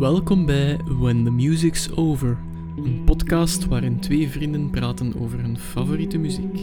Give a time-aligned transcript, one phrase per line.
[0.00, 2.38] Welkom bij When the Music's Over,
[2.76, 6.58] een podcast waarin twee vrienden praten over hun favoriete muziek.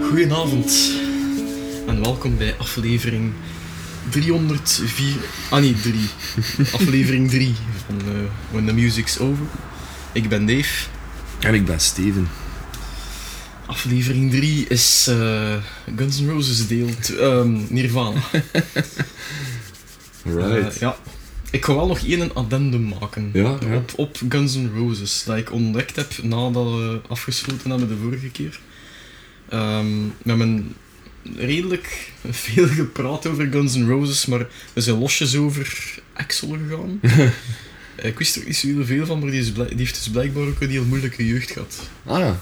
[0.00, 0.92] Goedenavond
[1.86, 3.32] en welkom bij aflevering
[4.10, 5.16] 304.
[5.50, 5.94] Ah nee, 3.
[6.80, 7.54] aflevering 3
[7.86, 8.14] van eh,
[8.50, 9.44] When the Music's Over.
[10.12, 10.86] Ik ben Dave.
[11.40, 12.28] En ik ben Steven.
[13.66, 15.56] Aflevering 3 is eh,
[15.96, 18.20] Guns N' Roses deel ehm, Nirvana.
[20.24, 20.74] Right.
[20.74, 20.96] Eh, ja.
[21.50, 23.76] Ik ga wel nog één addendum maken Ja, ja.
[23.76, 28.30] Op, op Guns N' Roses, dat ik ontdekt heb nadat we afgesloten hebben de vorige
[28.30, 28.60] keer.
[29.48, 29.86] Ehm,
[30.22, 30.74] we hebben
[31.36, 37.00] redelijk veel gepraat over Guns N' Roses, maar we zijn losjes over Axel gegaan.
[38.02, 40.08] Eh, ik wist er niet zo heel veel van, maar die, is die heeft dus
[40.10, 41.88] blijkbaar ook een heel moeilijke jeugd gehad.
[42.04, 42.40] Ah ja.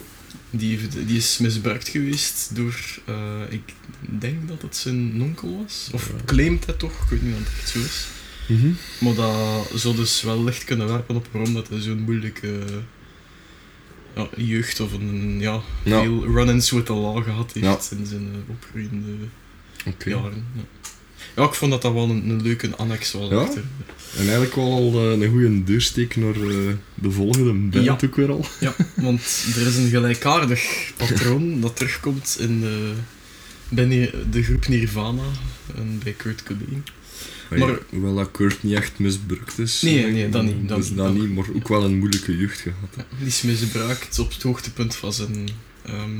[0.50, 3.62] Die, heeft, die is misbruikt geweest door, eh, ik
[4.00, 5.88] denk dat het zijn onkel was.
[5.92, 8.06] Of claimt het toch, ik weet niet of het echt zo is.
[8.48, 8.70] Mhm.
[9.00, 12.62] Maar dat zou dus wel licht kunnen werpen op waarom dat hij zo'n moeilijke
[14.16, 16.02] ja, jeugd of een ja, Ja.
[16.02, 17.96] veel run-ins with the law gehad heeft Ja.
[17.98, 19.08] in zijn uh, opgroeiende
[20.04, 20.44] jaren.
[20.54, 20.62] Ja.
[21.36, 23.30] Ja, ik vond dat dat wel een, een leuke annex was.
[23.30, 23.36] Ja?
[23.36, 23.62] achter.
[24.16, 26.56] En eigenlijk wel al eh, een goede deursteek naar eh,
[26.94, 27.98] de volgende band Ja.
[28.04, 28.44] ook weer al.
[28.60, 32.92] ja, want er is een gelijkaardig patroon dat terugkomt in de,
[33.68, 35.22] bij Nir- de groep Nirvana
[35.76, 36.84] en bij Kurt Cobain.
[37.50, 39.82] Maar- Maar, hoewel dat Kurt niet echt misbruikt is.
[39.82, 42.36] Nee, nee, dat niet, dat Dus niet, dat dat niet, maar ook wel een moeilijke
[42.36, 42.88] jeugd gehad.
[42.96, 45.48] Ja, die is misbruikt op het hoogtepunt van zijn
[45.84, 46.18] ehm,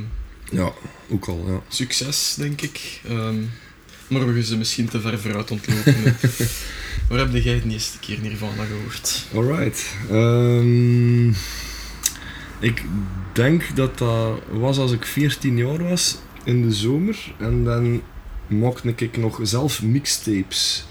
[0.51, 0.71] Ja,
[1.09, 1.61] ook al, ja.
[1.75, 3.01] succes, denk ik.
[3.07, 3.35] Ehm,
[4.19, 5.93] gaan ze misschien te ver vooruit ontlopen.
[7.09, 9.25] Waar heb jij de eerste keer Nirvana gehoord?
[9.33, 9.95] Alright.
[10.09, 11.27] Ehm,
[12.59, 12.83] ik
[13.33, 17.33] denk dat dat was als ik 14 jaar was, in de zomer.
[17.37, 18.01] En dan
[18.47, 20.85] maakte ik nog zelf mixtapes.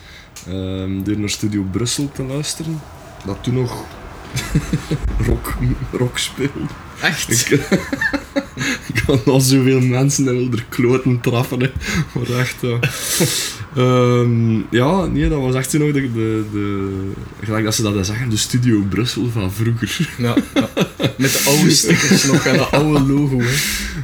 [0.46, 2.80] ehm, door naar Studio Brussel te luisteren.
[3.24, 3.84] Dat toen nog
[5.26, 5.54] rock,
[5.92, 6.89] rock speelde.
[7.02, 7.50] Echt?
[7.50, 7.60] Ik,
[8.94, 11.60] ik had al zoveel mensen en wilde er kloten trappen.
[11.60, 11.70] Hè.
[12.14, 12.78] Maar echt, ja.
[13.76, 17.12] Ehm, ja, nee, dat was echt zo nog de, de, de...
[17.42, 20.08] Gelijk dat ze dat zeggen, de Studio Brussel van vroeger.
[20.18, 20.68] Ja, ja.
[21.16, 23.38] Met de oude stickers nog en dat oude logo.
[23.38, 23.54] Hè.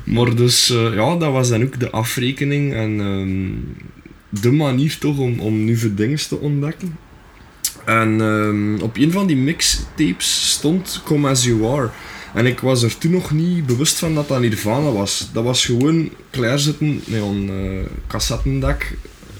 [0.05, 3.51] Maar dus, eh, ja, dat was dan ook de afrekening en ehm,
[4.41, 6.97] de manier toch om, om nieuwe dingen te ontdekken.
[7.85, 11.91] En ehm, op een van die mixtapes stond Come As You Are.
[12.37, 15.29] En ik was er toen nog niet bewust van dat dat Nirvana was.
[15.33, 18.93] Dat was gewoon klaarzitten met een eh cassettendak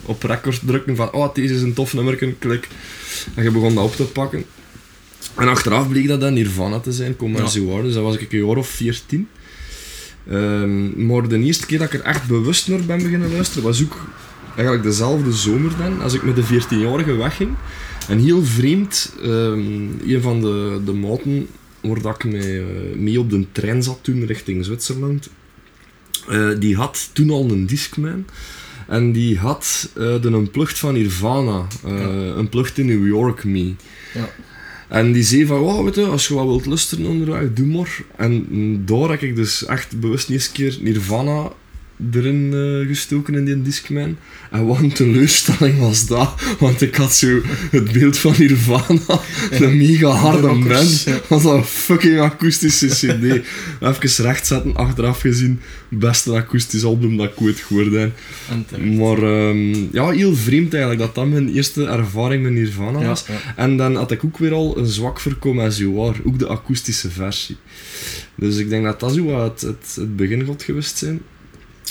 [0.03, 2.69] op record drukken van oh, deze is een tof nummer, klik.
[3.35, 4.45] En je begon dat op te pakken.
[5.35, 7.83] En achteraf bleek dat dan Nirvana te zijn, Come Ja.
[7.83, 9.29] Dus dat was ik een jaar of 14.
[10.29, 13.83] Ehm, maar de eerste keer dat ik er echt bewust naar ben beginnen luisteren, was
[13.83, 14.07] ook
[14.55, 17.51] eigenlijk dezelfde zomer dan, als ik met de 14-jarige wegging.
[18.09, 21.49] En heel vreemd, ehm, een van de, de maten
[21.89, 25.29] waar dat ik mee, eh, mee op de trein zat toen richting Zwitserland,
[26.29, 28.25] eh, die had toen al een Discman.
[28.89, 32.35] En die had eh, de unplugged van Nirvana, Ja.
[32.37, 33.77] Unplugged in New York mee.
[34.15, 34.31] Ja.
[34.89, 38.03] En die zei van, wow, weet je, als je wat wilt luisteren onderweg, doe maar.
[38.17, 41.53] En mm, daar heb ik dus echt bewust niet eens een keer Nirvana
[42.13, 44.17] erin eh, gestoken in die Discman.
[44.51, 47.41] En wat een teleurstelling was dat, want ik had zo
[47.71, 49.21] het beeld van Nirvana,
[49.51, 51.21] een mega harde De rockers, band, ja.
[51.29, 53.25] was dat een fucking akoestische cd.
[54.05, 58.13] Even rechtzetten, achteraf gezien, beste akoestisch album dat ik ooit gehoord heb.
[58.97, 63.25] Maar ehm, ja, heel vreemd eigenlijk, dat dat mijn eerste ervaring met Nirvana Ja, was.
[63.27, 63.55] ja.
[63.57, 67.57] En dan had ik ook weer al een zwak voor Are, ook de akoestische versie.
[68.35, 71.21] Dus ik denk dat dat zo wat het, het, het begin gaat geweest zijn.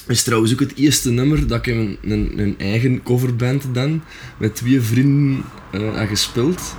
[0.08, 4.04] Is trouwens ook het eerste nummer dat ik in een, een, eigen coverband dan
[4.38, 6.76] met twee vrienden eh, heb gespeeld.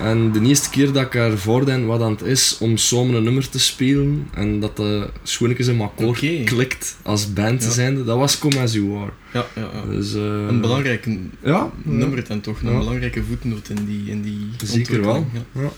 [0.00, 3.22] En de eerste keer dat ik ervoor dan wat aan het is om samen een
[3.22, 6.42] nummer te spelen en dat de schoonlijkjes in mijn akkoord Oké.
[6.44, 7.70] klikt als band Ja.
[7.70, 9.10] zijnde, dat was Come As You Are.
[9.32, 9.90] Ja, ja, ja.
[9.90, 11.08] Dus, eh, Een belangrijk
[11.44, 15.26] Ja, nummer dan toch, een belangrijke voetnoot in die, in die Zeker wel.
[15.54, 15.70] Ja.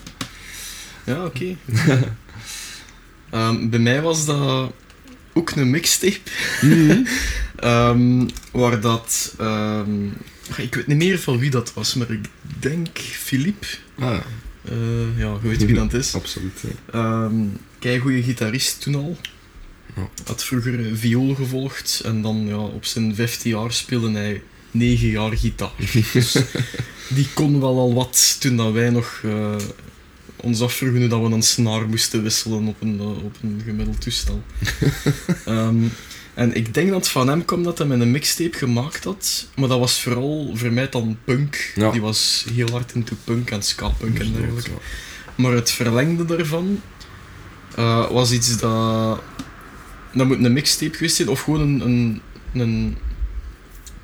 [1.04, 1.56] ja oké.
[3.30, 4.72] Ehm, bij mij was dat
[5.32, 6.20] ook een mixtape.
[6.60, 7.02] Mhm.
[7.56, 9.34] Ehm, waar dat...
[9.38, 10.06] ehm,
[10.56, 12.24] ik weet niet meer van wie dat was, maar ik
[12.58, 13.66] denk Philippe.
[13.98, 14.22] Ah, ja.
[14.64, 16.14] Eh, ja, je weet wie dat is.
[16.14, 16.60] absoluut.
[16.60, 16.98] Ja.
[17.24, 17.46] Ehm
[17.80, 19.16] kei goede gitarist toen al.
[19.96, 20.08] Ja.
[20.24, 25.08] Had vroeger eh, viool gevolgd en dan ja, op zijn 15 jaar speelde hij 9
[25.08, 25.70] jaar gitaar.
[26.12, 26.36] Dus
[27.08, 29.56] die kon wel al wat toen dat wij nog eh,
[30.42, 34.42] ons afvroegen dat we een snaar moesten wisselen op een, eh, op een gemiddeld toestel.
[35.44, 35.84] Ehm,
[36.34, 39.48] en ik denk dat het van hem kwam dat hij met een mixtape gemaakt had.
[39.56, 41.72] Maar dat was vooral voor mij dan punk.
[41.74, 41.90] Ja.
[41.90, 44.70] Die was heel hard into punk en ska-punk en dergelijke.
[45.34, 46.80] Maar het verlengde daarvan
[47.74, 49.20] eh, was iets dat.
[50.14, 52.20] Dat moet een mixtape geweest zijn, of gewoon een, een,
[52.52, 52.96] een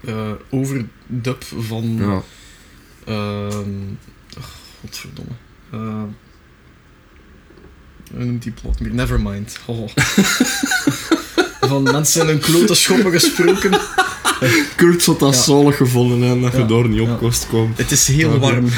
[0.04, 1.96] eh, overdub van.
[1.96, 2.22] Ja.
[3.04, 3.70] ehm
[4.38, 5.32] ach, godverdomme.
[8.10, 8.94] Eh, hoe noemt die plot meer?
[8.94, 9.58] Nevermind.
[9.66, 9.88] Oh.
[11.60, 13.70] van mensen in een klote schoppen gesproken.
[14.76, 15.40] Kurt zou dat Ja.
[15.40, 16.66] zalig gevonden hebben dat je Ja.
[16.66, 17.72] daar niet op kost kwam.
[17.76, 18.68] Het is heel warm.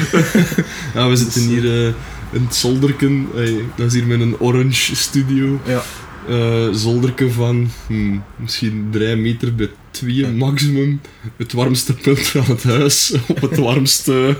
[0.95, 1.93] Ja, we zitten hier eh,
[2.31, 3.27] in het zolderken.
[3.33, 5.59] Hey, dat is hier met een orange studio.
[5.65, 5.83] Ja.
[6.29, 10.27] Eh zolderken van hmm, misschien 3 meter bij 2 Ja.
[10.29, 11.01] maximum.
[11.37, 13.13] Het warmste punt van het huis.
[13.27, 14.37] Op het warmste.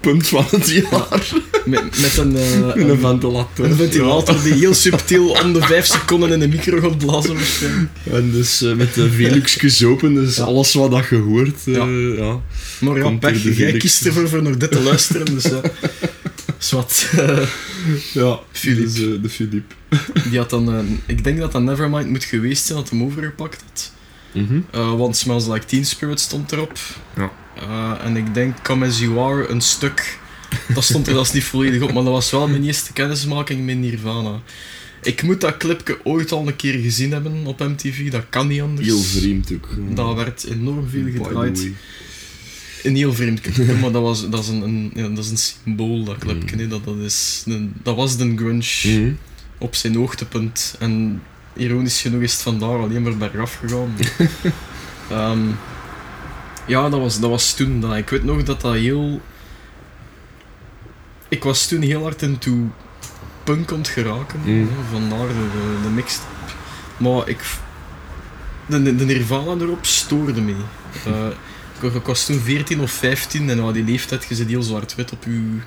[0.00, 1.32] Punt van het jaar.
[1.64, 3.64] Met, met een, Met een een, ventilator.
[3.64, 7.36] een ventilator die heel subtiel om de 5 seconden in de micro gaat blazen.
[8.10, 10.42] En dus eh, met de Veluxjes open, dus Ja.
[10.44, 11.56] alles wat dat je hoort.
[11.66, 11.86] eh, Ja.
[12.24, 12.40] ja.
[12.80, 15.60] Maar ja, pech, jij kiest ervoor voor nog dit te luisteren, dus ja.
[16.58, 17.06] Zwat.
[18.12, 18.82] Ja, Philippe.
[18.82, 19.74] Dus, de Philippe.
[20.30, 23.92] die had dan, ik denk dat dat Nevermind moet geweest zijn dat hem overgepakt had.
[24.42, 24.60] Mhm.
[24.70, 26.78] Eh, want Smells Like Teen Spirit stond erop.
[27.16, 27.30] Ja.
[27.56, 30.18] Eh, en ik denk Come As You Are, een stuk.
[30.74, 33.76] Dat stond er is niet volledig op, maar dat was wel mijn eerste kennismaking met
[33.76, 34.40] Nirvana.
[35.02, 38.60] Ik moet dat clipje ooit al een keer gezien hebben op MTV, dat kan niet
[38.60, 38.86] anders.
[38.86, 39.68] Heel vreemd ook.
[39.94, 41.68] Dat werd enorm veel gedraaid.
[42.82, 45.36] Een heel vreemd clipje, maar dat, was, dat, is een, een, ja, dat is een
[45.38, 46.54] symbool, dat clipje.
[46.54, 46.60] Mm.
[46.60, 46.68] hè.
[46.68, 49.12] Dat, dat, is een, dat was de grunge Mhm.
[49.58, 50.76] op zijn hoogtepunt.
[50.78, 51.22] En
[51.58, 53.94] ironisch genoeg is het vandaar alleen maar bergaf gegaan.
[55.10, 55.46] Ehm,
[56.66, 57.80] ja, dat was, dat was toen.
[57.80, 59.20] Dat, ik weet nog dat dat heel...
[61.28, 62.70] Ik was toen heel hard into
[63.44, 64.40] punk aan het geraken.
[64.44, 64.68] Mm.
[64.90, 66.52] Vandaar de, de, mixtape.
[66.96, 67.40] Maar ik...
[68.66, 70.54] De, de Nirvana erop stoorde me.
[71.04, 71.26] Eh,
[71.80, 75.12] ik, ik was toen 14 of 15 en ja, die leeftijd, je zit heel zwart-wit
[75.12, 75.58] op je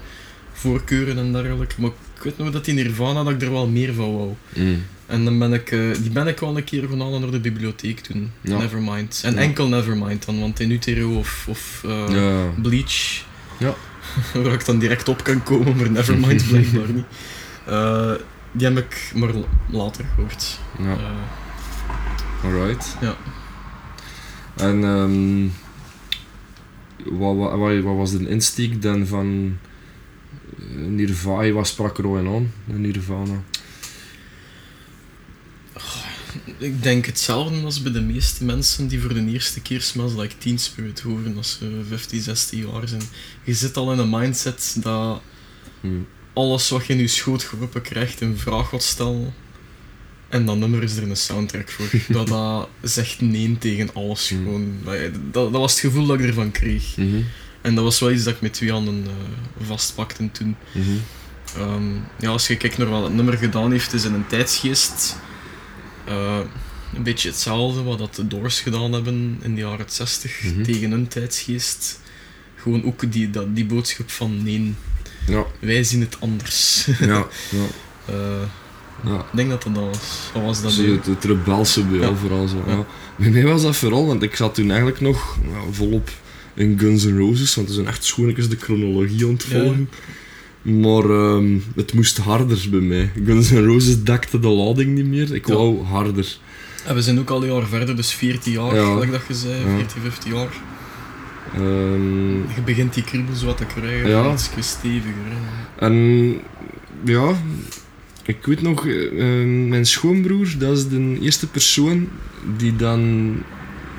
[0.54, 1.76] voorkeuren en dergelijke.
[1.78, 4.34] Maar ik weet nog dat die Nirvana, dat ik er wel meer van wou.
[4.54, 4.78] Mhm.
[5.12, 7.40] En dan ben ik, eh, die ben ik wel een keer gaan halen naar de
[7.40, 8.32] bibliotheek toen.
[8.42, 8.58] Ja.
[8.58, 9.22] Nevermind.
[9.26, 9.40] En Ja.
[9.40, 12.46] enkel Nevermind dan, want in Utero of, of eh, Ja.
[12.62, 13.26] Bleach,
[13.58, 13.74] Ja.
[14.44, 17.06] waar ik dan direct op kan komen, maar Nevermind blijkbaar niet.
[17.66, 18.12] Eh,
[18.52, 19.32] die heb ik maar
[19.70, 20.60] later gehoord.
[20.80, 20.98] Ja.
[22.44, 22.96] Alright.
[23.02, 23.16] Ja.
[24.56, 25.48] En ehm
[27.18, 29.58] wat, wat, wat, wat was de insteek dan van
[30.88, 31.52] Nirvana?
[31.52, 33.42] Wat sprak er ooit aan, Nirvana?
[36.62, 40.38] Ik denk hetzelfde als bij de meeste mensen die voor de eerste keer Smells Like
[40.38, 43.02] Teen Spirit horen als ze 15, 16 jaar zijn.
[43.44, 45.22] Je zit al in een mindset dat
[45.82, 46.08] Hmm.
[46.34, 49.34] alles wat je in je schoot geroepen krijgt in vraag gaat stellen.
[50.30, 51.90] En dat nummer is er een soundtrack voor.
[52.16, 54.44] dat, dat zegt nee tegen alles Hmm.
[54.44, 54.78] gewoon.
[55.32, 56.98] Dat, dat, was het gevoel dat ik ervan kreeg.
[56.98, 57.22] Mhm.
[57.62, 60.56] En dat was wel iets dat ik met twee handen eh, vastpakte toen.
[60.72, 60.90] Mhm.
[61.58, 65.16] Ehm, ja, als je kijkt naar wat het nummer gedaan heeft, is in een tijdsgeest
[66.06, 66.40] eh,
[66.96, 70.64] een beetje hetzelfde wat dat de Doors gedaan hebben in de jaren 60 Mhm.
[70.64, 72.00] tegen hun tijdsgeest.
[72.56, 74.74] Gewoon ook die, dat, die boodschap van nee,
[75.28, 76.88] Ja, wij zien het anders.
[77.00, 77.06] ja,
[77.50, 77.66] ja.
[78.06, 78.16] Eh,
[79.06, 79.18] ja.
[79.20, 80.30] ik denk dat dat was.
[80.34, 80.76] Wat was dat?
[80.76, 82.64] Het, het rebelse bij jou vooral zo.
[82.68, 82.86] Ja.
[83.16, 85.38] Bij mij was dat vooral, want ik zat toen eigenlijk nog
[85.72, 86.10] volop
[86.54, 89.74] in Guns N' Roses, want het is een echt schoonlijk de chronologie Ja.
[90.62, 93.12] Maar ehm, het moest harder bij mij.
[93.26, 95.34] Guns N' Roses dekte de lading niet meer.
[95.36, 95.54] Ik Ja.
[95.54, 96.38] wou harder.
[96.86, 98.92] En we zijn ook al een jaar verder, dus 14 jaar, Ja.
[98.94, 99.76] gelijk dat je zei, Ja.
[99.76, 100.50] 14, 15 jaar.
[101.54, 104.32] Ehm, Je begint die kriebels wat te krijgen, Ja.
[104.32, 105.12] iets steviger.
[105.30, 105.86] hè.
[105.86, 106.34] en
[107.06, 107.34] ja,
[108.26, 109.12] ik weet nog, eh,
[109.68, 112.08] mijn schoonbroer, dat is de eerste persoon
[112.58, 113.00] die dan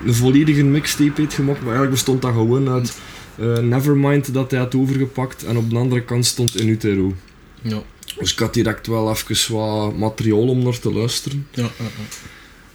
[0.07, 1.59] een volledige mixtape heeft gemaakt.
[1.59, 2.99] Maar eigenlijk bestond dat gewoon uit
[3.39, 7.15] eh, Nevermind dat hij had overgepakt en op de andere kant stond In Utero.
[7.63, 7.83] Ja,
[8.19, 11.47] Dus ik had direct wel even wat materiaal om naar te luisteren.
[11.51, 11.69] ja, ja.
[11.79, 12.31] ja.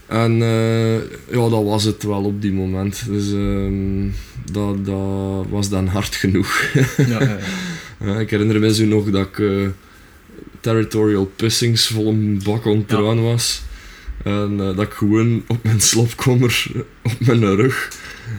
[0.07, 0.95] En eh,
[1.31, 3.03] ja, dat was het wel op die moment.
[3.07, 4.07] Dus ehm,
[4.51, 6.71] dat, dat was dan hard genoeg.
[6.97, 7.39] ja,
[7.99, 9.67] ja, ik herinner me zo nog dat ik eh,
[10.59, 13.61] territorial pissings vol een bak aan was.
[14.23, 16.65] En eh, dat ik gewoon op mijn slapkamer,
[17.03, 17.87] op mijn rug,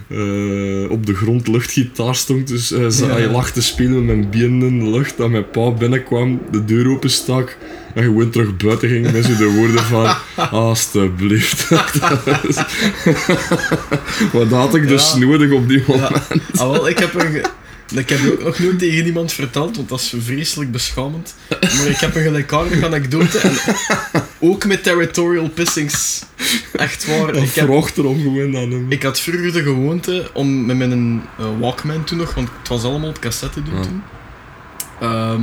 [0.09, 2.49] eh, op de grond luchtgitaar stond.
[2.49, 3.07] Dus eh Ja.
[3.07, 5.17] hij lag te spelen met mijn benen in de lucht.
[5.17, 7.57] Dat mijn pa binnenkwam, de deur openstak
[7.95, 10.15] en gewoon terug buiten ging met zo de woorden van
[10.51, 11.71] alstublieft.
[11.71, 11.93] maar
[14.49, 15.19] dat had ik dus Ja.
[15.19, 16.11] nodig op die moment.
[16.11, 16.41] Ja.
[16.63, 17.41] Ah, wel, ik heb er...
[17.95, 21.35] Ik heb ook nog nooit tegen iemand verteld, want dat is vreselijk beschamend.
[21.49, 23.39] Maar ik heb een gelijkaardige anekdote.
[23.39, 23.53] En
[24.39, 26.23] ook met territorial pissings.
[26.73, 27.33] Echt waar.
[27.33, 28.87] Dat Ik, heb, erom gewoon aan hem.
[28.89, 32.83] ik had vroeger de gewoonte om met mijn eh, Walkman toen nog, want het was
[32.83, 33.83] allemaal op cassette doen Ja.
[33.83, 34.03] toen.
[35.01, 35.43] Ehm,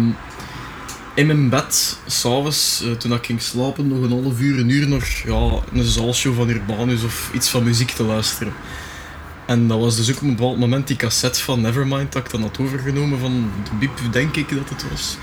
[1.15, 4.87] in mijn bed, s'avonds, eh toen ik ging slapen, nog een half uur, een uur
[4.87, 8.53] naar ja, een zaalshow van Urbanus of iets van muziek te luisteren.
[9.45, 12.31] En dat was dus ook op een bepaald moment die cassette van Nevermind dat ik
[12.31, 15.17] dan had overgenomen van de Biep, denk ik dat het was.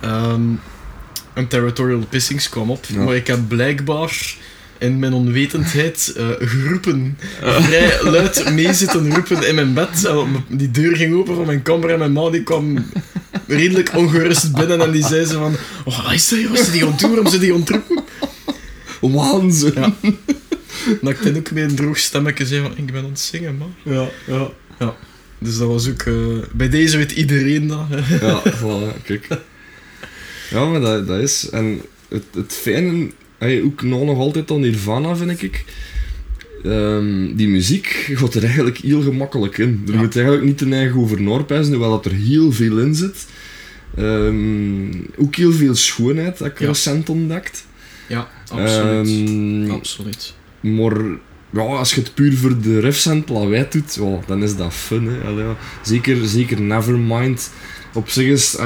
[0.00, 0.40] Ehm
[1.32, 3.02] en Territorial Pissings kwam op, Ja.
[3.02, 4.34] maar ik heb blijkbaar
[4.78, 10.04] in mijn onwetendheid eh, geroepen, vrij luid mee zitten roepen in mijn bed.
[10.04, 12.84] En die deur ging open van mijn kamer en mijn ma die kwam
[13.46, 16.90] redelijk ongerust binnen en die zei ze van oh, wat is dat is die aan
[16.90, 17.10] het doen?
[17.10, 18.04] Waarom ze die aan het roepen?
[19.00, 19.72] Waanzin.
[19.74, 19.92] Ja.
[21.02, 23.56] Dat ik dan ook met een droog stemmetje zei van ik ben aan het zingen,
[23.56, 23.74] man.
[23.82, 24.08] ja.
[24.78, 24.96] ja.
[25.38, 26.02] Dus dat was ook...
[26.02, 26.14] eh,
[26.52, 27.84] bij deze weet iedereen dat.
[27.88, 28.26] hè.
[28.26, 29.26] Ja, voilà, kijk.
[30.50, 31.48] Ja, maar dat, dat is...
[31.50, 35.64] En het, het fijne, hey, ook nou nog altijd aan Nirvana, vind ik...
[36.64, 39.82] ehm, die muziek gaat er eigenlijk heel gemakkelijk in.
[39.86, 39.98] Er Ja.
[40.00, 43.26] moet eigenlijk niet te eigen over naarpijzen, hoewel dat er heel veel in zit.
[43.96, 46.66] Ehm, ook heel veel schoonheid, dat ik Ja.
[46.66, 47.66] recent ontdekt.
[48.08, 49.08] Ja, absoluut.
[49.08, 50.34] Ehm, absoluut.
[50.62, 50.96] Maar
[51.50, 54.74] ja, als je het puur voor de riffs en lawaai doet, ja, dan is dat
[54.74, 55.06] fun.
[55.06, 55.20] Hè.
[55.28, 55.56] Allee, ja.
[55.82, 57.50] Zeker, zeker Nevermind.
[57.94, 58.56] Op zich is,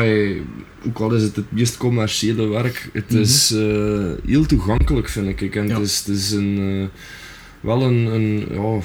[0.87, 3.21] ook al is het het meest commerciële werk, het Mhm.
[3.21, 5.55] is eh, heel toegankelijk, vind ik.
[5.57, 5.75] En Ja.
[5.75, 6.99] het is, het is een, eh,
[7.61, 8.79] wel een, een ja,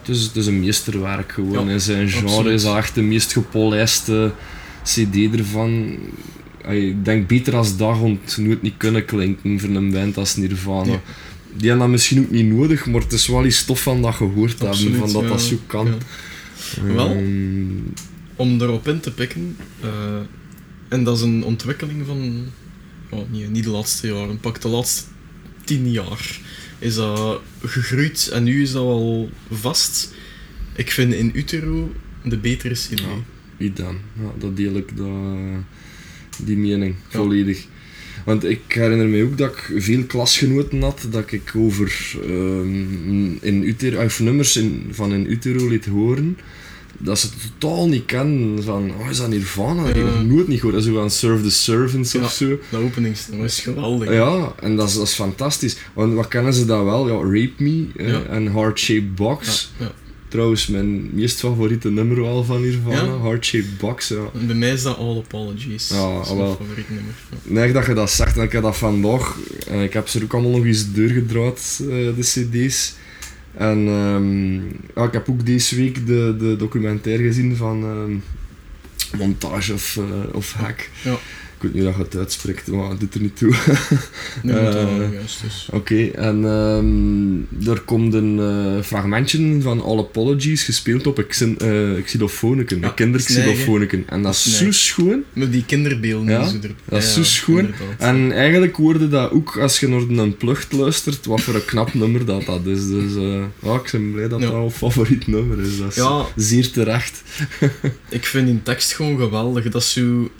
[0.00, 1.70] het is, het is een meesterwerk gewoon.
[1.70, 2.52] In zijn genre absoluut.
[2.52, 4.32] is dat echt de meest gepolijste
[4.84, 5.96] cd ervan.
[6.68, 11.00] Ik denk beter als dat gaat nooit niet kunnen klinken voor een band als Nirvana.
[11.56, 14.14] Die hebben dat misschien ook niet nodig, maar het is wel iets tof van dat
[14.14, 15.94] gehoord hebben, van dat dat zo kan.
[16.82, 17.10] Wel?
[17.10, 17.66] Ehm,
[18.36, 20.18] Om erop in te pikken, eh,
[20.88, 22.44] en dat is een ontwikkeling van,
[23.10, 25.02] oh, niet, niet de laatste jaren, pak de laatste
[25.64, 26.38] tien jaar,
[26.78, 30.14] is dat gegroeid en nu is dat wel vast.
[30.74, 31.92] Ik vind in Utero
[32.24, 33.00] de betere CD.
[33.00, 33.06] Ja.
[33.56, 33.98] wie dan?
[34.20, 35.16] Ja, dat deel ik, dat,
[36.38, 37.18] die mening, Ja.
[37.18, 37.66] volledig.
[38.26, 43.62] Want ik herinner me ook dat ik veel klasgenoten had, dat ik over ehm, in
[43.62, 46.38] Utero, of nummers in, van in Utero liet horen,
[46.98, 48.62] dat ze het totaal niet kennen.
[48.62, 49.84] Van, oh, is dat Nirvana?
[49.86, 50.76] Dat heb ik nog nooit niet gehoord.
[50.76, 52.20] Dat is van Serve the Servants Ja.
[52.22, 52.58] of zo.
[52.70, 54.10] Dat openingsnummer is geweldig.
[54.12, 55.76] Ja, en dat is, dat is fantastisch.
[55.94, 57.08] Want wat kennen ze dat wel?
[57.08, 58.22] Ja, Rape Me Ja.
[58.22, 59.72] en Heart Shaped Box.
[59.78, 59.92] Ja, ja.
[60.36, 63.62] Trouwens, mijn meest favoriete nummer wel van Nirvana, Ja?
[63.78, 64.08] Box.
[64.08, 64.16] Ja.
[64.40, 65.88] En bij mij is dat All Apologies.
[65.88, 66.56] Ja, dat is mijn wel.
[66.60, 67.14] favoriet nummer.
[67.30, 67.36] Ja.
[67.42, 69.36] Nee, dat je dat zegt, en ik heb dat vandaag,
[69.68, 72.94] en ik heb ze ook allemaal nog eens doorgedraaid, eh, de cd's.
[73.54, 74.54] En ehm,
[74.94, 78.16] ja, ik heb ook deze week de, de documentaire gezien van ehm,
[79.18, 80.88] Montage of, eh, of Hack.
[81.04, 81.18] Ja.
[81.56, 83.54] Ik weet niet hoe je het uitspreekt, maar het doet er niet toe.
[84.42, 85.68] Wel juist dus.
[85.72, 91.58] Oké, en ehm, er komt een eh, fragmentje van All Apologies gespeeld op een xin-
[91.58, 91.68] eh,
[92.80, 92.94] Ja.
[94.06, 95.22] En dat is zo schoon.
[95.32, 96.74] Met die kinderbeelden Ja, er...
[96.84, 97.70] dat is zo schoon.
[97.98, 101.94] En eigenlijk hoorde dat ook als je naar een plucht luistert, wat voor een knap
[102.00, 102.86] nummer dat dat is.
[102.88, 103.12] Dus
[103.62, 105.78] ja, ik ben blij dat dat een favoriet nummer is.
[105.78, 106.26] Dat is Ja.
[106.36, 107.22] zeer terecht.
[108.08, 109.68] Ik vind die tekst gewoon geweldig.
[109.68, 110.30] Dat is zo...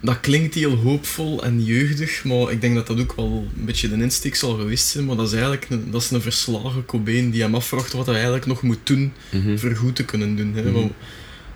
[0.00, 3.88] Dat klinkt heel hoopvol en jeugdig, maar ik denk dat dat ook wel een beetje
[3.88, 5.04] de insteek zal geweest zijn.
[5.04, 8.14] Maar dat is eigenlijk een, dat is een verslagen Cobain die hem afvraagt wat hij
[8.14, 9.12] eigenlijk nog moet doen
[9.56, 10.52] voor goed te kunnen doen.
[10.54, 10.62] Hè.
[10.62, 10.72] Mhm.
[10.72, 10.82] Wat,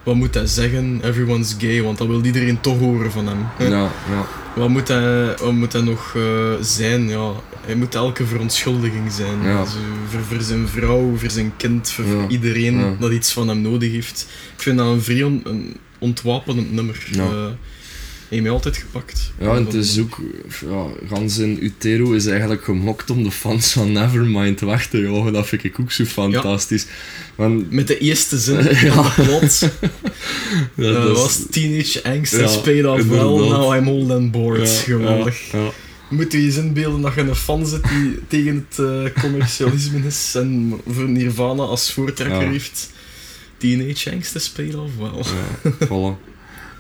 [0.03, 1.01] wat moet hij zeggen?
[1.05, 3.39] Everyone's gay, want dat wil iedereen toch horen van hem.
[3.57, 3.67] hè.
[3.67, 4.27] Ja, ja.
[4.57, 7.09] Wat, moet hij, wat moet hij nog eh, zijn?
[7.09, 7.33] Ja,
[7.67, 9.43] hij moet elke verontschuldiging zijn.
[9.43, 9.65] Ja.
[9.65, 9.79] Zo,
[10.09, 12.29] voor, voor zijn vrouw, voor zijn kind, voor Ja.
[12.29, 14.27] iedereen dat iets van hem nodig heeft.
[14.57, 17.07] Ik vind dat een vrij on- een ontwapenend nummer.
[17.13, 17.57] Ja.
[18.31, 19.33] Heeft mij altijd gepakt.
[19.41, 20.21] Ja, en het is ook,
[20.71, 25.33] ja, gans in Utero is eigenlijk gemokt om de fans van Nevermind weg te jagen.
[25.33, 26.87] Dat vind ik ook zo fantastisch.
[27.35, 28.57] Want Met de eerste zin
[28.87, 28.93] Ja.
[28.93, 29.61] van het plot.
[30.75, 33.19] dat eh, is- was teenage angst Ja, has paid off well,
[33.49, 34.69] now I'm old and bored.
[34.69, 35.53] ja, Geweldig.
[35.53, 35.71] Ja.
[36.11, 40.07] Moet je je eens inbeelden dat je een fan zit die tegen het eh, commercialisme
[40.07, 42.91] is en voor Nirvana als voortrekker heeft.
[43.59, 45.25] Teenage Angst is paid off well.
[45.89, 46.30] Voilà.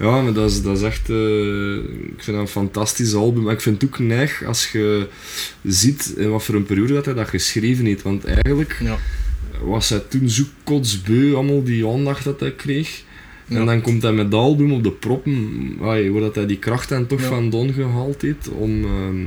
[0.01, 1.11] Ja, maar dat is, dat is echt...
[1.11, 3.43] eh, ik vind dat een fantastisch album.
[3.43, 5.09] Maar ik vind het ook neig als je
[5.63, 8.03] ziet in wat voor een periode dat hij dat geschreven heeft.
[8.03, 8.99] Want eigenlijk Ja.
[9.63, 13.03] was hij toen zo kotsbeu, allemaal die aandacht dat hij kreeg.
[13.47, 13.57] Ja.
[13.59, 16.59] En dan komt hij met dat album op de proppen, ai, waar dat hij die
[16.59, 17.27] kracht en toch Ja.
[17.29, 19.27] van Don gehaald heeft om ehm,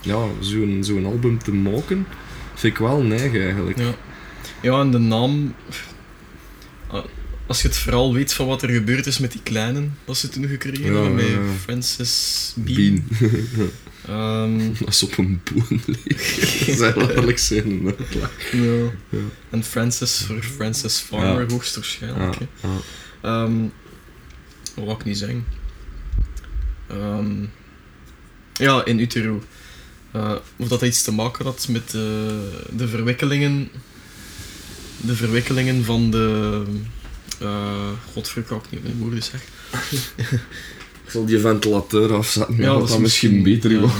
[0.00, 2.06] ja, zo'n zo'n album te maken.
[2.54, 3.78] Vind ik wel neig eigenlijk.
[3.78, 3.94] Ja.
[4.62, 5.54] ja, en de naam...
[7.46, 10.28] als je het verhaal weet van wat er gebeurd is met die kleinen, dat ze
[10.28, 11.38] toen gekregen Ja, hebben, met ja.
[11.62, 13.04] Francis Bean.
[13.08, 13.70] Bean.
[14.06, 15.80] Ehm, Als op een boon.
[16.66, 17.84] Dat zou letterlijk zijn.
[18.10, 18.30] ja.
[18.52, 19.18] Ja.
[19.50, 22.36] En Francis voor Francis Farmer, hoogstwaarschijnlijk.
[23.22, 23.52] Ehm,
[24.74, 25.44] wat wou ik niet zeggen?
[26.86, 27.32] Ehm,
[28.54, 29.42] ja, in utero.
[30.12, 33.68] Eh, of dat iets te maken had met de, de verwikkelingen.
[35.00, 36.62] De verwikkelingen van de.
[37.44, 39.40] Eh godverdomme, ik niet mijn woorden zeg.
[41.04, 43.88] Ik zal die ventilateur afzetten, ja, dat dat is misschien beter ja.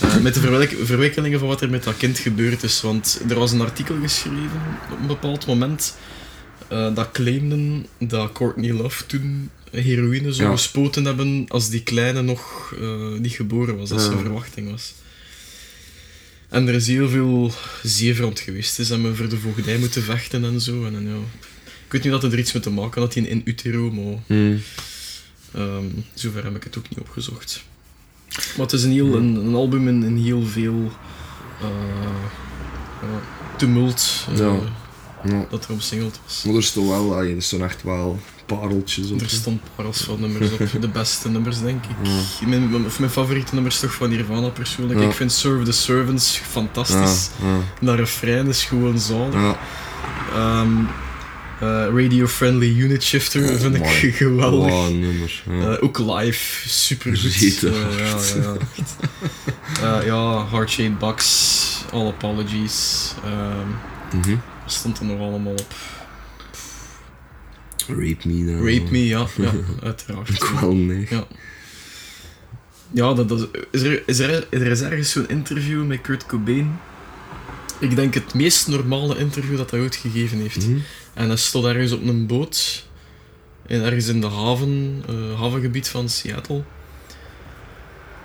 [0.00, 2.80] Eh, met de verwik- verwikkelingen van wat er met dat kind gebeurd is.
[2.80, 4.60] Want er was een artikel geschreven
[4.92, 5.96] op een bepaald moment
[6.68, 10.54] eh, dat claimden dat Courtney Love toen heroïne zou Ja.
[10.56, 14.94] gespoten hebben als die kleine nog eh, niet geboren was, als zijn verwachting was.
[16.48, 18.74] En er is heel veel zeer rond geweest.
[18.74, 20.84] Ze hebben voor de voogdij moeten vechten en zo.
[20.84, 21.40] En, en ja.
[21.86, 24.18] Ik weet niet dat het er iets mee te maken had in, in utero, maar
[24.26, 24.60] Hmm.
[25.54, 27.64] Ehm, zover heb ik het ook niet opgezocht.
[28.36, 30.90] Maar het is een, heel, een, een album in, in heel veel
[31.60, 31.66] eh,
[33.56, 34.58] tumult eh, Ja.
[35.24, 35.46] Ja.
[35.50, 36.42] dat er omsingeld was.
[36.46, 39.20] Maar er stond wel, er stonden echt wel pareltjes op.
[39.20, 41.96] Er stond parels van nummers op, de beste nummers denk ik.
[42.40, 42.46] Ja.
[42.48, 45.00] Mijn, mijn- of mijn favoriete nummers toch van Nirvana persoonlijk.
[45.00, 47.30] Ik vind Serve the Servants fantastisch.
[47.42, 49.34] Ja, Dat refrein is gewoon zalig.
[49.34, 49.58] ja.
[51.60, 53.86] Eh, Radio-friendly unit shifter vind ik
[54.16, 54.70] geweldig.
[54.70, 55.42] Wow, nummer.
[55.50, 55.76] Ja.
[55.76, 57.32] Eh, ook live, super goed.
[57.32, 58.56] Rete ja, ja.
[60.06, 63.14] Eh, Heart Shaped Box, All Apologies.
[63.24, 63.68] ehm
[64.16, 64.36] Mhm.
[64.66, 65.74] stond er nog allemaal op?
[67.88, 68.56] Rape Me dan.
[68.56, 70.60] Rape Me, ja, ja uiteraard.
[70.60, 71.06] Wel nee.
[71.10, 71.26] Ja.
[72.90, 76.78] Ja, dat, dat, is, er, is, er, er is ergens zo'n interview met Kurt Cobain.
[77.78, 80.66] Ik denk het meest normale interview dat hij ooit gegeven heeft.
[80.68, 80.78] Mhm.
[81.14, 82.86] En hij stond ergens op een boot,
[83.66, 86.62] in, ergens in de haven, eh, havengebied van Seattle.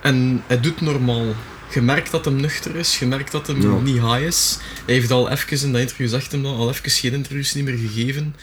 [0.02, 1.34] En hij doet normaal.
[1.74, 3.78] Je merkt dat hem nuchter is, je merkt dat hem Ja.
[3.78, 4.58] niet high is.
[4.84, 7.78] Hij heeft al even, in dat interview zegt hem al even geen interviews niet meer
[7.78, 8.34] gegeven.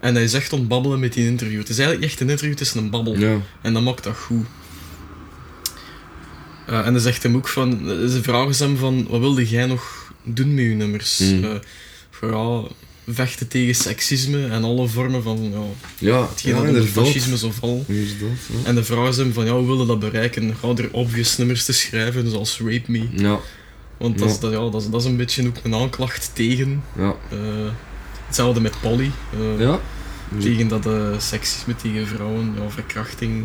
[0.00, 1.58] En hij zegt ontbabbelen met die interview.
[1.58, 3.16] Het is eigenlijk echt een interview, het is een babbel.
[3.18, 3.36] Ja.
[3.60, 4.46] En dat maakt dat goed.
[6.66, 9.66] Eh, en dan zegt hem ook van, ze vragen ze hem van, wat wilde jij
[9.66, 11.18] nog doen met je nummers?
[11.18, 11.60] Mm.
[12.10, 12.62] Voor ja,
[13.12, 15.62] vechten tegen seksisme en alle vormen van, ja,
[15.98, 17.84] Ja, hetgeen ja dat fascisme zo val.
[17.88, 18.26] Ja.
[18.64, 20.54] En dan vragen ze hem van, ja, hoe wil je dat bereiken?
[20.60, 23.08] Ga er obvious nummers te schrijven, zoals Rape Me.
[23.12, 23.38] Ja,
[23.96, 26.82] Want dat, is, dat, ja, dat, is, dat is een beetje ook een aanklacht tegen.
[26.96, 27.14] ja.
[27.30, 27.38] eh,
[28.26, 29.10] hetzelfde met Polly.
[29.32, 29.80] eh, Ja.
[30.40, 33.44] Tegen dat eh, seksisme tegen vrouwen, ja, verkrachting.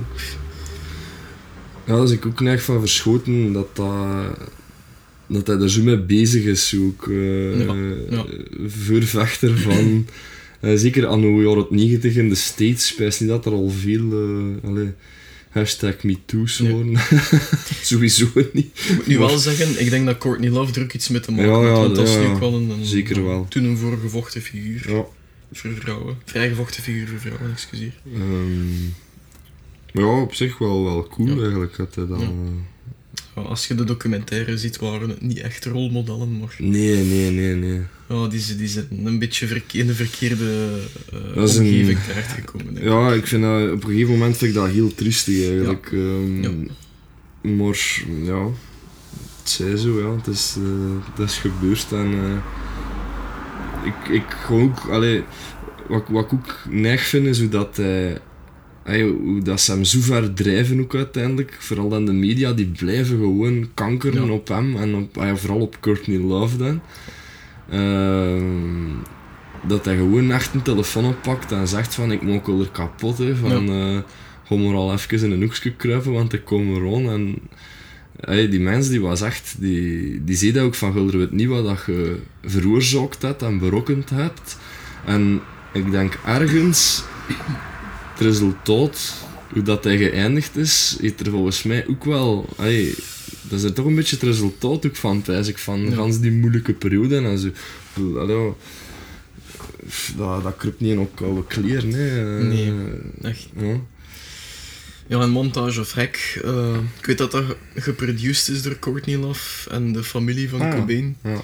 [1.86, 3.88] Ja, daar is ik ook neig van verschoten dat, dat,
[5.30, 6.76] dat hij er zo mee bezig is.
[6.80, 7.06] Ook,
[7.58, 7.76] Ja,
[8.10, 8.26] ja.
[8.68, 10.06] Voorvechter van.
[10.60, 14.12] eh, zeker anno jaren 90 in de States, spijs niet dat er al veel.
[14.64, 14.92] allee,
[15.50, 16.72] hashtag MeToo's Nee.
[16.72, 17.00] worden.
[17.82, 18.66] Sowieso niet.
[18.90, 21.50] Ik moet nu wel zeggen, ik denk dat Courtney Love ook iets mee te maken
[21.52, 23.46] Ja, want dat is nu ook wel een, een Zeker wel.
[23.50, 25.06] toen een voorgevochten figuur Ja.
[25.52, 26.16] voor vrouwen.
[26.26, 27.94] Vrijgevochten figuur voor vrouwen, excuseer.
[28.14, 28.82] ehm,
[29.94, 31.78] maar ja, op zich wel, wel cool eigenlijk.
[31.78, 32.34] Dat hij dan,
[33.46, 37.82] als je de documentaire ziet, waren het niet echt rolmodellen, maar nee, nee, nee, nee.
[38.10, 40.80] ja, die, zijn- die zijn een beetje in de verkeerde
[41.14, 42.66] eh, Dat is een- omgeving terechtgekomen.
[42.74, 42.84] denk ik.
[42.92, 45.90] Ja, ik vind dat, op een gegeven moment vind ik dat heel triestig eigenlijk.
[45.92, 46.52] Ehm, Ja.
[47.42, 48.46] Maar ja,
[49.40, 50.16] het zij zo, ja.
[50.16, 52.38] Het is, eh, het is gebeurd en eh,
[53.86, 55.24] ik, ik gewoon ook, allee,
[55.88, 58.18] wat, wat ik ook neig vind is hoe dat hij,
[58.90, 61.56] ey, hoe dat ze hem zo ver drijven ook uiteindelijk.
[61.60, 64.32] Vooral dan de media, die blijven gewoon kankeren Ja.
[64.32, 66.82] op hem en op, ey, vooral op Courtney Love dan.
[67.70, 68.94] Ehm,
[69.68, 73.36] dat hij gewoon echt een telefoon oppakt en zegt van ik maak er kapot hè,
[73.36, 73.98] van eh
[74.46, 78.60] ga maar al even in een hoekje kruipen want ik kom er aan en die
[78.60, 81.84] mens die was echt die, die zei dat ook van Gulder weet niet wat dat
[81.86, 84.58] je veroorzaakt hebt en berokkend hebt
[85.06, 85.40] en
[85.74, 87.04] ik denk ergens
[88.20, 89.14] het resultaat
[89.54, 92.94] hoe dat hij geëindigd is heeft er volgens mij ook wel ey,
[93.42, 95.92] dat is er toch een beetje het resultaat ook van, ik, van Ja.
[95.96, 97.50] gans die moeilijke periode en zo.
[98.20, 98.54] Allee, ja,
[100.18, 102.38] dat, dat kruipt niet in ook oude kleren, hè.
[102.40, 102.74] Eh, Nee.
[103.22, 103.48] Echt.
[103.60, 103.80] Ja.
[105.08, 106.40] Ja, en Montage of Hack.
[106.44, 110.62] eh, ik weet dat dat ge- geproduced is door Courtney Love en de familie van
[110.62, 110.76] Ah.
[110.76, 111.16] Cobain.
[111.24, 111.42] Ja.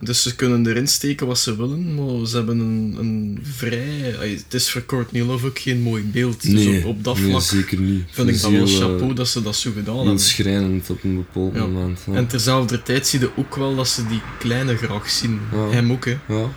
[0.00, 4.14] Dus ze kunnen erin steken wat ze willen, maar ze hebben een, een vrij...
[4.20, 6.50] Het is voor Courtney Love ook geen mooi beeld.
[6.50, 8.04] dus op, op dat nee, vlak zeker niet.
[8.10, 10.20] vind ik dat wel eh, chapeau dat ze dat zo gedaan Heel hebben.
[10.22, 11.66] schrijnend op een bepaald Ja.
[11.66, 12.00] moment.
[12.06, 12.12] Ja.
[12.14, 15.40] En terzelfde tijd zie je ook wel dat ze die kleine graag zien.
[15.52, 15.68] Ja.
[15.70, 16.16] Hem ook, hè.
[16.28, 16.48] ja.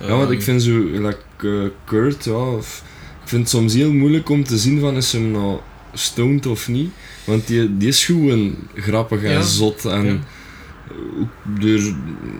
[0.00, 2.82] Ja, want ik Ehm, vind zo, like, eh, Kurt, ja, of-
[3.22, 5.58] ik vind het soms heel moeilijk om te zien van is hem nou
[5.94, 6.90] stoned of niet.
[7.24, 9.84] Want die, die is gewoon grappig en zot.
[9.84, 10.24] En
[11.58, 11.80] door,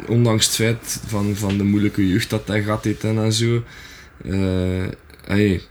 [0.09, 3.63] ondanks het feit van, van de moeilijke jeugd dat hij gehad heeft en, en zo,
[4.25, 4.85] eh,
[5.25, 5.63] hij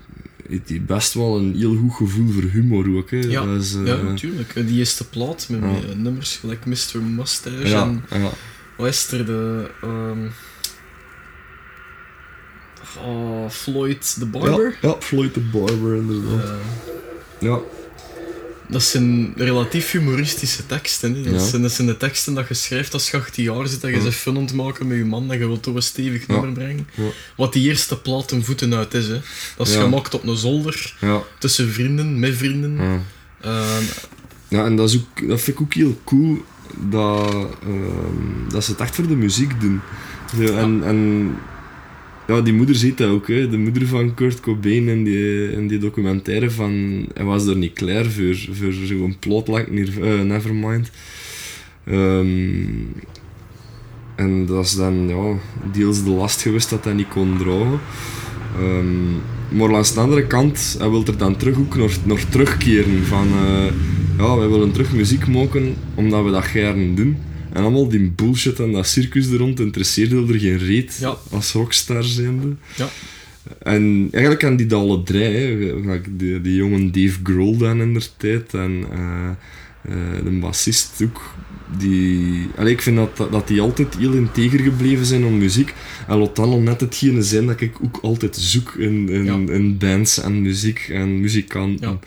[0.48, 3.12] heeft hij best wel een heel goed gevoel voor humor ook.
[3.12, 3.17] Hè.
[3.17, 4.54] Ja, Dat is, eh, Ja, natuurlijk.
[4.67, 5.94] Die eerste plaat met, Ja.
[5.96, 7.02] nummers gelijk Mr.
[7.15, 8.30] Mustache ja, en ja.
[8.78, 9.70] wat is er de...
[9.82, 10.28] ehm,
[13.06, 14.78] oh, Floyd the Barber?
[14.82, 16.44] Ja, ja, Floyd the Barber inderdaad.
[16.44, 16.56] Eh,
[17.39, 17.60] ja,
[18.72, 21.16] dat zijn relatief humoristische teksten.
[21.16, 21.22] Hè.
[21.24, 21.48] Dat, Ja.
[21.48, 23.96] zijn, dat zijn de teksten dat je schrijft als je 18 jaar zit, dat je
[23.96, 24.04] Ja.
[24.04, 26.34] ze fun maken met je man en je wilt toch een stevig Ja.
[26.34, 26.88] nummer brengen.
[27.38, 29.08] Wat die eerste plaat een voeten uit is.
[29.08, 29.20] Hè.
[29.58, 30.94] Dat is gemaakt op een zolder,
[31.40, 32.76] tussen vrienden, met vrienden.
[32.76, 33.00] ja.
[33.42, 33.78] Eh,
[34.48, 36.46] Ja, en dat, is ook, dat vind ik ook heel cool
[36.90, 39.82] dat, ehm, dat ze het echt voor de muziek doen.
[40.40, 41.32] En, en
[42.32, 43.50] ja, die moeder ziet dat ook, hè.
[43.50, 47.74] de moeder van Kurt Cobain in die, in die documentaire van hij was er niet
[47.74, 50.91] klaar voor, voor zo'n plot like eh, Nevermind.
[51.86, 52.30] Ehm,
[54.15, 55.38] en dat is dan ja,
[55.72, 57.80] deels de last geweest dat hij niet kon dragen.
[58.60, 63.06] Ehm, maar langs de andere kant, hij wil er dan terug ook nog, nog terugkeren
[63.06, 63.74] van eh,
[64.17, 67.17] ja, wij willen terug muziek maken omdat we dat graag doen.
[67.54, 71.16] En allemaal die bullshit en dat circus er rond interesseerde er geen reet Ja.
[71.32, 72.56] als rockstar zijnde.
[72.76, 72.90] Ja.
[73.60, 75.78] En eigenlijk aan die dat alle drie, hè,
[76.18, 79.30] die, die jongen Dave Grohl dan in der tijd en eh,
[79.82, 81.34] eh, de bassist ook.
[81.78, 85.74] Die, allee, ik vind dat, dat die altijd heel integer gebleven zijn om muziek.
[86.08, 89.54] En laat dan al net hetgene zijn dat ik ook altijd zoek in, in, Ja.
[89.54, 91.90] in bands en muziek en muzikanten.
[91.90, 92.00] Ja.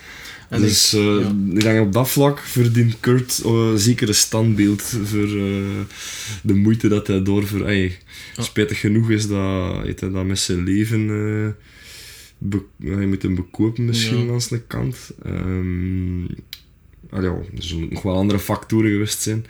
[0.55, 1.35] En dus ik- eh, ja.
[1.55, 5.81] ik denk op dat vlak verdient Kurt eh, zeker een standbeeld voor eh,
[6.43, 7.65] de moeite dat hij door voor...
[7.67, 7.99] ey,
[8.37, 8.43] Ja.
[8.43, 11.07] Spijtig genoeg is dat, hij dat met zijn leven...
[12.39, 14.33] be- je moet hem bekopen misschien Ja.
[14.33, 14.97] aan de kant.
[17.11, 19.47] Ja, er zullen nog wel andere factoren geweest zijn.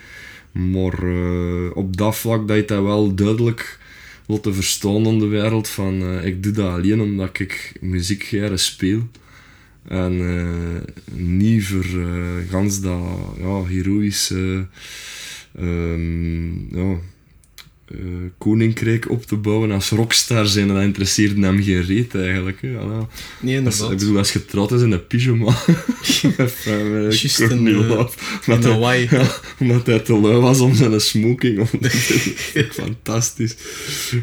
[0.52, 1.10] Maar
[1.72, 3.78] op dat vlak dat je dat wel duidelijk
[4.26, 9.08] laten verstaan aan de wereld van ik doe dat alleen omdat ik muziek speel.
[9.88, 13.00] En eh, niet voor eh, gans dat
[13.38, 14.66] ja, heroïsche
[15.54, 16.96] ehm, ja,
[17.88, 17.96] eh,
[18.38, 20.68] koninkrijk op te bouwen als rockstar zijn.
[20.68, 22.58] En dat interesseerde hem geen reet eigenlijk.
[22.62, 22.68] Hè.
[22.68, 23.00] Nee, als,
[23.40, 23.88] ik inderdaad.
[23.88, 25.56] bedoel, als je trouwt is in een pyjama.
[27.10, 27.66] Juist in.
[27.66, 28.14] In Omdat
[28.46, 29.08] hij- Hawaii.
[29.10, 29.26] ja,
[29.58, 31.68] omdat hij te lui was om zijn smoking.
[32.70, 33.54] Fantastisch.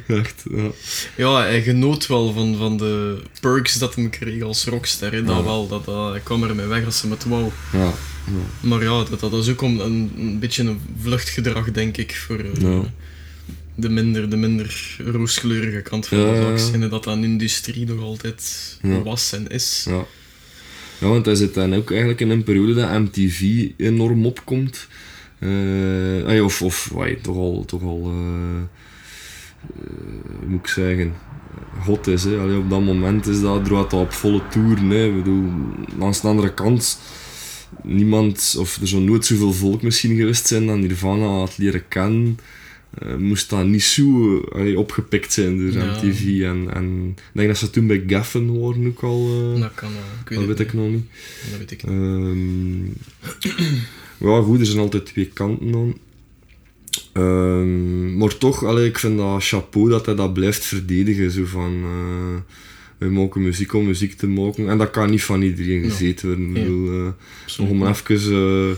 [0.08, 0.72] Echt, ja.
[1.18, 5.12] Ja, hij genoot wel van, van de perks dat hem kreeg als rockster.
[5.12, 5.24] hè.
[5.24, 5.44] Dat Ja.
[5.44, 7.50] wel, dat, dat, hij kwam er mee weg als hij het wou.
[7.74, 7.94] Ja.
[8.60, 12.44] Maar ja, dat, dat is ook om een, een beetje een vluchtgedrag, denk ik, voor
[12.60, 12.84] Ja.
[13.76, 16.70] De, minder, de minder rooskleurige kant van de.
[16.74, 19.86] En dat dat een industrie nog altijd was en is.
[19.90, 20.06] Ja.
[21.00, 24.88] ja, want hij zit dan ook eigenlijk in een periode dat MTV enorm opkomt.
[25.40, 28.62] Ja, of, of wai, toch al, toch al eh,
[29.62, 31.14] eh, moet ik zeggen,
[31.86, 32.24] hot is.
[32.24, 32.38] Hè.
[32.38, 34.90] Allee, op dat moment is dat, draait dat op volle toeren.
[34.90, 35.06] Hè.
[35.06, 35.50] Ik bedoel,
[35.98, 37.00] langs de andere kant,
[37.84, 42.38] niemand, of er zou nooit zoveel volk misschien geweest zijn dan Nirvana had leren kennen.
[43.00, 45.86] Eh, moest dat niet zo allee, opgepikt zijn door Ja.
[45.96, 46.42] MTV.
[46.42, 49.52] En, en ik denk dat ze toen bij Gaffen waren ook al.
[49.56, 51.06] eh, Dat kan, eh, ik weet dat ik nog niet.
[51.50, 51.92] Dat weet ik niet.
[51.92, 52.86] Ehm,
[54.30, 55.94] ja, goed, er zijn altijd twee kanten aan.
[57.14, 61.32] Ehm, maar toch, allee, ik vind dat chapeau dat hij dat blijft verdedigen.
[61.32, 62.54] Zo van, eh
[62.98, 64.70] wij maken muziek om muziek te maken.
[64.70, 66.48] En dat kan niet van iedereen gezeten worden.
[66.48, 67.14] Ik bedoel,
[67.58, 68.78] nog om even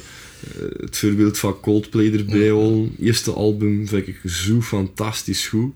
[0.79, 2.95] het voorbeeld van Coldplay erbij halen.
[2.99, 5.73] eerste album vind ik zo fantastisch goed.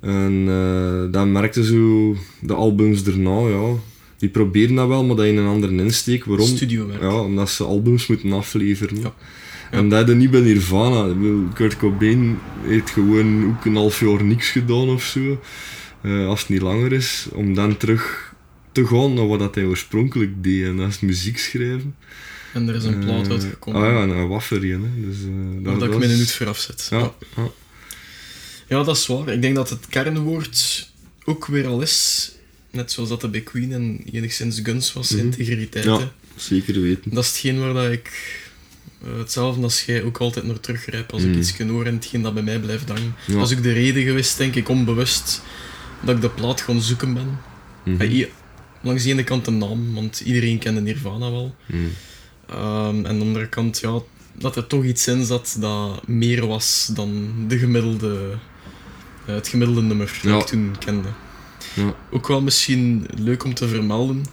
[0.00, 3.74] En eh, dan merkte zo de albums daarna, ja,
[4.16, 6.24] die proberen dat wel, maar dat in een andere insteek.
[6.24, 6.46] Waarom?
[6.46, 7.00] Studiowerk.
[7.00, 9.00] Ja, omdat ze albums moeten afleveren.
[9.00, 9.14] Ja.
[9.70, 11.14] En dat is niet bij Nirvana.
[11.54, 15.38] Kurt Cobain heeft gewoon ook een half jaar niks gedaan of zo.
[16.00, 18.25] Eh, als het niet langer is, om dan terug
[18.76, 20.64] te gaan naar wat dat hij oorspronkelijk deed.
[20.64, 21.94] En dat is muziek schrijven.
[22.52, 23.82] En er is een plaat Eh, uitgekomen.
[23.82, 25.06] Ah ja, en een waffer in, hè.
[25.08, 25.16] Dus,
[25.62, 26.86] waar dat ik is- me vooraf zet.
[26.90, 27.48] Ja, ja.
[28.68, 29.28] Ja, dat is waar.
[29.28, 30.90] Ik denk dat het kernwoord
[31.24, 32.30] ook weer al is,
[32.70, 35.20] net zoals dat er bij Queen en enigszins Guns was, Mhm.
[35.20, 35.84] integriteit.
[35.84, 35.98] Ja.
[35.98, 36.08] hè.
[36.36, 37.14] zeker weten.
[37.14, 38.10] Dat is hetgeen waar dat ik,
[39.02, 41.38] eh, hetzelfde als jij, ook altijd naar teruggrijp als ik Mhm.
[41.38, 43.14] iets hoor en hetgeen dat bij mij blijft hangen.
[43.26, 43.34] Ja.
[43.34, 45.42] Dat is ook de reden geweest, denk ik, onbewust,
[46.04, 47.38] dat ik de plaat gaan zoeken ben.
[48.02, 48.28] I-
[48.86, 51.54] langs de ene kant de naam, want iedereen kende Nirvana wel.
[51.66, 51.78] Mhm.
[52.48, 53.98] Ehm, en aan de andere kant, ja,
[54.32, 58.38] dat er toch iets in zat dat meer was dan de gemiddelde
[59.26, 60.38] Eh, het gemiddelde nummer dat Ja.
[60.38, 61.08] ik toen kende.
[61.74, 61.94] Ja.
[62.10, 64.24] Ook wel misschien leuk om te vermelden.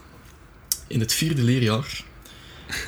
[0.87, 2.03] In het vierde leerjaar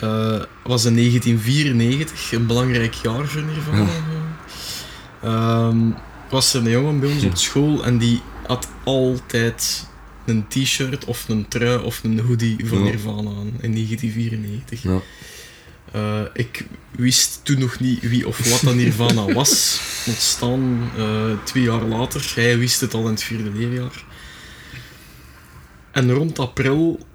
[0.00, 3.88] eh, was in 1994 een belangrijk jaar voor Nirvana.
[5.22, 5.90] Ehm,
[6.30, 9.88] was er een jongen bij ons op school en die had altijd
[10.26, 12.84] een t-shirt of een trui of een hoodie van Ja.
[12.84, 14.82] Nirvana aan in 1994.
[14.82, 15.00] Ja.
[15.92, 19.80] Eh, ik wist toen nog niet wie of wat dat Nirvana was.
[20.06, 22.32] Ontstaan eh, twee jaar later.
[22.34, 24.04] Hij wist het al in het vierde leerjaar.
[25.92, 27.06] En rond april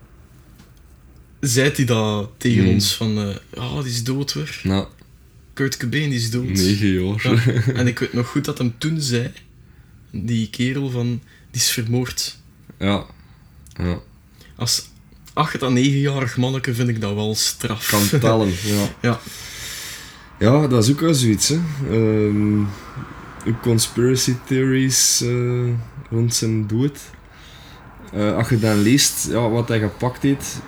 [1.39, 2.74] zei hij dat tegen Hmm.
[2.74, 3.13] ons van...
[3.56, 4.60] Ja, die is dood weer.
[4.63, 4.88] Nou,
[5.54, 6.48] Kurt Cobain is dood.
[6.50, 7.36] negen jaar.
[7.46, 7.62] Ja.
[7.74, 9.32] En ik weet nog goed dat hem toen zei,
[10.12, 12.38] die kerel van, die is vermoord.
[12.80, 13.06] Ja.
[13.74, 14.00] Ja.
[14.56, 14.90] Als
[15.34, 17.88] 8 à 9-jarig manneke vind ik dat wel straf.
[17.90, 18.86] Kan tellen, ja.
[19.02, 19.20] Ja.
[20.40, 21.60] Ja, dat is ook wel zoiets, hè.
[23.48, 25.74] Ook conspiracy theories eh,
[26.10, 27.00] rond zijn dood.
[28.13, 30.60] Eh, als je dan leest ja, wat hij gepakt heeft,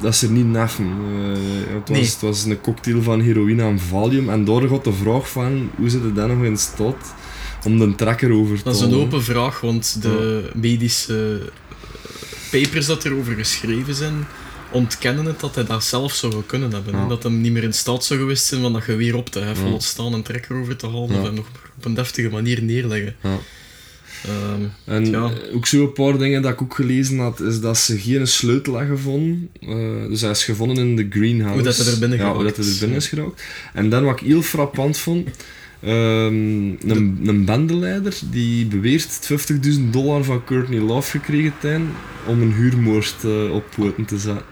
[0.00, 0.86] dat is er niet neffen.
[0.86, 2.04] Ja, het, was, Nee.
[2.06, 4.30] het was een cocktail van heroïne en valium.
[4.30, 7.14] En daar gaat de vraag van, hoe zit het dan nog in staat
[7.64, 11.40] om de trekker over te Dat is een open vraag, want de medische
[12.50, 14.14] eh, papers dat erover geschreven zijn,
[14.70, 16.94] ontkennen het dat hij dat zelf zou kunnen hebben.
[16.96, 17.06] Ja.
[17.08, 19.72] Dat hij niet meer in staat zou geweest zijn van dat geweer op te heffen,
[19.72, 19.78] Ja.
[19.78, 21.18] staan een trekker over te halen Ja.
[21.18, 21.46] of hem nog
[21.76, 23.14] op een deftige manier neerleggen.
[23.22, 23.38] Ja.
[24.24, 25.30] Ehm, En Ja.
[25.54, 28.74] ook zo een paar dingen dat ik ook gelezen had, is dat ze geen sleutel
[28.74, 29.48] hebben gevonden.
[29.60, 31.54] Eh, dus hij is gevonden in de greenhouse.
[31.54, 33.02] Hoe dat hij er binnen Ja, hoe dat hij er is, binnen ja.
[33.04, 33.42] is geraakt.
[33.74, 35.28] En dan wat ik heel frappant vond,
[35.82, 39.30] ehm, een, een bendeleider die beweert
[39.74, 41.90] 50.000 dollar van Courtney Love gekregen te hebben
[42.26, 44.44] om een huurmoord eh, op poten te zetten.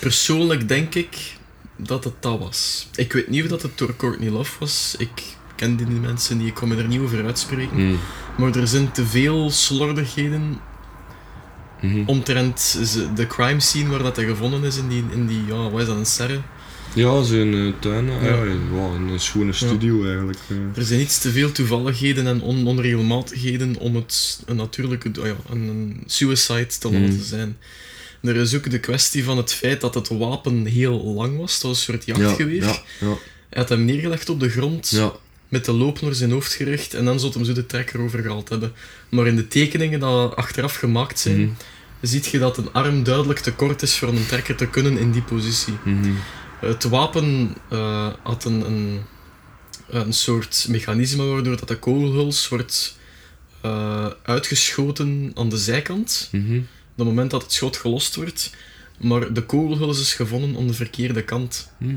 [0.00, 1.16] Persoonlijk denk ik
[1.76, 2.88] dat het dat was.
[2.96, 4.94] Ik weet niet of dat het door Courtney Love was.
[4.98, 5.22] Ik
[5.54, 7.86] ken die mensen niet, ik kon me er niet over uitspreken.
[7.86, 7.98] Mm.
[8.38, 10.58] Maar er zijn te veel slordigheden
[11.82, 12.02] Mhm.
[12.06, 15.70] omtrent ze- de crime scene waar dat hij gevonden is in die, in die ja,
[15.70, 16.40] wat is dat, een serre?
[16.96, 18.22] Ja, zijn eh, tuin, ja.
[18.24, 18.44] Ja.
[18.44, 20.38] ja, een schone studio eigenlijk.
[20.48, 20.56] eh.
[20.76, 25.34] Er zijn iets te veel toevalligheden en on onregelmatigheden om het een natuurlijke, oh ja,
[25.50, 27.22] een, een suicide te laten Mm.
[27.22, 27.56] zijn.
[28.22, 31.52] Er is ook de kwestie van het feit dat het wapen heel lang was.
[31.52, 32.62] Dat was een soort jachtgeweer.
[32.62, 33.06] Ja, ja,
[33.50, 35.00] Hij had hem neergelegd op de grond,
[35.48, 38.48] met de loop naar zijn hoofd gericht en dan zou hem zo de trekker overgehaald
[38.48, 38.72] hebben.
[39.08, 41.50] Maar in de tekeningen die achteraf gemaakt zijn, Mhm.
[42.00, 45.10] ziet je dat een arm duidelijk te kort is voor een trekker te kunnen in
[45.12, 45.74] die positie.
[45.84, 46.10] Mhm.
[46.66, 49.00] Het wapen eh, had een, een,
[49.88, 52.98] een soort mechanisme waardoor dat de kogelhuls wordt
[53.60, 56.56] eh, uitgeschoten aan de zijkant, Mhm.
[56.56, 58.54] op het moment dat het schot gelost wordt.
[59.00, 61.70] Maar de kogelhuls is gevonden aan de verkeerde kant.
[61.78, 61.94] Mhm.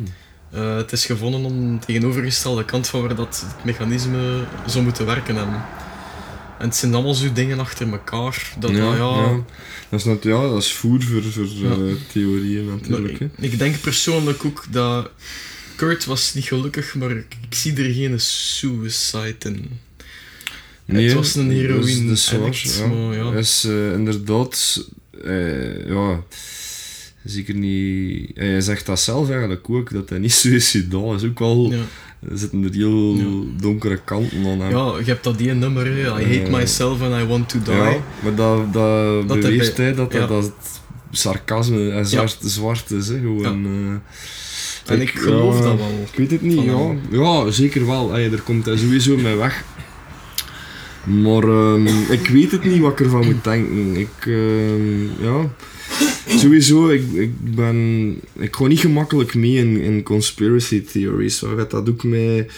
[0.51, 5.05] Eh, het is gevonden aan de tegenovergestelde kant van waar dat het mechanisme zou moeten
[5.05, 5.61] werken hebben.
[6.59, 8.53] En het zijn allemaal zo dingen achter elkaar.
[8.59, 9.43] Dat, ja, ja,
[9.89, 11.69] Dat, is net, ja, dat is voer voor, voor Ja.
[11.71, 13.19] eh, theorieën natuurlijk.
[13.19, 15.09] ik, ik denk persoonlijk ook dat
[15.75, 19.69] Kurt was niet gelukkig, maar ik, ik zie er geen suicide in.
[20.85, 22.87] het was een heroïne dat is waar, addict, ja.
[22.87, 23.33] maar ja.
[23.33, 24.85] Is eh, inderdaad,
[25.23, 26.23] eh, ja,
[27.23, 28.31] zeker niet.
[28.33, 31.23] Hij zegt dat zelf eigenlijk ook, dat hij niet suicidaal is.
[31.23, 31.83] Ook wel, Ja.
[32.19, 33.17] Er zitten er heel
[33.61, 34.69] donkere kanten aan hem.
[34.69, 35.87] ja, je hebt dat die nummer.
[35.87, 37.73] I hate Eh, myself and I want to die.
[37.73, 40.51] Ja, maar dat, dat, beweert hij dat, dat,
[41.11, 43.07] sarcasme en zwart, zwart is.
[43.07, 44.93] Hè, gewoon, eh.
[44.93, 46.03] En ik geloof dat wel.
[46.11, 46.95] Ik weet het niet, ja.
[47.09, 48.09] Ja, zeker wel.
[48.11, 49.63] Allee, daar komt hij sowieso mee weg.
[51.03, 53.95] Maar ehm, ik weet het niet wat ik ervan moet denken.
[53.95, 55.49] Ik, ehm, ja...
[56.37, 58.15] Sowieso, ik, ik ben...
[58.37, 61.37] Ik ga niet gemakkelijk mee in, in conspiracy theories.
[61.37, 62.51] Zo gaat dat ook met...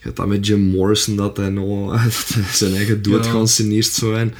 [0.00, 1.98] Gaat dat met Jim Morrison, dat hij nou
[2.52, 3.30] zijn eigen dood Ja.
[3.30, 4.34] geanceneerd zou zijn.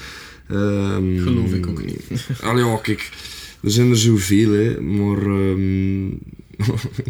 [0.48, 2.00] Ehm, Geloof ik ook niet.
[2.42, 3.10] Allee, ja, kijk.
[3.62, 4.80] Er zijn er zoveel, hè.
[4.80, 5.22] Maar...
[5.26, 6.06] ehm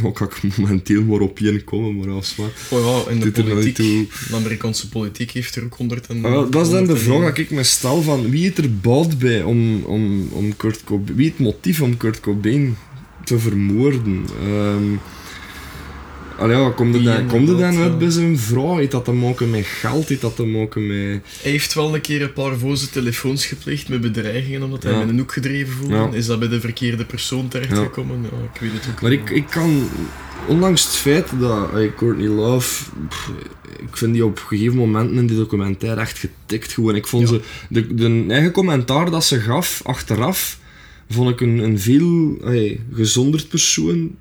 [0.02, 2.50] wat kan ik momenteel maar op één komen, maar als wat.
[2.70, 6.24] Oh ja, in de politiek, de Amerikaanse politiek heeft er ook honderd en...
[6.24, 6.98] Ah, dat is dan de 101.
[6.98, 10.84] vraag dat ik me stel van wie het er baat bij om, om, om Kurt
[10.84, 12.76] Cobain, wie het motief om Kurt Cobain
[13.24, 14.24] te vermoorden.
[14.42, 14.96] Ehm
[16.38, 17.96] allee, ja, komt het dan, komt het dan uit ja.
[17.96, 18.76] bij zijn vrouw?
[18.76, 20.08] Heeft dat te maken met geld?
[20.08, 21.20] Heeft dat te maken met...
[21.42, 25.00] Hij heeft wel een keer een paar voze telefoons gepleegd met bedreigingen, omdat hij Ja.
[25.02, 26.16] in een hoek gedreven voelde.
[26.16, 28.22] Is dat bij de verkeerde persoon terechtgekomen?
[28.22, 28.28] Ja.
[28.54, 29.20] ik weet het ook Maar niet.
[29.20, 29.88] ik, ik kan,
[30.46, 33.30] ondanks het feit dat allee, Courtney Love, pff,
[33.78, 36.94] ik vind die op gegeven momenten in die documentaire echt getikt gewoon.
[36.94, 40.58] Ik vond ze, de, de eigen commentaar dat ze gaf achteraf,
[41.10, 42.38] vond ik een, een veel
[42.92, 44.16] gezonderd persoon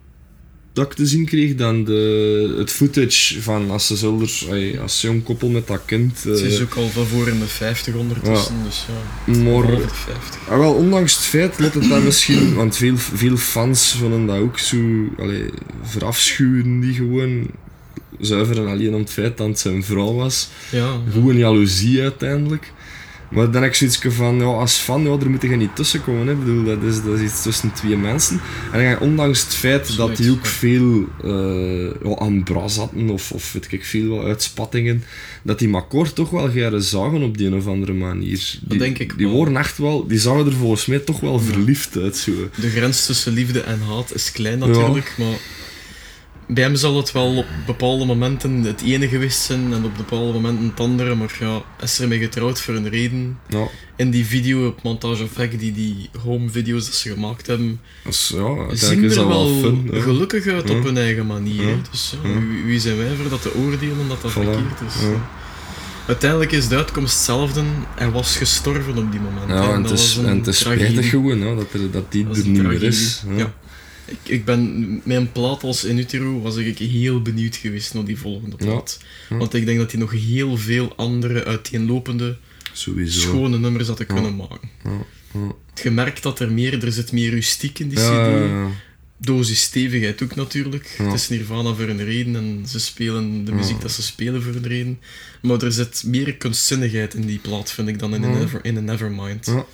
[0.78, 5.50] dat ik te zien kreeg dan de, het footage van als ze als jong koppel
[5.50, 6.20] met dat kind.
[6.20, 8.86] Ze is eh, ook al van voor in de 50 ondertussen, dus
[9.26, 9.34] ja.
[9.34, 10.50] maar, Boven de 50.
[10.50, 14.38] ah, wel, ondanks het feit dat het dan misschien, want veel, veel fans vonden dat
[14.38, 14.78] ook zo,
[15.20, 15.50] allee,
[15.84, 17.48] verafschuwen die gewoon
[18.20, 20.50] zuiver en alleen om het feit dat het zijn vrouw was.
[20.72, 22.74] Ja, Gewoon jaloezie uiteindelijk.
[23.30, 26.28] Maar dan heb ik zoiets van, ja, als fan, ja, er moet je niet tussenkomen.
[26.28, 26.34] Hè.
[26.34, 28.40] Ik bedoel, dat is, dat is iets tussen twee mensen.
[28.72, 31.08] En dan ondanks het feit dat die ook veel
[32.04, 35.04] ja, aan bras hadden, of, of weet ik veel, wat uitspattingen,
[35.44, 38.60] dat die Macor toch wel geren zagen op die een of andere manier.
[38.62, 41.98] Die, denk ik Die worden echt wel, die zagen er volgens mij toch wel verliefd
[41.98, 42.16] uit.
[42.18, 42.32] Zo.
[42.56, 45.38] de grens tussen liefde en haat is klein natuurlijk, maar
[46.48, 50.34] bij hem zal het wel op bepaalde momenten het ene geweest zijn en op bepaalde
[50.34, 53.40] momenten het andere, maar ja, is ermee getrouwd voor een reden.
[53.48, 57.48] Ja, In die video op Montage of Fact, die, die home video's dat ze gemaakt
[57.48, 57.80] hebben,
[58.10, 59.90] is, ja zien is er wel fun.
[59.94, 61.68] gelukkig uit op hun eigen manier.
[61.68, 61.76] Ja.
[61.92, 64.34] Dus wie, wie zijn wij voor dat te oordelen dat dat Voilà.
[64.34, 64.96] verkeerd is?
[66.08, 67.64] Uiteindelijk is de uitkomst hetzelfde.
[67.96, 69.50] Hij was gestorven op die moment.
[69.50, 72.12] Ja, en dat het is, was een en het is spijtig gewoon dat, er, dat
[72.12, 73.24] die er niet meer is.
[73.36, 73.54] Ja.
[74.08, 78.18] Ik, ik ben, mijn plaat als In Utero was ik heel benieuwd geweest naar die
[78.18, 79.00] volgende plaat.
[79.30, 79.38] Ja.
[79.38, 82.38] Want ik denk dat hij nog heel veel andere uiteenlopende,
[82.74, 83.20] Sowieso.
[83.20, 84.70] schone nummers had kunnen maken.
[85.84, 88.76] Je merkt dat er meer, er zit meer rustiek in die CD.
[89.20, 90.96] Dosis stevigheid ook natuurlijk.
[90.98, 94.56] Het is Nirvana voor een reden en ze spelen de muziek dat ze spelen voor
[94.56, 95.00] een reden.
[95.42, 98.76] Maar er zit meer kunstzinnigheid in die plaat, vind ik, dan in, een, Never, in
[98.76, 99.46] een Nevermind.
[99.46, 99.66] Ja.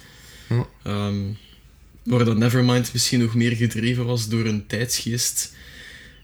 [2.06, 5.54] Ehm, waar dat Nevermind misschien nog meer gedreven was door een tijdsgeest,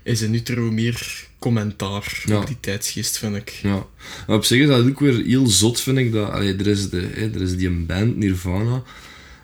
[0.03, 2.37] is in Utero meer commentaar Ja.
[2.37, 3.49] op die tijdsgeest, vind ik.
[3.49, 3.85] Ja.
[4.27, 6.11] Maar op zich is dat ook weer heel zot, vind ik.
[6.11, 8.83] Dat, allee, er, is de, hè, er is die een band, Nirvana.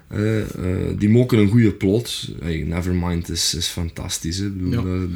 [0.07, 2.29] eh, eh, die maken een goede plot.
[2.41, 4.37] Hey, Nevermind is, is fantastisch.
[4.37, 4.49] Hè.
[4.49, 4.99] Bedoel, Ja.
[4.99, 5.15] dat-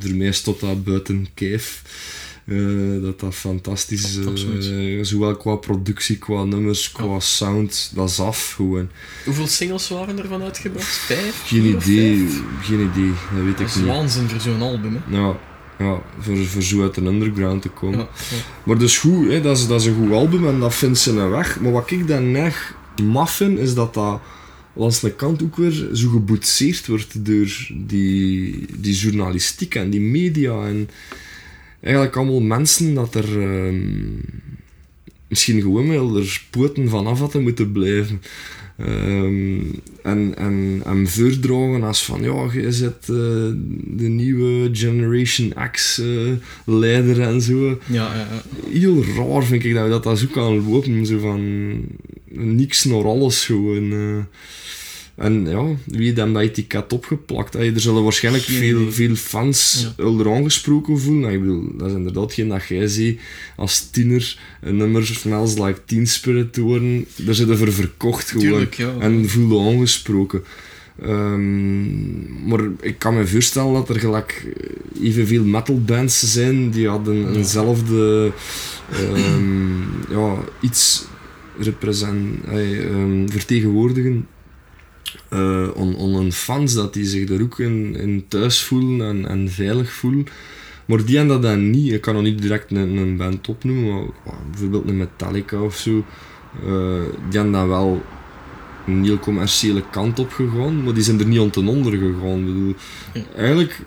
[0.00, 1.82] dat- ermee tot dat buiten kijf.
[2.50, 4.26] Eh, dat dat fantastisch is.
[4.26, 5.06] Absoluut.
[5.06, 7.92] zowel qua productie, qua nummers, qua sound.
[7.94, 8.88] Dat is af gewoon.
[9.24, 10.86] Hoeveel singles waren er van uitgebracht?
[10.86, 11.42] Vijf?
[11.46, 12.16] Geen idee.
[12.28, 12.42] vijf?
[12.62, 13.12] Geen idee.
[13.34, 13.86] Dat weet Dat ik is niet.
[13.86, 15.16] waanzin voor zo'n album, hè.
[15.18, 15.38] Ja,
[15.78, 17.98] ja voor, voor zo uit een underground te komen.
[17.98, 18.36] Ja, ja.
[18.64, 21.10] Maar dus goed, hè, dat, is, dat is een goed album en dat vindt ze
[21.10, 21.60] een weg.
[21.60, 24.20] Maar wat ik dan echt maf vind, is dat dat
[24.72, 30.66] langs de kant ook weer zo geboetseerd wordt door die, die journalistiek en die media.
[30.66, 30.88] En
[31.80, 33.78] eigenlijk allemaal mensen dat er ehm,
[35.28, 38.22] misschien gewoon wel er poten vanaf hadden moeten blijven.
[38.76, 39.58] Ehm,
[40.02, 43.06] en, en hem voordragen als van ja, jij zit eh,
[43.86, 46.32] de nieuwe Generation X eh,
[46.64, 48.42] leider en zo Ja, ja, ja.
[48.78, 51.06] heel raar vind ik dat dat, dat zo kan lopen.
[51.06, 51.70] Zo van
[52.28, 53.92] niks naar alles gewoon.
[53.92, 54.24] eh.
[55.20, 57.54] En ja, wie hem dat etiket opgeplakt?
[57.54, 58.92] Er zullen waarschijnlijk Geen veel, idee.
[58.92, 60.04] veel fans Ja.
[60.04, 61.20] er aangesproken voelen.
[61.20, 63.20] Nou, ik bedoel, dat is inderdaad geen dat jij ziet
[63.56, 67.06] als tiener een nummer Smells Like Teen Spirit te horen.
[67.16, 68.46] Daar zitten voor verkocht gewoon.
[68.46, 68.94] Tuurlijk, ja.
[68.98, 70.42] En voelen aangesproken.
[71.02, 74.46] Ehm, maar ik kan me voorstellen dat er gelijk
[75.02, 77.28] evenveel metalbands zijn die hadden Ja.
[77.32, 78.32] eenzelfde
[78.92, 79.80] ehm,
[80.10, 81.04] ja, iets
[81.58, 84.26] represent, ehm, vertegenwoordigen
[85.30, 89.28] eh on, on hun fans, dat die zich er ook in, in thuis voelen en,
[89.28, 90.26] en veilig voelen.
[90.86, 91.92] Maar die hebben dat dan niet.
[91.92, 96.04] Ik kan nog niet direct een, een band opnoemen, maar bijvoorbeeld een Metallica of zo.
[96.66, 98.02] eh, die hebben dan wel
[98.86, 102.38] een heel commerciële kant op gegaan, maar die zijn er niet aan ten onder gegaan.
[102.38, 102.74] Ik bedoel.
[103.36, 103.80] Eigenlijk,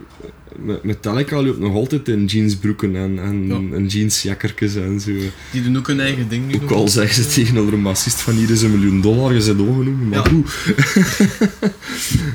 [0.84, 3.76] Metallica loopt nog altijd in jeansbroeken en, en, Ja.
[3.76, 5.12] en zo.
[5.52, 6.60] Die doen ook hun eigen ding nu.
[6.62, 9.58] Ook al zeggen ze tegen een bassist van hier is een miljoen dollar, je zit
[9.58, 10.24] maar Ja.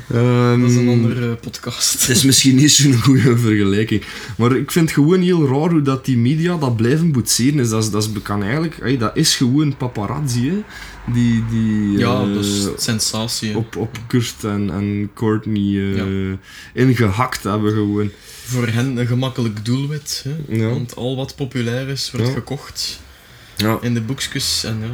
[0.08, 2.00] Ehm, Dat is een andere podcast.
[2.00, 4.02] het is misschien niet zo'n goede vergelijking.
[4.36, 7.58] Maar ik vind het gewoon heel raar hoe dat die media dat blijven boetseren.
[7.60, 10.62] Is, dat, is, dat is kan eigenlijk, dat is gewoon paparazzi, hè.
[11.12, 13.50] Die, die Ja, dat is sensatie.
[13.50, 13.56] hè.
[13.56, 16.36] op, op Kurt en, en Courtney Ja.
[16.74, 18.10] ingehakt hebben gewoon.
[18.44, 20.24] Voor hen een gemakkelijk doelwit.
[20.28, 20.56] Hè?
[20.56, 20.68] Ja.
[20.68, 23.00] Want al wat populair is, wordt gekocht
[23.56, 23.78] Ja.
[23.80, 24.64] in de boekjes.
[24.64, 24.90] En ja,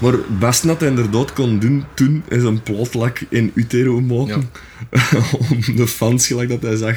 [0.00, 4.50] Maar het beste dat hij inderdaad kon doen toen, is een plotlek in Utero maken.
[5.50, 6.96] Om de fans, gelijk dat hij zag,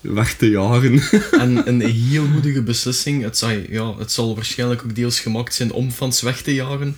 [0.00, 1.02] weg te jagen.
[1.44, 3.22] En een heel moedige beslissing.
[3.22, 6.96] Het, zal, ja, het zal waarschijnlijk ook deels gemaakt zijn om fans weg te jagen.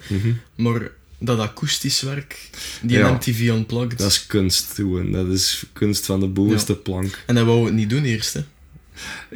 [0.54, 2.50] Maar dat akoestisch werk,
[2.82, 3.10] die Ja.
[3.12, 3.98] MTV Unplugged.
[3.98, 5.12] Dat is kunst gewoon.
[5.12, 7.22] Dat is kunst van de bovenste plank.
[7.26, 8.32] En hij wou het niet doen eerst.
[8.34, 8.40] Hè.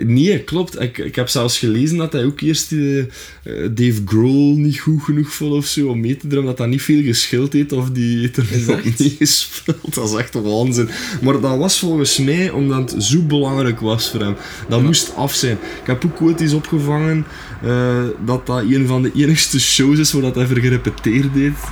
[0.06, 0.80] Nee, klopt.
[0.80, 3.06] Ik, ik heb zelfs gelezen dat hij ook eerst eh, eh,
[3.74, 6.48] Dave Grohl niet goed genoeg vond of zo om mee te drummen.
[6.48, 8.46] Dat dat niet veel geschild heeft of die heeft er
[8.98, 9.78] niet gespeeld.
[9.94, 10.88] Dat is echt waanzin.
[11.22, 14.34] Maar dat was volgens mij omdat het zo belangrijk was voor hem.
[14.68, 14.84] Dat Ja.
[14.86, 15.58] moest af zijn.
[15.80, 17.24] Ik heb ook ooit eens opgevangen
[17.62, 21.62] eh, dat dat een van de enigste shows is waar dat hij voor gerepeteerd heeft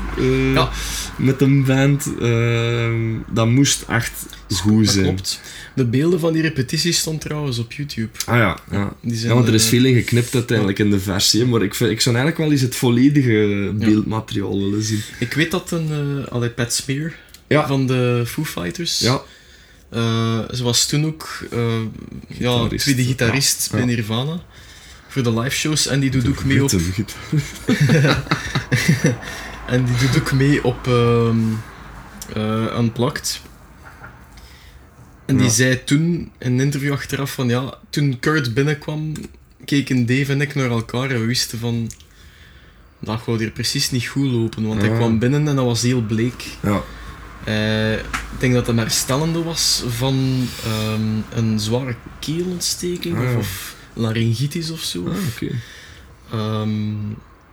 [0.54, 0.70] Ja.
[1.16, 2.06] met een band.
[3.32, 4.12] Dat moest echt
[4.48, 5.04] goed Dat zijn.
[5.04, 5.40] klopt.
[5.74, 8.08] De beelden van die repetities stond trouwens op YouTube.
[8.26, 8.92] Ah ja, ja.
[9.00, 11.44] Ja, want er is eh, veel in geknipt uiteindelijk in de versie.
[11.46, 15.02] Maar ik, vind, ik zou eigenlijk wel eens het volledige beeldmateriaal willen zien.
[15.18, 16.24] Ik weet dat een...
[16.26, 17.12] eh allee, Pat Smear
[17.48, 18.98] van de Foo Fighters...
[18.98, 19.22] Ja,
[19.90, 21.60] Eh, ze was toen ook uh,
[22.26, 24.40] ja, tweede gitarist bij Nirvana.
[25.08, 25.86] Voor de live shows.
[25.86, 26.70] En die doet ook mee op...
[29.66, 31.36] En die doet ook mee op ehm
[32.34, 33.40] eh, Unplugged.
[35.28, 35.52] En die Ja.
[35.52, 36.04] zei toen
[36.38, 39.12] in een interview achteraf van ja, toen Kurt binnenkwam,
[39.64, 41.90] keken Dave en ik naar elkaar en we wisten van
[43.00, 44.66] dat gaat hier precies niet goed lopen.
[44.66, 44.96] Want hij Ja.
[44.96, 46.44] kwam binnen en dat was heel bleek.
[46.62, 46.82] Ja.
[47.44, 53.36] Eh, ik denk dat het een herstellende was van ehm, een zware keelontsteking Ah, of,
[53.36, 55.08] of laryngitis of zo.
[55.08, 55.14] Ah.
[56.32, 56.70] Ehm,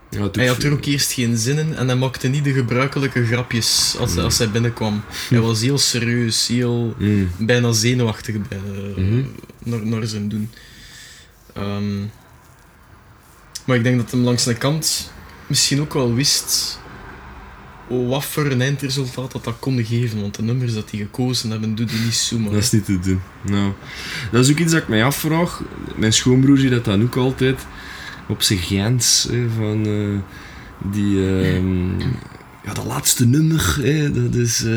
[0.10, 3.26] Ja, hij had er ook eerst geen zin in en hij maakte niet de gebruikelijke
[3.26, 4.24] grapjes als, Nee.
[4.24, 5.02] als hij binnenkwam.
[5.30, 7.30] Hij was heel serieus, heel Mm.
[7.38, 9.24] bijna zenuwachtig bij, eh, Mhm.
[9.64, 10.50] naar, naar zijn doen.
[11.54, 12.00] Ehm,
[13.66, 15.12] maar ik denk dat hem langs de kant
[15.48, 16.80] misschien ook wel wist
[17.88, 20.22] wat voor een eindresultaat dat dat kon geven.
[20.22, 22.52] Want de nummers dat die gekozen hebben, doet hij niet zomaar.
[22.52, 23.22] Dat is niet te doen.
[23.42, 23.72] Nou,
[24.32, 25.62] dat is ook iets dat ik mij afvraag.
[25.96, 27.66] Mijn schoonbroer ziet dat dan ook altijd
[28.28, 29.28] op zijn grens.
[29.32, 31.18] Hè, van eh, die.
[31.42, 32.00] ehm,
[32.66, 33.78] ja, dat laatste nummer.
[33.82, 34.64] Hè, dat is.
[34.64, 34.74] eh,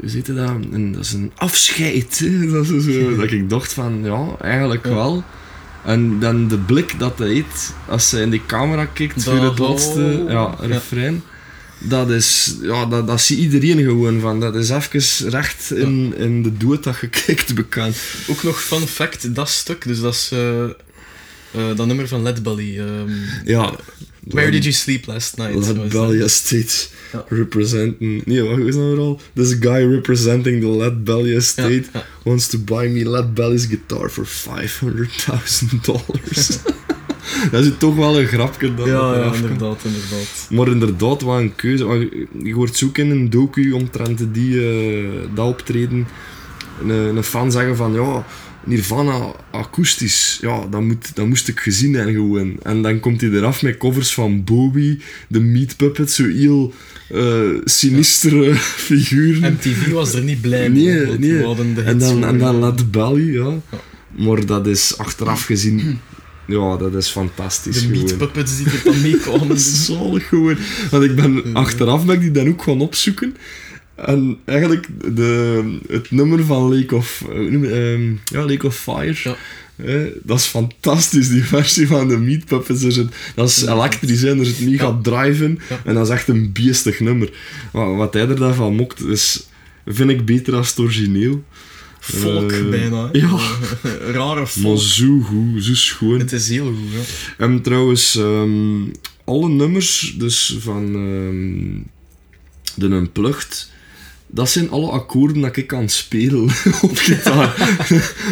[0.00, 0.50] hoe zit het dat?
[0.70, 2.18] Een, dat is een afscheid.
[2.18, 4.94] Hè, dat, is zo, dat ik dacht van ja, eigenlijk Ja.
[4.94, 5.24] wel.
[5.84, 9.58] En dan de blik dat hij heeft als hij in die camera kijkt voor het
[9.58, 11.22] laatste ja, refrein.
[11.78, 14.40] Dat is, ja, dat, dat ziet iedereen gewoon van.
[14.40, 17.96] Dat is even recht in, in de dood dat je kijkt bekend.
[18.28, 20.32] Ook nog fun fact, dat stuk, dus dat is
[21.56, 22.78] eh, dat nummer van Led Belly.
[22.78, 23.10] ehm,
[23.44, 23.64] Ja.
[23.64, 23.72] eh,
[24.28, 25.54] Where did you sleep last night?
[25.54, 26.22] Was Belly.
[26.22, 26.74] Estate
[27.12, 27.24] Ja.
[27.28, 28.24] representing.
[28.26, 29.20] Nee, wat is dat al?
[29.34, 32.04] This guy representing the Let Belly Estate ja.
[32.24, 36.48] wants to buy me Let Belly's guitar for 500.000 dollars.
[37.50, 40.46] dat is toch wel een grapje dat Ja, inderdaad, inderdaad.
[40.50, 41.84] Maar inderdaad, wat een keuze.
[41.84, 42.08] Want
[42.42, 46.06] Je hoort zoeken in een docu omtrent die, eh, dat optreden.
[46.82, 48.26] Een, een fan zeggen van ja,
[48.66, 50.38] Nirvana akoestisch.
[50.40, 52.56] Ja, dat, moet, dat moest ik gezien hebben gewoon.
[52.62, 56.72] En dan komt hij eraf met covers van Bowie, de Meat Puppet, zo heel
[57.08, 58.54] eh sinistere
[58.88, 59.52] figuren.
[59.52, 60.84] MTV was er niet blij mee.
[60.84, 61.84] Nee, nee.
[61.84, 63.44] En dan, en dan Let Belly, ja.
[63.70, 63.80] Ja.
[64.24, 65.98] Maar dat is achteraf gezien,
[66.46, 69.48] ja, dat is fantastisch de meat puppets die er dan meekwamen.
[69.56, 70.56] Dat is zalig gewoon.
[70.90, 73.36] Want ik ben, achteraf ben ik die dan ook gaan opzoeken.
[73.96, 74.86] En eigenlijk
[75.16, 79.14] de, het nummer van Lake of, eh, ehm, ja, Lake of Fire.
[79.24, 79.36] Ja.
[79.84, 82.82] eh, dat is fantastisch, die versie van de Meat Puppets.
[82.82, 84.98] Er zit, dat is elektrisch, hè, er zit mega Ja.
[85.02, 85.58] drive in.
[85.68, 85.80] Ja.
[85.84, 87.30] En dat is echt een beestig nummer.
[87.72, 89.46] Wat, wat hij er daarvan mokt, is,
[89.86, 91.44] vind ik beter als het origineel.
[92.00, 93.08] Volk Eh, bijna.
[93.12, 93.18] hè.
[93.18, 93.38] ja.
[94.12, 94.78] Rare Maar volk.
[94.80, 96.18] zo goed, zo schoon.
[96.18, 97.44] Het is heel goed, ja.
[97.44, 98.80] En trouwens, ehm,
[99.24, 101.82] alle nummers dus van ehm,
[102.74, 103.70] de Unplugged,
[104.26, 106.42] dat zijn alle akkoorden dat ik kan spelen
[106.88, 107.54] op gitaar.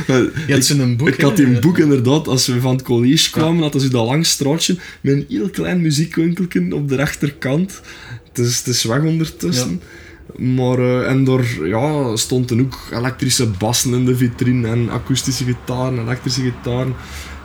[0.46, 1.08] Je had zo'n boek.
[1.08, 4.26] ik had die boek inderdaad, als we van het college kwamen, hadden ze dat lang
[4.26, 7.80] straatje met een heel klein muziekwinkeltje op de rechterkant.
[8.28, 9.80] Het is, het is weg ondertussen.
[10.36, 15.98] Maar, eh, en daar ja, stonden ook elektrische bassen in de vitrine en akoestische gitaren,
[15.98, 16.94] elektrische gitaren.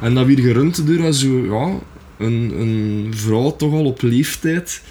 [0.01, 1.79] En dat weer gerund door zo, ja,
[2.25, 4.81] een, een vrouw toch al op leeftijd.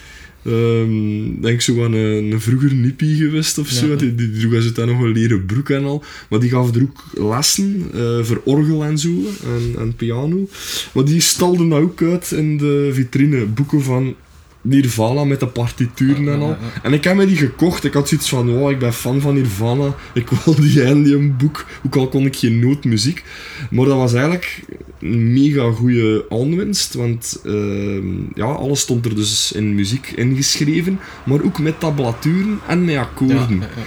[0.49, 3.87] Ehm denk zo aan een, een vroeger nippie geweest of zo.
[3.87, 3.95] Ja.
[3.95, 6.05] Die, die droeg ze dan nog een leren broek en al.
[6.31, 9.11] Maar die gaf er ook lessen eh, voor orgel en zo
[9.45, 10.49] en, en piano.
[10.93, 13.45] Maar die stalde ook uit in de vitrine.
[13.45, 14.15] Boeken van
[14.61, 16.57] Nirvana met de partituren en al.
[16.83, 17.85] En ik heb me die gekocht.
[17.85, 19.95] Ik had zoiets van, oh, ik ben fan van Nirvana.
[20.15, 21.67] Ik wil die Indian boek.
[21.87, 23.25] Ook al kon ik geen noot muziek.
[23.71, 26.95] Maar dat was eigenlijk een mega goede aanwinst.
[26.95, 31.01] Want ehm, ja, alles stond er dus in muziek ingeschreven.
[31.25, 33.59] Maar ook met tablaturen en met akkoorden.
[33.61, 33.83] ja, ja.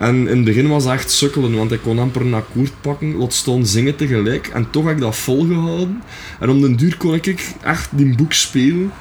[0.00, 3.16] En in het begin was het echt sukkelen, want ik kon amper een akkoord pakken,
[3.16, 4.46] laat staan zingen tegelijk.
[4.46, 6.02] En toch heb ik dat volgehouden.
[6.40, 8.92] En om den duur kon ik echt die boek spelen.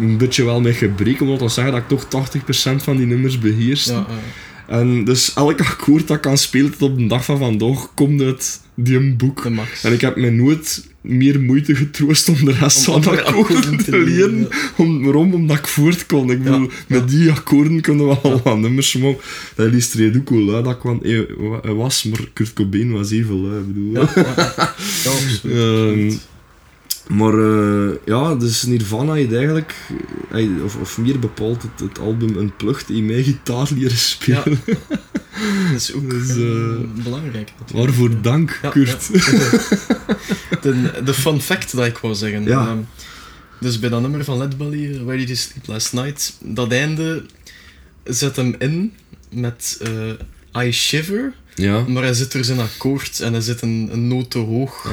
[0.00, 2.26] Een beetje wel met gebrek, omdat dat zeggen dat ik toch
[2.78, 4.04] 80% van die nummers beheerste.
[4.66, 8.22] En dus elk akkoord dat ik kan spelen tot op de dag van vandaag komt
[8.22, 9.44] uit die een boek.
[9.82, 13.76] En ik heb me nooit meer moeite getroost om de rest Om van de akkoorden
[13.76, 14.48] te te leren, leren.
[14.76, 15.34] Om, waarom?
[15.34, 16.30] Omdat ik voort kon.
[16.30, 19.20] Ik Ja, bedoel, met die akkoorden kunnen we al wat nummers maken.
[19.54, 21.20] Dat illustreert ook hoe lui dat ik wa- eh,
[21.62, 23.36] wa- was, maar Kurt Cobain was even.
[23.58, 23.92] Ik bedoel.
[23.92, 24.00] Ja,
[25.04, 26.20] absoluut.
[27.08, 29.74] Maar eh, ja, dus Nirvana heeft eigenlijk,
[30.30, 34.60] eh, of, of meer bepaald het, het album Unplugged, in mij gitaar leren spelen.
[35.72, 37.52] Dat is ook dus, eh, belangrijk.
[37.58, 37.72] natuurlijk.
[37.88, 39.08] Waarvoor dank, Ja, Kurt.
[39.12, 39.20] ja.
[40.62, 42.44] de, de fun fact dat ik wou zeggen.
[42.44, 42.66] Ja.
[42.66, 42.78] Ehm,
[43.60, 47.24] dus bij dat nummer van Led Belly, Where Did You Sleep Last Night, dat einde
[48.04, 48.92] zet hem in
[49.30, 49.80] met
[50.58, 51.84] I Shiver, Ja.
[51.88, 54.92] maar hij zit er zijn akkoord en hij zit een, een noot te hoog.